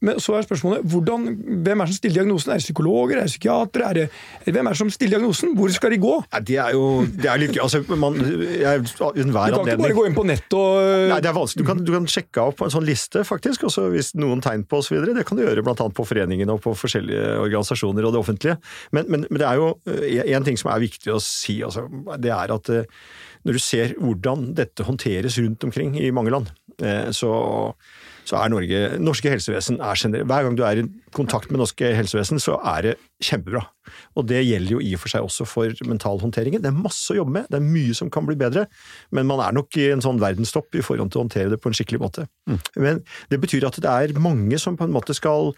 Men 0.00 0.20
så 0.22 0.36
er 0.36 0.46
spørsmålet 0.46 0.84
hvordan, 0.92 1.24
hvem 1.64 1.82
er 1.82 1.88
det 1.88 1.94
som 1.94 1.98
stiller 1.98 2.20
diagnosen? 2.20 2.52
Er 2.52 2.60
det 2.60 2.66
psykologer? 2.66 3.16
Er 3.16 3.26
det 3.26 3.32
psykiatere? 3.32 3.88
Er 3.88 3.98
det, 3.98 4.06
hvem 4.54 4.66
er 4.66 4.76
det 4.76 4.80
som 4.80 4.92
stiller 4.94 5.16
diagnosen? 5.16 5.56
Hvor 5.58 5.72
skal 5.74 5.94
de 5.94 5.98
gå? 6.02 6.14
Nei, 6.32 6.42
det 6.48 6.58
er 6.62 6.76
jo 6.76 6.84
det 7.06 7.30
er 7.32 7.42
litt. 7.42 7.58
Altså, 7.62 7.82
man, 7.90 8.18
jeg, 8.18 8.84
Du 8.86 8.92
kan 8.98 9.16
kan 9.16 9.72
ikke 9.72 9.82
bare 9.82 9.96
gå 9.98 10.06
inn 10.08 10.16
på 10.16 10.26
nett 10.28 10.56
og 10.58 11.10
Nei, 11.12 11.20
det 11.24 11.30
er 11.32 11.36
vanskelig. 11.36 11.64
Du 11.64 11.68
kan, 11.68 11.82
du 11.82 11.92
kan 11.94 12.08
sjekke 12.10 12.46
av 12.46 12.54
på 12.58 12.68
en 12.68 12.74
sånn 12.74 12.86
liste, 12.86 13.24
faktisk. 13.26 13.66
Også 13.68 13.88
hvis 13.92 14.12
noen 14.18 14.42
tegn 14.44 14.64
på 14.68 14.82
osv. 14.82 15.00
Det 15.02 15.26
kan 15.28 15.38
du 15.38 15.44
gjøre 15.44 15.64
bl.a. 15.66 15.74
på 15.76 16.06
foreningene 16.08 16.56
og 16.56 16.62
på 16.64 16.74
forskjellige 16.78 17.36
organisasjoner 17.42 18.08
og 18.08 18.14
det 18.14 18.22
offentlige. 18.22 18.58
Men, 18.94 19.10
men, 19.10 19.26
men 19.30 19.42
det 19.42 19.48
er 19.48 19.60
jo 19.60 19.72
én 20.32 20.46
ting 20.46 20.60
som 20.60 20.72
er 20.72 20.82
viktig 20.84 21.12
å 21.14 21.20
si. 21.22 21.60
Altså, 21.66 21.86
det 22.22 22.32
er 22.34 22.54
at 22.54 22.72
eh, 22.72 22.88
når 23.42 23.58
du 23.58 23.62
ser 23.62 23.96
hvordan 23.98 24.52
dette 24.58 24.86
håndteres 24.86 25.38
rundt 25.42 25.66
omkring 25.66 25.96
i 25.98 26.12
mange 26.14 26.32
land, 26.34 26.52
eh, 26.82 27.10
så 27.14 27.32
så 28.28 28.38
er 28.38 28.52
Norge, 28.52 28.80
norske 29.02 29.30
helsevesen 29.32 29.80
er 29.82 29.98
generelt 29.98 30.28
Hver 30.30 30.46
gang 30.46 30.56
du 30.58 30.62
er 30.66 30.80
i 30.82 30.84
kontakt 31.14 31.50
med 31.50 31.60
norske 31.62 31.92
helsevesen, 31.96 32.40
så 32.42 32.58
er 32.74 32.86
det 32.86 32.94
kjempebra. 33.22 33.64
Og 34.18 34.26
det 34.30 34.44
gjelder 34.44 34.76
jo 34.76 34.80
i 34.82 34.92
og 34.96 35.02
for 35.02 35.12
seg 35.12 35.26
også 35.26 35.46
for 35.48 35.84
mentalhåndteringen. 35.88 36.62
Det 36.62 36.70
er 36.70 36.78
masse 36.78 37.12
å 37.12 37.18
jobbe 37.18 37.34
med, 37.38 37.50
det 37.50 37.58
er 37.58 37.66
mye 37.66 37.96
som 37.98 38.10
kan 38.12 38.26
bli 38.28 38.38
bedre, 38.38 38.66
men 39.10 39.28
man 39.28 39.42
er 39.44 39.54
nok 39.56 39.78
i 39.80 39.90
en 39.92 40.04
sånn 40.04 40.22
verdenstopp 40.22 40.74
i 40.78 40.84
forhold 40.84 41.12
til 41.12 41.20
å 41.20 41.26
håndtere 41.26 41.52
det 41.52 41.60
på 41.62 41.70
en 41.70 41.78
skikkelig 41.78 42.02
måte. 42.02 42.26
Men 42.78 43.02
det 43.32 43.40
betyr 43.42 43.66
at 43.68 43.78
det 43.82 43.92
er 43.92 44.18
mange 44.22 44.58
som 44.62 44.78
på 44.78 44.86
en 44.86 44.94
måte 44.94 45.16
skal 45.18 45.52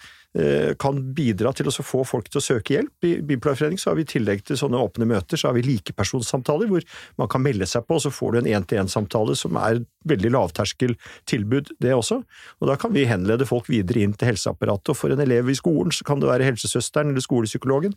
kan 0.81 0.97
bidra 1.14 1.53
til 1.55 1.68
å 1.70 1.73
få 1.85 2.01
folk 2.09 2.27
til 2.27 2.40
å 2.40 2.42
søke 2.42 2.75
hjelp. 2.75 3.07
I 3.07 3.12
Bipolarforening 3.23 3.79
så 3.79 3.92
har 3.92 3.99
vi 4.01 4.03
i 4.03 4.09
tillegg 4.16 4.40
til 4.49 4.59
sånne 4.59 4.81
åpne 4.83 5.07
møter, 5.07 5.38
så 5.38 5.51
har 5.51 5.55
vi 5.55 5.62
likepersonssamtaler 5.62 6.70
hvor 6.70 6.87
man 7.20 7.31
kan 7.31 7.44
melde 7.44 7.68
seg 7.70 7.87
på, 7.87 7.99
og 7.99 8.03
så 8.03 8.11
får 8.11 8.35
du 8.35 8.40
en 8.40 8.51
én-til-én-samtale 8.57 9.37
som 9.38 9.55
er 9.61 9.79
et 9.79 9.87
veldig 10.11 10.33
lavterskeltilbud, 10.35 11.70
det 11.81 11.94
også. 11.94 12.20
Og 12.61 12.68
da 12.68 12.77
kan 12.81 12.92
vi 12.94 13.07
henlede 13.09 13.47
folk 13.49 13.70
videre 13.70 14.03
inn 14.05 14.14
til 14.18 14.33
helseapparatet, 14.33 14.92
og 14.92 14.99
for 14.99 15.14
en 15.14 15.23
elev 15.25 15.49
i 15.53 15.57
skolen 15.59 15.94
så 15.94 16.07
kan 16.07 16.20
det 16.20 16.31
være 16.31 16.49
helsesøsteren 16.51 17.12
eller 17.12 17.25
skolepsykologen. 17.25 17.94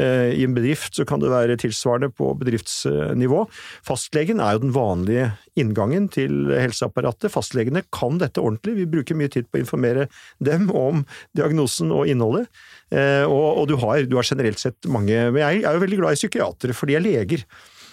Eh, 0.00 0.30
I 0.38 0.46
en 0.46 0.56
bedrift 0.56 0.96
så 0.96 1.06
kan 1.08 1.22
det 1.22 1.32
være 1.32 1.58
tilsvarende 1.60 2.12
på 2.14 2.32
bedriftsnivå. 2.40 3.44
Fastlegen 3.86 4.40
er 4.40 4.56
jo 4.56 4.64
den 4.64 4.74
vanlige 4.76 5.30
inngangen 5.60 6.08
til 6.12 6.52
helseapparatet. 6.54 7.32
Fastlegene 7.34 7.84
kan 7.92 8.20
dette 8.22 8.42
ordentlig. 8.42 8.78
Vi 8.80 8.88
bruker 8.94 9.18
mye 9.18 9.32
tid 9.32 9.50
på 9.50 9.58
å 9.58 9.64
informere 9.64 10.08
dem 10.38 10.68
om 10.76 11.04
diagnosen 11.36 11.79
og 11.88 12.08
innholdet. 12.10 12.50
Eh, 12.92 13.24
og, 13.24 13.62
og 13.62 13.68
du, 13.70 13.76
har, 13.80 14.04
du 14.04 14.16
har 14.18 14.26
generelt 14.26 14.58
sett 14.60 14.88
mange 14.90 15.14
Men 15.30 15.40
jeg 15.44 15.60
er 15.62 15.76
jo 15.76 15.82
veldig 15.84 15.98
glad 16.00 16.16
i 16.16 16.20
psykiatere, 16.20 16.76
for 16.76 16.90
de 16.90 16.98
er 16.98 17.04
leger. 17.04 17.46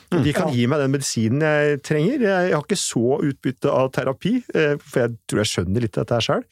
De 0.07 0.31
kan 0.31 0.53
gi 0.55 0.63
meg 0.71 0.79
den 0.79 0.93
medisinen 0.93 1.43
jeg 1.43 1.79
trenger. 1.83 2.21
Jeg 2.23 2.53
har 2.55 2.63
ikke 2.63 2.79
så 2.79 3.17
utbytte 3.27 3.71
av 3.71 3.89
terapi, 3.95 4.37
eh, 4.55 4.75
for 4.79 5.03
jeg 5.03 5.17
tror 5.27 5.43
jeg 5.43 5.51
skjønner 5.51 5.83
litt 5.83 5.97
dette 5.99 6.19
sjøl. 6.23 6.45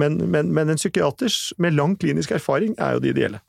Men, 0.00 0.16
men, 0.32 0.52
men 0.56 0.72
en 0.72 0.80
psykiaters 0.80 1.52
med 1.60 1.76
lang 1.76 1.98
klinisk 2.00 2.32
erfaring 2.36 2.76
er 2.80 2.96
jo 2.96 3.02
det 3.04 3.12
ideelle. 3.12 3.42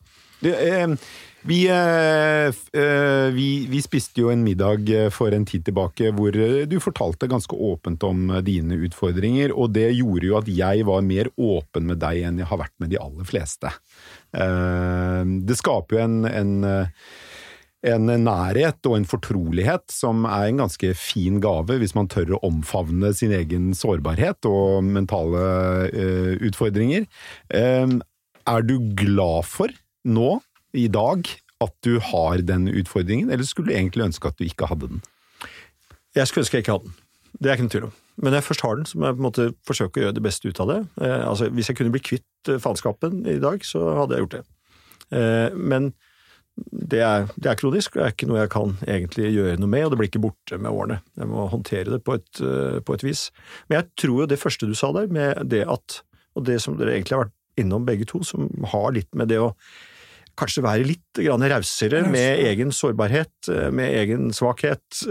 Du, 0.43 0.51
eh, 0.51 0.97
vi, 1.43 1.59
eh, 1.67 2.47
eh, 2.81 3.27
vi, 3.35 3.47
vi 3.69 3.81
spiste 3.83 4.23
jo 4.23 4.31
en 4.31 4.43
middag 4.45 4.89
eh, 4.93 5.09
for 5.13 5.35
en 5.35 5.45
tid 5.47 5.65
tilbake 5.67 6.13
hvor 6.15 6.35
du 6.69 6.77
fortalte 6.83 7.29
ganske 7.31 7.55
åpent 7.55 8.03
om 8.07 8.31
dine 8.45 8.77
utfordringer, 8.87 9.51
og 9.51 9.73
det 9.75 9.89
gjorde 9.97 10.29
jo 10.29 10.39
at 10.39 10.49
jeg 10.51 10.87
var 10.87 11.03
mer 11.05 11.29
åpen 11.35 11.89
med 11.91 12.01
deg 12.03 12.23
enn 12.27 12.41
jeg 12.41 12.49
har 12.51 12.63
vært 12.63 12.75
med 12.79 12.93
de 12.93 12.99
aller 13.01 13.27
fleste. 13.27 13.71
Det 14.33 15.55
skaper 15.59 15.99
jo 15.99 16.03
en, 16.07 16.17
en 16.25 16.53
en 17.83 18.07
nærhet 18.23 18.87
og 18.87 18.95
en 18.95 19.07
fortrolighet 19.07 19.91
som 19.91 20.23
er 20.23 20.47
en 20.47 20.61
ganske 20.63 20.93
fin 20.95 21.41
gave 21.43 21.75
hvis 21.81 21.95
man 21.97 22.07
tør 22.11 22.37
å 22.37 22.41
omfavne 22.47 23.11
sin 23.15 23.33
egen 23.35 23.73
sårbarhet 23.75 24.47
og 24.47 24.87
mentale 24.87 25.43
uh, 25.91 26.31
utfordringer. 26.47 27.03
Uh, 27.51 27.99
er 28.47 28.63
du 28.67 28.77
glad 28.95 29.43
for 29.51 29.75
nå, 30.07 30.37
i 30.73 30.87
dag, 30.91 31.29
at 31.63 31.73
du 31.85 31.97
har 32.03 32.43
den 32.43 32.67
utfordringen, 32.67 33.31
eller 33.31 33.45
skulle 33.47 33.71
du 33.71 33.77
egentlig 33.77 34.07
ønske 34.09 34.27
at 34.27 34.39
du 34.39 34.45
ikke 34.47 34.67
hadde 34.71 34.89
den? 34.95 35.03
Jeg 36.17 36.29
skulle 36.29 36.43
ønske 36.43 36.57
jeg 36.57 36.65
ikke 36.65 36.77
hadde 36.77 36.89
den. 36.91 36.97
Det 37.39 37.49
er 37.49 37.57
ikke 37.57 37.65
noen 37.65 37.75
tvil 37.75 37.89
om. 37.89 37.99
Men 38.17 38.29
når 38.29 38.41
jeg 38.41 38.47
først 38.47 38.65
har 38.65 38.75
den, 38.77 38.85
så 38.85 38.97
må 38.97 39.07
jeg 39.07 39.15
på 39.15 39.21
en 39.21 39.27
måte 39.27 39.45
forsøke 39.65 39.99
å 39.99 40.03
gjøre 40.03 40.17
det 40.17 40.25
beste 40.25 40.49
ut 40.49 40.59
av 40.61 40.69
det. 40.69 40.79
Eh, 41.01 41.21
altså, 41.29 41.49
hvis 41.49 41.69
jeg 41.71 41.79
kunne 41.79 41.93
bli 41.93 42.03
kvitt 42.03 42.51
eh, 42.51 42.59
faenskapen 42.61 43.23
i 43.29 43.39
dag, 43.41 43.63
så 43.65 43.81
hadde 43.97 44.17
jeg 44.17 44.25
gjort 44.25 44.35
det. 44.35 44.43
Eh, 45.17 45.55
men 45.57 45.93
det 46.53 46.99
er, 47.01 47.25
det 47.35 47.49
er 47.49 47.57
kronisk, 47.57 47.95
og 47.95 48.01
det 48.01 48.05
er 48.05 48.13
ikke 48.13 48.29
noe 48.29 48.43
jeg 48.43 48.51
kan 48.53 48.75
egentlig 48.85 49.31
gjøre 49.33 49.61
noe 49.61 49.71
med, 49.71 49.85
og 49.85 49.93
det 49.93 49.99
blir 49.99 50.11
ikke 50.11 50.21
borte 50.27 50.59
med 50.61 50.69
årene. 50.69 50.99
Jeg 51.17 51.29
må 51.31 51.47
håndtere 51.49 51.95
det 51.95 52.03
på 52.05 52.19
et, 52.19 52.29
eh, 52.45 52.77
på 52.85 52.97
et 52.97 53.05
vis. 53.05 53.23
Men 53.67 53.79
jeg 53.79 53.89
tror 54.03 54.21
jo 54.21 54.29
det 54.29 54.41
første 54.41 54.69
du 54.69 54.75
sa 54.77 54.91
der, 54.93 55.09
med 55.09 55.41
det 55.49 55.63
at, 55.65 56.01
og 56.37 56.45
det 56.49 56.59
som 56.61 56.77
dere 56.77 56.93
egentlig 56.93 57.17
har 57.17 57.25
vært 57.25 57.63
innom 57.63 57.87
begge 57.87 58.05
to, 58.09 58.21
som 58.25 58.49
har 58.69 58.93
litt 58.93 59.09
med 59.17 59.33
det 59.33 59.41
å 59.41 59.55
kanskje 60.39 60.63
være 60.65 60.87
litt 60.87 61.21
rausere 61.51 62.03
med 62.09 62.41
egen 62.47 62.73
sårbarhet, 62.73 63.33
eh, 63.51 63.69
med 63.71 63.97
egen 64.01 64.31
svakhet. 64.35 65.03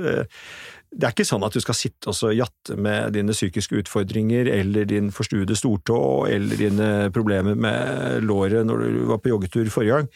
Eh, 0.93 0.99
Det 0.99 1.09
er 1.09 1.15
ikke 1.15 1.27
sånn 1.27 1.45
at 1.47 1.57
du 1.57 1.61
skal 1.65 1.77
sitte 1.77 2.13
og 2.13 2.37
jatte 2.37 2.77
med 2.77 3.15
dine 3.17 3.33
psykiske 3.33 3.83
utfordringer, 3.83 4.47
eller 4.53 4.85
din 4.89 5.11
forstuede 5.15 5.57
stortå, 5.57 6.29
eller 6.29 6.57
dine 6.61 7.11
problemer 7.13 7.57
med 7.57 8.23
låret 8.29 8.67
når 8.69 8.87
du 8.87 9.05
var 9.11 9.23
på 9.23 9.33
joggetur 9.33 9.71
forrige 9.73 10.03
gang. 10.03 10.11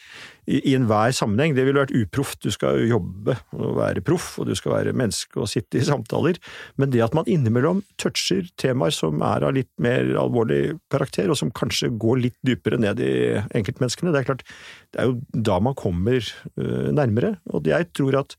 I, 0.47 0.61
i 0.71 0.77
enhver 0.79 1.11
sammenheng. 1.11 1.57
Det 1.57 1.65
ville 1.67 1.83
vært 1.83 1.95
uproft. 1.97 2.39
Du 2.45 2.53
skal 2.55 2.85
jobbe 2.87 3.35
og 3.57 3.81
være 3.81 4.03
proff, 4.07 4.37
og 4.39 4.47
du 4.47 4.55
skal 4.55 4.77
være 4.77 4.95
menneske 4.95 5.41
og 5.43 5.51
sitte 5.51 5.81
i 5.81 5.87
samtaler. 5.87 6.39
Men 6.79 6.93
det 6.93 7.03
at 7.03 7.17
man 7.19 7.27
innimellom 7.27 7.83
toucher 7.99 8.47
temaer 8.61 8.95
som 8.95 9.25
er 9.27 9.43
av 9.43 9.57
litt 9.57 9.73
mer 9.83 10.13
alvorlig 10.21 10.77
karakter, 10.93 11.33
og 11.33 11.41
som 11.41 11.51
kanskje 11.51 11.91
går 11.99 12.23
litt 12.23 12.39
dypere 12.47 12.79
ned 12.79 13.03
i 13.03 13.15
enkeltmenneskene, 13.59 14.15
det 14.15 14.23
er 14.23 14.29
klart, 14.31 14.47
det 14.95 15.03
er 15.03 15.11
jo 15.11 15.19
da 15.51 15.59
man 15.59 15.75
kommer 15.75 16.21
øh, 16.23 16.93
nærmere. 16.95 17.37
Og 17.51 17.67
jeg 17.67 17.91
tror 17.97 18.23
at 18.23 18.39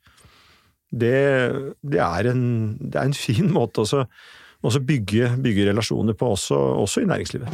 det, 0.91 1.15
det, 1.84 2.00
er, 2.04 2.32
en, 2.32 2.78
det 2.80 2.95
er 3.02 3.10
en 3.10 3.17
fin 3.17 3.50
måte 3.54 3.84
også, 3.84 4.06
også 4.63 4.80
bygge, 4.88 5.34
bygge 5.43 5.67
relasjoner 5.71 6.13
på, 6.17 6.34
også, 6.38 6.56
også 6.84 7.04
i 7.04 7.10
næringslivet. 7.10 7.50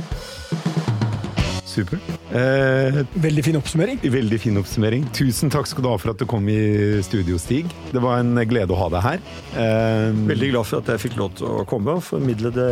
Supert. 1.73 2.03
Eh, 2.29 2.99
Veldig 3.17 3.43
fin 3.47 3.55
oppsummering. 3.57 3.97
veldig 4.13 4.37
fin 4.43 4.57
oppsummering. 4.61 5.07
Tusen 5.17 5.49
takk 5.49 5.65
skal 5.65 5.81
du 5.81 5.89
ha 5.89 5.95
for 5.97 6.11
at 6.13 6.19
du 6.21 6.27
kom 6.29 6.45
i 6.51 7.01
studio, 7.01 7.39
Stig. 7.41 7.71
Det 7.89 8.01
var 8.03 8.19
en 8.21 8.35
glede 8.45 8.69
å 8.75 8.77
ha 8.77 8.91
deg 8.93 9.01
her. 9.07 9.23
Eh, 9.57 10.11
Veldig 10.29 10.51
glad 10.53 10.69
for 10.69 10.83
at 10.83 10.91
jeg 10.93 11.01
fikk 11.07 11.17
lov 11.17 11.33
til 11.39 11.49
å 11.49 11.63
komme 11.65 11.95
og 11.97 12.05
formidle 12.05 12.51
det, 12.53 12.69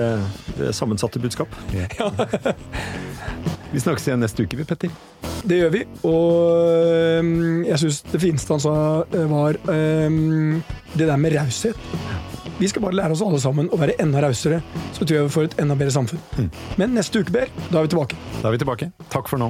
det 0.60 0.70
sammensatte 0.78 1.18
budskap. 1.24 1.50
Vi 3.72 3.80
snakkes 3.80 4.08
igjen 4.08 4.20
neste 4.20 4.44
uke, 4.44 4.58
vi, 4.60 4.66
Petter. 4.68 4.92
Det 5.48 5.58
gjør 5.62 5.72
vi. 5.74 5.86
Og 6.08 7.30
jeg 7.70 7.80
syns 7.82 8.02
det 8.12 8.22
fineste 8.22 8.54
han 8.54 8.64
sa, 8.64 8.74
øh, 9.08 9.30
var 9.32 9.60
øhm, 9.72 10.60
det 10.94 11.08
der 11.08 11.18
med 11.18 11.38
raushet. 11.38 11.80
Vi 12.60 12.68
skal 12.68 12.84
bare 12.84 12.94
lære 13.00 13.16
oss 13.16 13.24
alle 13.26 13.40
sammen 13.42 13.72
å 13.74 13.80
være 13.80 13.96
enda 14.04 14.22
rausere, 14.22 14.60
så 14.94 15.02
tror 15.02 15.16
jeg 15.16 15.30
vi 15.30 15.34
får 15.34 15.50
et 15.50 15.60
enda 15.64 15.78
bedre 15.80 15.96
samfunn. 15.96 16.52
Men 16.78 16.94
neste 16.94 17.24
uke, 17.24 17.34
Ber, 17.34 17.50
da 17.72 17.80
er 17.80 17.88
vi 17.88 17.96
tilbake. 17.96 18.20
Da 18.42 18.52
er 18.52 18.58
vi 18.58 18.62
tilbake. 18.62 18.92
Takk 19.10 19.32
for 19.32 19.42
nå. 19.42 19.50